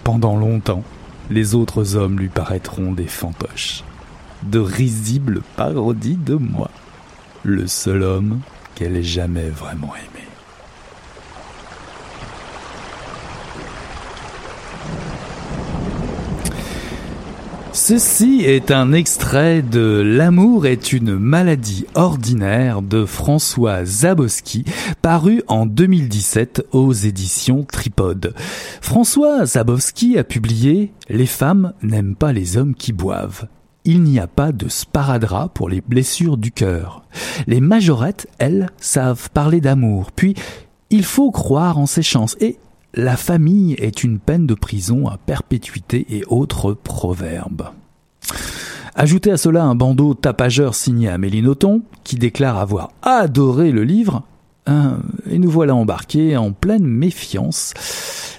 Pendant 0.04 0.36
longtemps, 0.36 0.84
les 1.30 1.54
autres 1.54 1.96
hommes 1.96 2.18
lui 2.18 2.30
paraîtront 2.30 2.92
des 2.92 3.08
fantoches, 3.08 3.84
de 4.44 4.60
risibles 4.60 5.42
parodies 5.56 6.18
de 6.18 6.34
moi, 6.34 6.72
le 7.44 7.68
seul 7.68 8.02
homme 8.02 8.40
qu'elle 8.74 8.98
ait 8.98 9.04
jamais 9.04 9.50
vraiment 9.50 9.94
aimé. 9.96 10.29
Ceci 17.72 18.42
est 18.46 18.72
un 18.72 18.94
extrait 18.94 19.62
de 19.62 20.02
L'amour 20.04 20.66
est 20.66 20.92
une 20.92 21.18
maladie 21.18 21.86
ordinaire 21.94 22.82
de 22.82 23.06
François 23.06 23.86
Zabowski, 23.86 24.66
paru 25.04 25.44
en 25.48 25.68
2017 25.68 26.66
aux 26.72 26.94
éditions 26.94 27.64
Tripode. 27.64 28.34
François 28.82 29.46
Zabowski 29.46 30.18
a 30.18 30.24
publié 30.24 30.94
Les 31.10 31.28
femmes 31.28 31.74
n'aiment 31.84 32.16
pas 32.16 32.34
les 32.34 32.58
hommes 32.58 32.74
qui 32.74 32.92
boivent. 32.92 33.48
Il 33.86 34.02
n'y 34.02 34.20
a 34.20 34.28
pas 34.28 34.52
de 34.52 34.68
sparadrap 34.68 35.54
pour 35.54 35.70
les 35.70 35.82
blessures 35.82 36.38
du 36.38 36.52
cœur. 36.52 37.04
Les 37.46 37.62
majorettes, 37.62 38.28
elles, 38.40 38.70
savent 38.78 39.30
parler 39.30 39.62
d'amour. 39.62 40.12
Puis, 40.12 40.34
il 40.90 41.04
faut 41.04 41.30
croire 41.30 41.78
en 41.78 41.86
ses 41.86 42.02
chances. 42.02 42.36
Et 42.42 42.58
la 42.94 43.18
famille 43.18 43.74
est 43.74 44.04
une 44.04 44.20
peine 44.20 44.48
de 44.48 44.56
prison 44.56 45.08
à 45.08 45.18
perpétuité 45.18 46.06
et 46.10 46.24
autres 46.28 46.74
proverbes. 46.74 47.70
Ajoutez 48.96 49.32
à 49.32 49.38
cela 49.38 49.64
un 49.64 49.76
bandeau 49.76 50.14
tapageur 50.14 50.76
signé 50.76 51.10
Amélie 51.10 51.42
Nothomb, 51.42 51.84
qui 52.04 52.16
déclare 52.16 52.58
avoir 52.58 52.92
adoré 53.02 53.72
le 53.72 53.84
livre, 53.84 54.24
hein, 54.66 54.98
et 55.30 55.38
nous 55.40 55.50
voilà 55.50 55.76
embarqués 55.76 56.36
en 56.36 56.52
pleine 56.52 56.86
méfiance 56.86 57.74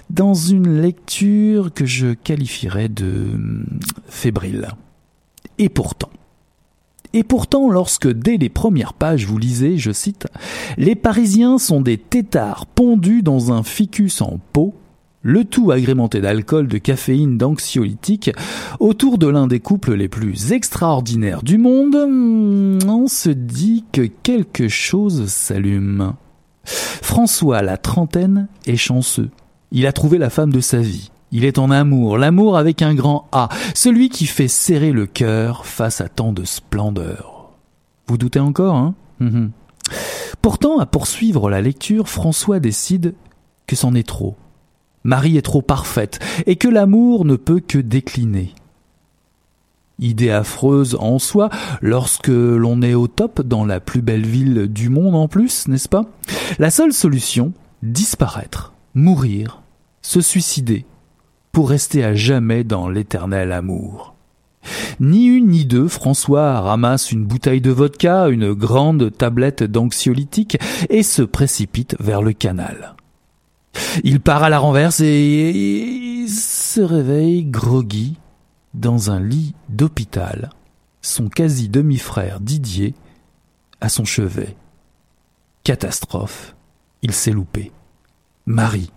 dans 0.09 0.33
une 0.33 0.81
lecture 0.81 1.73
que 1.73 1.85
je 1.85 2.13
qualifierais 2.13 2.89
de 2.89 3.31
hum, 3.33 3.65
fébrile. 4.07 4.67
Et 5.57 5.69
pourtant, 5.69 6.09
et 7.13 7.23
pourtant, 7.23 7.69
lorsque 7.69 8.07
dès 8.07 8.37
les 8.37 8.49
premières 8.49 8.93
pages 8.93 9.25
vous 9.25 9.37
lisez, 9.37 9.77
je 9.77 9.91
cite, 9.91 10.27
Les 10.77 10.95
Parisiens 10.95 11.57
sont 11.57 11.81
des 11.81 11.97
têtards 11.97 12.65
pondus 12.65 13.21
dans 13.21 13.51
un 13.51 13.63
ficus 13.63 14.21
en 14.21 14.39
peau, 14.53 14.73
le 15.23 15.45
tout 15.45 15.71
agrémenté 15.71 16.19
d'alcool, 16.19 16.67
de 16.67 16.77
caféine, 16.77 17.37
d'anxiolytique, 17.37 18.31
autour 18.79 19.17
de 19.17 19.27
l'un 19.27 19.47
des 19.47 19.59
couples 19.59 19.93
les 19.93 20.07
plus 20.07 20.51
extraordinaires 20.51 21.43
du 21.43 21.57
monde, 21.57 21.95
on 22.87 23.07
se 23.07 23.29
dit 23.29 23.85
que 23.91 24.01
quelque 24.01 24.67
chose 24.67 25.27
s'allume. 25.27 26.13
François, 26.63 27.61
la 27.61 27.77
trentaine, 27.77 28.47
est 28.65 28.77
chanceux. 28.77 29.29
Il 29.71 29.85
a 29.85 29.91
trouvé 29.91 30.17
la 30.17 30.29
femme 30.29 30.51
de 30.51 30.61
sa 30.61 30.79
vie. 30.79 31.11
Il 31.31 31.45
est 31.45 31.59
en 31.59 31.71
amour, 31.71 32.17
l'amour 32.17 32.57
avec 32.57 32.81
un 32.81 32.93
grand 32.93 33.27
A, 33.31 33.47
celui 33.73 34.09
qui 34.09 34.25
fait 34.25 34.49
serrer 34.49 34.91
le 34.91 35.05
cœur 35.05 35.65
face 35.65 36.01
à 36.01 36.09
tant 36.09 36.33
de 36.33 36.43
splendeur. 36.43 37.51
Vous 38.07 38.17
doutez 38.17 38.39
encore, 38.39 38.75
hein? 38.75 38.95
Mhm. 39.19 39.51
Pourtant, 40.41 40.79
à 40.79 40.85
poursuivre 40.85 41.49
la 41.49 41.61
lecture, 41.61 42.09
François 42.09 42.59
décide 42.59 43.13
que 43.67 43.75
c'en 43.75 43.95
est 43.95 44.07
trop. 44.07 44.35
Marie 45.03 45.37
est 45.37 45.41
trop 45.41 45.61
parfaite 45.61 46.19
et 46.45 46.57
que 46.57 46.67
l'amour 46.67 47.25
ne 47.25 47.35
peut 47.35 47.61
que 47.65 47.77
décliner. 47.77 48.53
Idée 49.99 50.31
affreuse 50.31 50.97
en 50.99 51.19
soi 51.19 51.49
lorsque 51.81 52.27
l'on 52.27 52.81
est 52.81 52.95
au 52.95 53.07
top 53.07 53.41
dans 53.41 53.65
la 53.65 53.79
plus 53.79 54.01
belle 54.01 54.25
ville 54.25 54.67
du 54.67 54.89
monde 54.89 55.15
en 55.15 55.27
plus, 55.27 55.67
n'est-ce 55.67 55.89
pas? 55.89 56.05
La 56.59 56.71
seule 56.71 56.93
solution, 56.93 57.53
disparaître, 57.83 58.73
mourir, 58.95 59.61
se 60.01 60.21
suicider, 60.21 60.85
pour 61.51 61.69
rester 61.69 62.03
à 62.03 62.15
jamais 62.15 62.63
dans 62.63 62.89
l'éternel 62.89 63.51
amour. 63.51 64.15
Ni 64.99 65.25
une 65.25 65.47
ni 65.47 65.65
deux, 65.65 65.87
François 65.87 66.61
ramasse 66.61 67.11
une 67.11 67.25
bouteille 67.25 67.61
de 67.61 67.71
vodka, 67.71 68.27
une 68.29 68.53
grande 68.53 69.15
tablette 69.15 69.63
d'anxiolytique 69.63 70.57
et 70.89 71.03
se 71.03 71.23
précipite 71.23 71.95
vers 71.99 72.21
le 72.21 72.33
canal. 72.33 72.95
Il 74.03 74.19
part 74.19 74.43
à 74.43 74.49
la 74.49 74.59
renverse 74.59 74.99
et 75.01 76.25
se 76.27 76.81
réveille 76.81 77.45
groggy 77.45 78.17
dans 78.73 79.11
un 79.11 79.19
lit 79.19 79.53
d'hôpital, 79.69 80.49
son 81.01 81.29
quasi 81.29 81.67
demi-frère 81.67 82.39
Didier 82.39 82.93
à 83.81 83.89
son 83.89 84.05
chevet. 84.05 84.55
Catastrophe, 85.63 86.55
il 87.01 87.13
s'est 87.13 87.31
loupé. 87.31 87.71
Marie, 88.45 88.91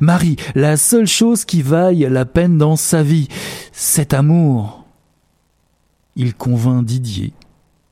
Marie, 0.00 0.36
la 0.54 0.76
seule 0.76 1.06
chose 1.06 1.44
qui 1.44 1.62
vaille 1.62 2.06
la 2.10 2.24
peine 2.24 2.58
dans 2.58 2.76
sa 2.76 3.02
vie, 3.02 3.28
cet 3.72 4.14
amour. 4.14 4.84
Il 6.16 6.34
convainc 6.34 6.84
Didier 6.84 7.32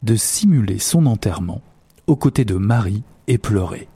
de 0.03 0.17
simuler 0.17 0.79
son 0.79 1.07
enterrement 1.07 1.63
aux 2.07 2.17
côtés 2.17 2.45
de 2.45 2.55
Marie 2.55 3.03
et 3.27 3.39
pleurer. 3.39 3.89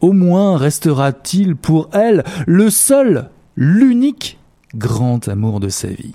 Au 0.00 0.12
moins 0.12 0.56
restera-t-il 0.56 1.56
pour 1.56 1.88
elle 1.92 2.24
le 2.46 2.70
seul, 2.70 3.30
l'unique 3.56 4.38
grand 4.74 5.28
amour 5.28 5.60
de 5.60 5.68
sa 5.68 5.88
vie. 5.88 6.14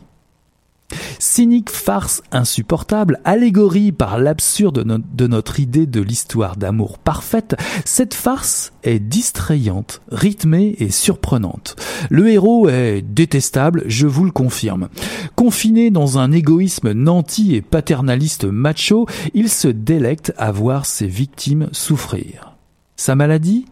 Cynique 1.19 1.69
farce 1.69 2.21
insupportable, 2.31 3.19
allégorie 3.25 3.91
par 3.91 4.17
l'absurde 4.17 4.83
de 4.83 5.27
notre 5.27 5.59
idée 5.59 5.85
de 5.85 6.01
l'histoire 6.01 6.55
d'amour 6.55 6.97
parfaite, 6.97 7.55
cette 7.85 8.13
farce 8.13 8.71
est 8.83 8.99
distrayante, 8.99 10.01
rythmée 10.11 10.75
et 10.79 10.91
surprenante. 10.91 11.75
Le 12.09 12.29
héros 12.29 12.69
est 12.69 13.01
détestable, 13.01 13.83
je 13.87 14.07
vous 14.07 14.25
le 14.25 14.31
confirme. 14.31 14.89
Confiné 15.35 15.91
dans 15.91 16.17
un 16.17 16.31
égoïsme 16.31 16.91
nanti 16.93 17.55
et 17.55 17.61
paternaliste 17.61 18.45
macho, 18.45 19.07
il 19.33 19.49
se 19.49 19.67
délecte 19.67 20.33
à 20.37 20.51
voir 20.51 20.85
ses 20.85 21.07
victimes 21.07 21.69
souffrir. 21.71 22.55
Sa 22.95 23.15
maladie 23.15 23.65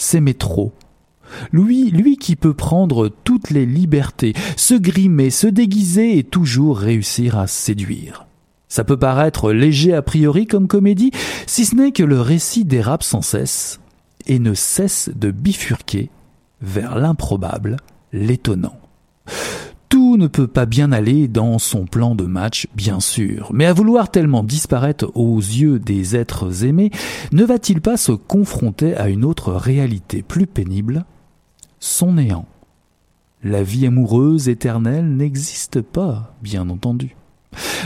S'aimer 0.00 0.34
trop 0.34 0.72
lui, 1.52 1.90
lui 1.90 2.16
qui 2.16 2.36
peut 2.36 2.54
prendre 2.54 3.10
toutes 3.24 3.50
les 3.50 3.66
libertés, 3.66 4.34
se 4.56 4.74
grimer, 4.74 5.30
se 5.30 5.46
déguiser 5.46 6.18
et 6.18 6.24
toujours 6.24 6.78
réussir 6.78 7.38
à 7.38 7.46
séduire. 7.46 8.26
Ça 8.68 8.84
peut 8.84 8.98
paraître 8.98 9.52
léger 9.52 9.94
a 9.94 10.02
priori 10.02 10.46
comme 10.46 10.68
comédie, 10.68 11.10
si 11.46 11.64
ce 11.64 11.74
n'est 11.74 11.92
que 11.92 12.02
le 12.02 12.20
récit 12.20 12.64
dérape 12.64 13.02
sans 13.02 13.22
cesse 13.22 13.80
et 14.26 14.38
ne 14.38 14.54
cesse 14.54 15.10
de 15.14 15.30
bifurquer 15.30 16.10
vers 16.60 16.98
l'improbable, 16.98 17.76
l'étonnant. 18.12 18.78
Tout 19.88 20.18
ne 20.18 20.26
peut 20.26 20.46
pas 20.46 20.66
bien 20.66 20.92
aller 20.92 21.28
dans 21.28 21.58
son 21.58 21.86
plan 21.86 22.14
de 22.14 22.24
match, 22.24 22.66
bien 22.74 23.00
sûr, 23.00 23.50
mais 23.54 23.64
à 23.64 23.72
vouloir 23.72 24.10
tellement 24.10 24.44
disparaître 24.44 25.10
aux 25.14 25.38
yeux 25.38 25.78
des 25.78 26.14
êtres 26.14 26.64
aimés, 26.64 26.90
ne 27.32 27.44
va-t-il 27.44 27.80
pas 27.80 27.96
se 27.96 28.12
confronter 28.12 28.94
à 28.94 29.08
une 29.08 29.24
autre 29.24 29.52
réalité 29.52 30.22
plus 30.22 30.46
pénible? 30.46 31.06
Son 31.80 32.14
néant. 32.14 32.46
La 33.42 33.62
vie 33.62 33.86
amoureuse 33.86 34.48
éternelle 34.48 35.16
n'existe 35.16 35.80
pas, 35.80 36.34
bien 36.42 36.68
entendu. 36.70 37.16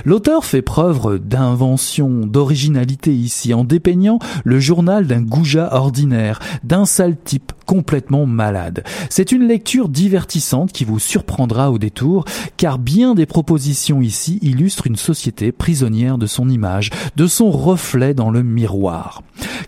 L'auteur 0.05 0.45
fait 0.45 0.63
preuve 0.63 1.19
d'invention, 1.19 2.27
d'originalité 2.27 3.15
ici, 3.15 3.55
en 3.55 3.65
dépeignant 3.65 4.19
le 4.45 4.59
journal 4.59 5.07
d'un 5.07 5.23
goujat 5.23 5.73
ordinaire, 5.73 6.41
d'un 6.65 6.85
sale 6.85 7.17
type 7.17 7.53
complètement 7.67 8.27
malade. 8.27 8.83
C'est 9.09 9.33
une 9.33 9.47
lecture 9.47 9.89
divertissante 9.89 10.73
qui 10.73 10.85
vous 10.85 10.99
surprendra 10.99 11.71
au 11.71 11.79
détour, 11.79 12.25
car 12.57 12.79
bien 12.79 13.15
des 13.15 13.27
propositions 13.27 14.03
ici 14.03 14.39
illustrent 14.43 14.87
une 14.87 14.97
société 14.97 15.53
prisonnière 15.53 16.19
de 16.19 16.27
son 16.27 16.49
image, 16.49 16.91
de 17.17 17.27
son 17.27 17.51
reflet 17.51 18.15
dans 18.15 18.31
le 18.31 18.43
miroir. 18.43 19.23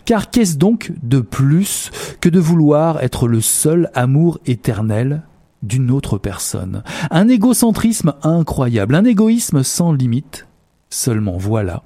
Car 0.05 0.31
qu'est-ce 0.31 0.59
donc 0.59 0.93
de 1.03 1.21
plus 1.21 1.91
que 2.21 2.29
de 2.29 2.41
vouloir 2.41 3.03
être 3.03 3.29
le 3.29 3.41
seul 3.41 3.91
amour 3.95 4.39
éternel 4.47 5.23
d'une 5.65 5.91
autre 5.91 6.19
personne. 6.19 6.83
Un 7.11 7.29
égocentrisme 7.29 8.15
incroyable, 8.23 8.95
un 8.95 9.05
égoïsme 9.05 9.63
sans 9.63 9.93
limite. 9.93 10.47
Seulement 10.91 11.37
voilà. 11.37 11.83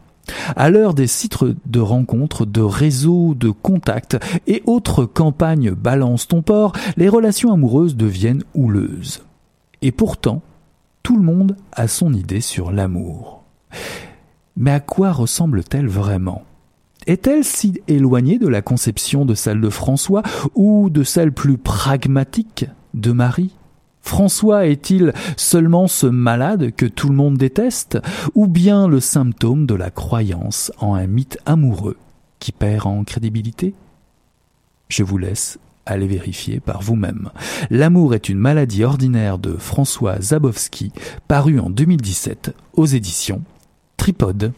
À 0.57 0.71
l'heure 0.71 0.95
des 0.95 1.07
sites 1.07 1.39
de 1.67 1.81
rencontres, 1.81 2.45
de 2.45 2.61
réseaux, 2.61 3.35
de 3.35 3.51
contacts 3.51 4.19
et 4.47 4.63
autres 4.67 5.05
campagnes 5.05 5.71
balance 5.71 6.29
ton 6.29 6.43
port, 6.43 6.73
les 6.97 7.09
relations 7.09 7.53
amoureuses 7.53 7.97
deviennent 7.97 8.45
houleuses. 8.55 9.23
Et 9.81 9.93
pourtant, 9.93 10.43
tout 11.03 11.17
le 11.17 11.23
monde 11.23 11.57
a 11.73 11.89
son 11.89 12.13
idée 12.13 12.41
sur 12.41 12.73
l'amour. 12.73 13.45
Mais 14.57 14.73
à 14.73 14.81
quoi 14.81 15.13
ressemble-t-elle 15.13 15.89
vraiment? 15.89 16.43
Est-elle 17.07 17.45
si 17.45 17.81
éloignée 17.89 18.39
de 18.39 18.49
la 18.49 18.61
conception 18.61 19.25
de 19.25 19.35
celle 19.35 19.61
de 19.61 19.71
François 19.71 20.23
ou 20.55 20.91
de 20.91 21.05
celle 21.05 21.33
plus 21.33 21.57
pragmatique 21.57 22.67
de 22.93 23.13
Marie? 23.13 23.55
François 24.03 24.67
est-il 24.67 25.13
seulement 25.37 25.87
ce 25.87 26.07
malade 26.07 26.73
que 26.75 26.87
tout 26.87 27.09
le 27.09 27.15
monde 27.15 27.37
déteste, 27.37 27.99
ou 28.35 28.47
bien 28.47 28.89
le 28.89 29.01
symptôme 29.01 29.67
de 29.67 29.75
la 29.75 29.91
croyance 29.91 30.73
en 30.79 30.95
un 30.95 31.07
mythe 31.07 31.39
amoureux 31.47 31.97
qui 32.39 32.53
perd 32.53 32.87
en 32.87 33.05
crédibilité? 33.05 33.75
Je 34.89 35.03
vous 35.03 35.19
laisse 35.19 35.59
aller 35.85 36.07
vérifier 36.07 36.61
par 36.61 36.83
vous-même. 36.83 37.31
L'amour 37.71 38.15
est 38.15 38.29
une 38.29 38.39
maladie 38.39 38.85
ordinaire 38.85 39.39
de 39.39 39.55
François 39.55 40.21
Zabowski, 40.21 40.93
paru 41.29 41.59
en 41.59 41.71
2017 41.71 42.55
aux 42.75 42.87
éditions 42.87 43.43
Tripode. 43.97 44.53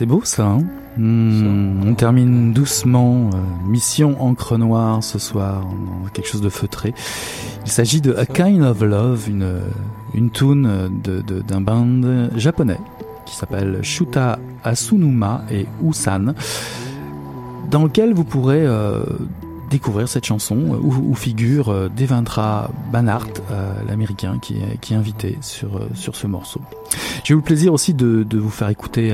C'est 0.00 0.06
beau 0.06 0.22
ça, 0.24 0.46
hein 0.46 0.62
hmm, 0.96 1.86
On 1.86 1.94
termine 1.94 2.54
doucement. 2.54 3.28
Euh, 3.34 3.68
mission 3.68 4.16
encre 4.22 4.56
noire 4.56 5.04
ce 5.04 5.18
soir, 5.18 5.68
quelque 6.14 6.26
chose 6.26 6.40
de 6.40 6.48
feutré. 6.48 6.94
Il 7.66 7.70
s'agit 7.70 8.00
de 8.00 8.14
A 8.14 8.24
Kind 8.24 8.62
of 8.62 8.80
Love, 8.80 9.28
une, 9.28 9.60
une 10.14 10.30
tune 10.30 10.88
d'un 11.46 11.60
band 11.60 12.30
japonais 12.34 12.78
qui 13.26 13.36
s'appelle 13.36 13.80
Shuta 13.82 14.38
Asunuma 14.64 15.44
et 15.50 15.66
Usan, 15.84 16.32
dans 17.70 17.82
lequel 17.82 18.14
vous 18.14 18.24
pourrez 18.24 18.64
euh, 18.64 19.04
découvrir 19.68 20.08
cette 20.08 20.24
chanson 20.24 20.78
où, 20.82 21.14
figure 21.14 21.68
euh, 21.68 21.90
Devendra 21.94 22.70
Banhart, 22.90 23.28
l'américain 23.86 24.38
qui 24.40 24.54
est, 24.54 24.80
qui 24.80 24.94
est 24.94 24.96
invité 24.96 25.36
sur, 25.42 25.78
sur 25.92 26.16
ce 26.16 26.26
morceau. 26.26 26.62
J'ai 27.22 27.34
eu 27.34 27.36
le 27.36 27.42
plaisir 27.42 27.74
aussi 27.74 27.92
de, 27.92 28.22
de 28.22 28.38
vous 28.38 28.48
faire 28.48 28.70
écouter 28.70 29.12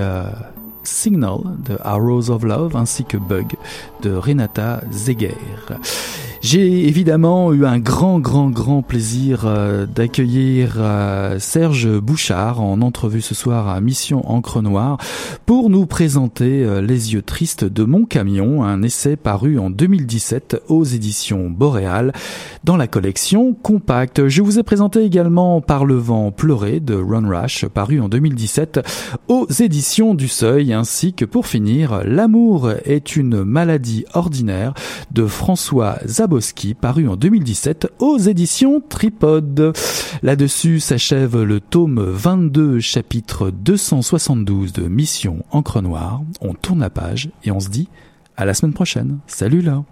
Signal 0.87 1.41
de 1.59 1.77
Arrows 1.83 2.31
of 2.31 2.45
Love 2.45 2.77
ainsi 2.77 3.05
que 3.05 3.17
Bug 3.17 3.57
de 4.01 4.19
Renata 4.19 4.83
Zeger. 4.91 5.37
J'ai 6.49 6.87
évidemment 6.87 7.53
eu 7.53 7.67
un 7.67 7.81
grand, 7.81 8.21
grand, 8.21 8.51
grand 8.51 8.81
plaisir 8.81 9.47
euh, 9.47 9.85
d'accueillir 9.85 10.77
euh, 10.77 11.41
Serge 11.41 11.99
Bouchard 11.99 12.61
en 12.61 12.83
entrevue 12.83 13.21
ce 13.21 13.35
soir 13.35 13.67
à 13.67 13.81
Mission 13.81 14.23
Encre 14.31 14.63
Noire 14.63 14.97
pour 15.45 15.71
nous 15.71 15.87
présenter 15.87 16.63
euh, 16.63 16.81
Les 16.81 17.15
yeux 17.15 17.23
tristes 17.23 17.65
de 17.65 17.83
mon 17.83 18.05
camion, 18.05 18.63
un 18.63 18.83
essai 18.83 19.17
paru 19.17 19.59
en 19.59 19.71
2017 19.71 20.63
aux 20.69 20.85
éditions 20.85 21.51
Boréal 21.51 22.13
dans 22.63 22.77
la 22.77 22.87
collection 22.87 23.53
Compact. 23.53 24.29
Je 24.29 24.41
vous 24.41 24.61
ai 24.61 24.63
présenté 24.63 25.03
également 25.03 25.61
Par 25.61 25.85
le 25.85 25.97
vent 25.97 26.31
pleuré 26.31 26.79
de 26.79 26.95
Ron 26.95 27.29
Rush 27.29 27.67
paru 27.67 28.01
en 28.01 28.09
2017 28.09 28.87
aux 29.27 29.49
éditions 29.59 30.15
du 30.15 30.29
Seuil 30.29 30.73
ainsi 30.73 31.13
que 31.13 31.25
pour 31.25 31.49
finir 31.49 32.03
L'amour 32.05 32.71
est 32.85 33.17
une 33.17 33.43
maladie 33.43 34.05
ordinaire 34.15 34.75
de 35.11 35.27
François 35.27 35.99
Zabot 36.07 36.36
Paru 36.81 37.09
en 37.09 37.17
2017 37.17 37.93
aux 37.99 38.19
éditions 38.19 38.83
Tripod. 38.87 39.73
Là-dessus 40.23 40.81
s'achève 40.81 41.43
le 41.43 41.61
tome 41.61 42.01
22, 42.01 42.81
chapitre 42.81 43.51
272 43.51 44.73
de 44.73 44.89
Mission 44.89 45.45
Encre 45.51 45.81
Noire. 45.81 46.23
On 46.41 46.55
tourne 46.55 46.81
la 46.81 46.91
page 46.91 47.31
et 47.45 47.51
on 47.51 47.61
se 47.61 47.69
dit 47.69 47.89
à 48.37 48.45
la 48.45 48.55
semaine 48.55 48.75
prochaine. 48.75 49.19
Salut 49.27 49.63
là 49.63 49.83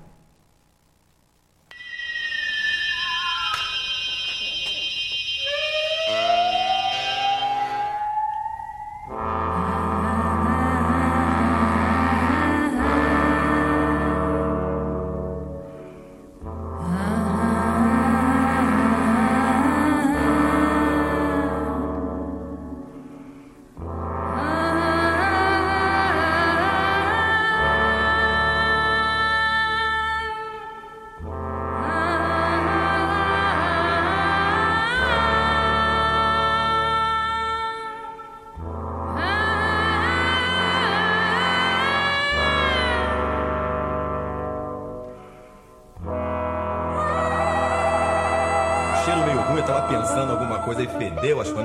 fudeu, 51.25 51.41
acho 51.41 51.55
que 51.55 51.62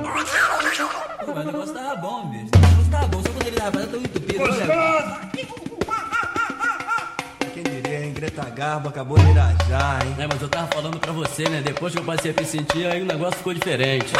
mas 1.27 1.45
o 1.45 1.51
negócio 1.51 1.73
tava 1.73 1.95
bom, 1.97 2.25
bicho. 2.29 2.49
O 2.55 2.59
negócio 2.59 2.91
tava 2.91 3.07
bom, 3.07 3.21
só 3.21 3.29
quando 3.29 3.47
ele 3.47 3.55
tava 3.55 3.85
tão 3.85 3.99
entupido. 3.99 4.39
Né, 4.39 4.65
Gostoso! 4.65 5.29
Quem 7.53 7.63
diria, 7.63 8.05
hein? 8.05 8.13
Greta 8.13 8.49
Garbo 8.49 8.89
acabou 8.89 9.19
de 9.19 9.29
irajar, 9.29 10.05
hein? 10.05 10.15
É, 10.17 10.27
mas 10.27 10.41
eu 10.41 10.49
tava 10.49 10.67
falando 10.67 10.97
pra 10.97 11.11
você, 11.11 11.47
né? 11.49 11.61
Depois 11.61 11.93
que 11.93 11.99
eu 11.99 12.03
passei 12.03 12.31
a 12.31 12.41
me 12.41 12.47
sentir, 12.47 12.87
aí 12.87 13.01
o 13.01 13.05
negócio 13.05 13.37
ficou 13.37 13.53
diferente. 13.53 14.11